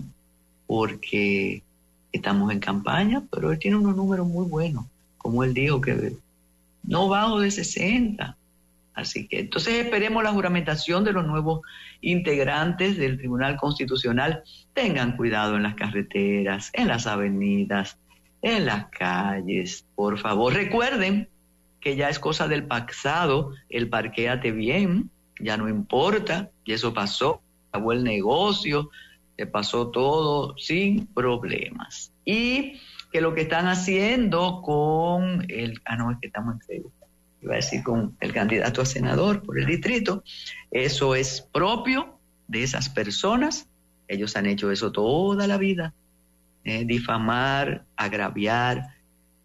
porque 0.67 1.63
estamos 2.11 2.51
en 2.51 2.59
campaña, 2.59 3.23
pero 3.31 3.51
él 3.51 3.59
tiene 3.59 3.77
unos 3.77 3.95
números 3.95 4.27
muy 4.27 4.45
buenos, 4.45 4.85
como 5.17 5.43
él 5.43 5.53
dijo, 5.53 5.81
que 5.81 6.13
no 6.83 7.07
bajo 7.07 7.39
de 7.39 7.51
60. 7.51 8.37
Así 8.93 9.27
que 9.27 9.39
entonces 9.39 9.85
esperemos 9.85 10.23
la 10.23 10.31
juramentación 10.31 11.03
de 11.03 11.13
los 11.13 11.25
nuevos 11.25 11.61
integrantes 12.01 12.97
del 12.97 13.17
Tribunal 13.17 13.57
Constitucional. 13.57 14.43
Tengan 14.73 15.15
cuidado 15.15 15.55
en 15.55 15.63
las 15.63 15.75
carreteras, 15.75 16.69
en 16.73 16.87
las 16.87 17.07
avenidas, 17.07 17.97
en 18.41 18.65
las 18.65 18.87
calles, 18.87 19.85
por 19.95 20.19
favor. 20.19 20.53
Recuerden 20.53 21.29
que 21.79 21.95
ya 21.95 22.09
es 22.09 22.19
cosa 22.19 22.47
del 22.47 22.65
pasado, 22.65 23.53
el 23.69 23.89
parquéate 23.89 24.51
bien, 24.51 25.09
ya 25.39 25.57
no 25.57 25.67
importa, 25.67 26.49
y 26.71 26.73
eso 26.73 26.93
pasó, 26.93 27.41
acabó 27.69 27.91
el 27.91 28.01
negocio, 28.01 28.91
se 29.35 29.45
pasó 29.45 29.89
todo 29.89 30.57
sin 30.57 31.05
problemas. 31.07 32.13
Y 32.23 32.79
que 33.11 33.19
lo 33.19 33.33
que 33.33 33.41
están 33.41 33.67
haciendo 33.67 34.61
con 34.61 35.45
el, 35.49 35.81
ah 35.83 35.97
no, 35.97 36.11
es 36.11 36.17
que 36.21 36.27
estamos 36.27 36.53
en 36.53 36.61
Facebook, 36.61 36.93
iba 37.41 37.53
a 37.53 37.55
decir 37.57 37.83
con 37.83 38.15
el 38.21 38.31
candidato 38.31 38.81
a 38.81 38.85
senador 38.85 39.43
por 39.43 39.59
el 39.59 39.65
distrito, 39.65 40.23
eso 40.71 41.13
es 41.13 41.41
propio 41.41 42.17
de 42.47 42.63
esas 42.63 42.87
personas, 42.87 43.67
ellos 44.07 44.37
han 44.37 44.45
hecho 44.45 44.71
eso 44.71 44.93
toda 44.93 45.47
la 45.47 45.57
vida, 45.57 45.93
eh, 46.63 46.85
difamar, 46.85 47.83
agraviar 47.97 48.95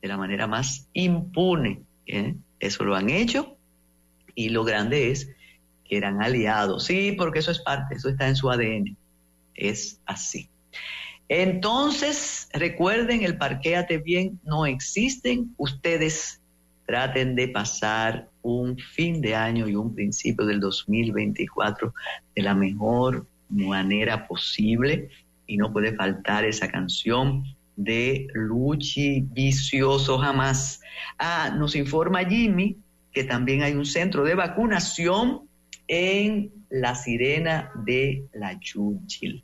de 0.00 0.06
la 0.06 0.16
manera 0.16 0.46
más 0.46 0.86
impune, 0.92 1.82
¿eh? 2.06 2.36
eso 2.60 2.84
lo 2.84 2.94
han 2.94 3.10
hecho. 3.10 3.56
Y 4.38 4.50
lo 4.50 4.64
grande 4.64 5.10
es 5.10 5.30
que 5.88 5.96
eran 5.96 6.22
aliados, 6.22 6.84
sí, 6.84 7.12
porque 7.16 7.40
eso 7.40 7.50
es 7.50 7.60
parte, 7.60 7.94
eso 7.94 8.08
está 8.08 8.28
en 8.28 8.36
su 8.36 8.50
ADN, 8.50 8.96
es 9.54 10.00
así. 10.06 10.48
Entonces, 11.28 12.48
recuerden, 12.52 13.22
el 13.24 13.36
parquéate 13.36 13.98
bien 13.98 14.38
no 14.44 14.64
existen. 14.64 15.54
Ustedes 15.56 16.40
traten 16.86 17.34
de 17.34 17.48
pasar 17.48 18.28
un 18.42 18.78
fin 18.78 19.20
de 19.20 19.34
año 19.34 19.68
y 19.68 19.74
un 19.74 19.92
principio 19.94 20.46
del 20.46 20.60
2024 20.60 21.92
de 22.36 22.42
la 22.42 22.54
mejor 22.54 23.26
manera 23.48 24.26
posible. 24.28 25.08
Y 25.48 25.56
no 25.56 25.72
puede 25.72 25.94
faltar 25.94 26.44
esa 26.44 26.68
canción 26.68 27.44
de 27.74 28.28
Luchi 28.34 29.20
Vicioso 29.32 30.18
jamás. 30.18 30.80
Ah, 31.18 31.52
nos 31.56 31.74
informa 31.74 32.24
Jimmy 32.24 32.76
que 33.12 33.24
también 33.24 33.62
hay 33.62 33.72
un 33.72 33.86
centro 33.86 34.24
de 34.24 34.34
vacunación 34.34 35.45
en 35.88 36.52
la 36.68 36.94
Sirena 36.94 37.70
de 37.84 38.24
la 38.32 38.58
Churchill. 38.58 39.42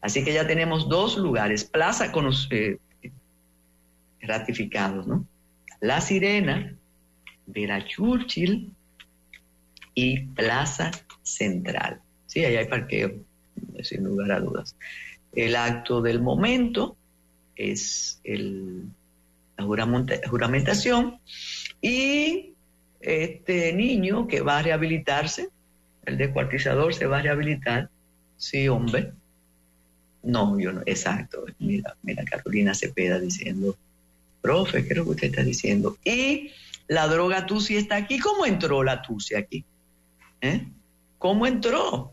Así 0.00 0.24
que 0.24 0.32
ya 0.32 0.46
tenemos 0.46 0.88
dos 0.88 1.16
lugares, 1.16 1.64
plaza 1.64 2.12
con 2.12 2.24
los, 2.26 2.48
eh, 2.50 2.78
ratificados, 4.20 5.06
¿no? 5.06 5.26
La 5.80 6.00
Sirena 6.00 6.76
de 7.46 7.66
la 7.66 7.84
Churchill 7.84 8.72
y 9.94 10.20
Plaza 10.20 10.90
Central. 11.22 12.00
Sí, 12.26 12.44
ahí 12.44 12.56
hay 12.56 12.66
parqueo, 12.68 13.12
sin 13.82 14.04
lugar 14.04 14.32
a 14.32 14.40
dudas. 14.40 14.76
El 15.34 15.56
acto 15.56 16.00
del 16.00 16.20
momento 16.20 16.96
es 17.56 18.20
el, 18.24 18.84
la 19.56 19.64
juramenta- 19.64 20.20
juramentación 20.28 21.18
y 21.80 22.54
este 23.00 23.72
niño 23.72 24.26
que 24.28 24.40
va 24.40 24.58
a 24.58 24.62
rehabilitarse, 24.62 25.50
el 26.04 26.18
descuartizador 26.18 26.94
se 26.94 27.06
va 27.06 27.18
a 27.18 27.22
rehabilitar, 27.22 27.88
sí, 28.36 28.68
hombre. 28.68 29.12
No, 30.22 30.58
yo 30.58 30.72
no, 30.72 30.82
exacto. 30.86 31.44
Mira, 31.58 31.96
mira 32.02 32.24
Carolina 32.24 32.74
Cepeda 32.74 33.18
diciendo, 33.18 33.76
profe, 34.40 34.84
¿qué 34.84 34.90
es 34.90 34.96
lo 34.96 35.04
que 35.04 35.10
usted 35.10 35.28
está 35.28 35.42
diciendo? 35.42 35.96
Y 36.04 36.50
la 36.88 37.08
droga 37.08 37.46
Tusi 37.46 37.76
está 37.76 37.96
aquí. 37.96 38.18
¿Cómo 38.18 38.46
entró 38.46 38.82
la 38.82 39.02
Tusi 39.02 39.34
aquí? 39.34 39.64
¿Eh? 40.40 40.66
¿Cómo 41.18 41.46
entró? 41.46 42.12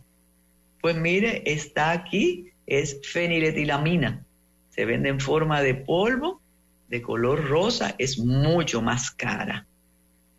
Pues 0.82 0.96
mire, 0.96 1.44
está 1.46 1.92
aquí, 1.92 2.52
es 2.66 3.00
feniletilamina. 3.04 4.24
Se 4.70 4.86
vende 4.86 5.10
en 5.10 5.20
forma 5.20 5.62
de 5.62 5.76
polvo, 5.76 6.40
de 6.88 7.02
color 7.02 7.48
rosa, 7.48 7.96
es 7.98 8.18
mucho 8.20 8.82
más 8.82 9.12
cara. 9.12 9.66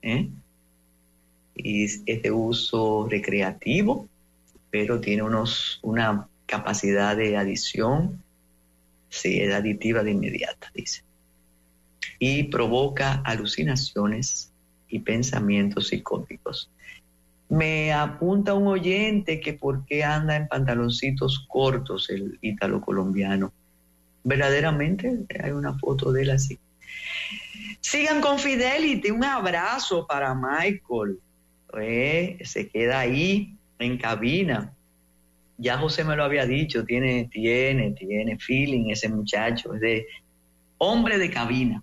¿eh? 0.02 0.28
Y 1.54 1.84
es 1.84 2.22
de 2.22 2.30
uso 2.30 3.06
recreativo, 3.08 4.08
pero 4.70 5.00
tiene 5.00 5.22
unos, 5.22 5.78
una 5.82 6.28
capacidad 6.46 7.16
de 7.16 7.36
adición, 7.36 8.22
sí, 9.08 9.40
es 9.40 9.52
aditiva 9.52 10.02
de 10.02 10.12
inmediata, 10.12 10.70
dice. 10.74 11.02
Y 12.18 12.44
provoca 12.44 13.22
alucinaciones 13.24 14.52
y 14.88 15.00
pensamientos 15.00 15.88
psicóticos. 15.88 16.70
Me 17.48 17.92
apunta 17.92 18.54
un 18.54 18.68
oyente 18.68 19.40
que 19.40 19.54
por 19.54 19.84
qué 19.84 20.04
anda 20.04 20.36
en 20.36 20.46
pantaloncitos 20.46 21.46
cortos 21.48 22.08
el 22.10 22.38
ítalo 22.42 22.80
colombiano. 22.80 23.52
Verdaderamente 24.22 25.26
hay 25.42 25.50
una 25.50 25.76
foto 25.78 26.12
de 26.12 26.22
él 26.22 26.30
así. 26.30 26.58
Sigan 27.80 28.20
con 28.20 28.38
Fidelity, 28.38 29.10
un 29.10 29.24
abrazo 29.24 30.06
para 30.06 30.34
Michael. 30.34 31.18
Eh, 31.78 32.38
se 32.44 32.68
queda 32.68 33.00
ahí 33.00 33.54
en 33.78 33.98
cabina. 33.98 34.72
Ya 35.58 35.76
José 35.78 36.04
me 36.04 36.16
lo 36.16 36.24
había 36.24 36.46
dicho, 36.46 36.84
tiene, 36.84 37.28
tiene, 37.30 37.92
tiene 37.92 38.38
feeling 38.38 38.90
ese 38.90 39.08
muchacho, 39.08 39.72
de 39.72 40.06
hombre 40.78 41.18
de 41.18 41.30
cabina. 41.30 41.82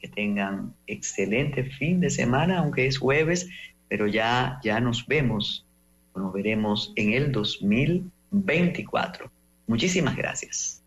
Que 0.00 0.08
tengan 0.08 0.74
excelente 0.86 1.64
fin 1.64 2.00
de 2.00 2.10
semana, 2.10 2.58
aunque 2.58 2.86
es 2.86 2.98
jueves, 2.98 3.48
pero 3.88 4.06
ya, 4.06 4.60
ya 4.62 4.80
nos 4.80 5.06
vemos, 5.06 5.64
nos 6.14 6.32
veremos 6.32 6.92
en 6.96 7.14
el 7.14 7.32
2024. 7.32 9.30
Muchísimas 9.66 10.14
gracias. 10.16 10.82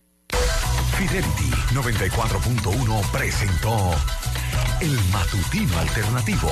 Fidelity 0.97 1.51
94.1 1.73 3.11
presentó 3.11 3.91
El 4.81 4.95
Matutino 5.11 5.77
Alternativo. 5.79 6.49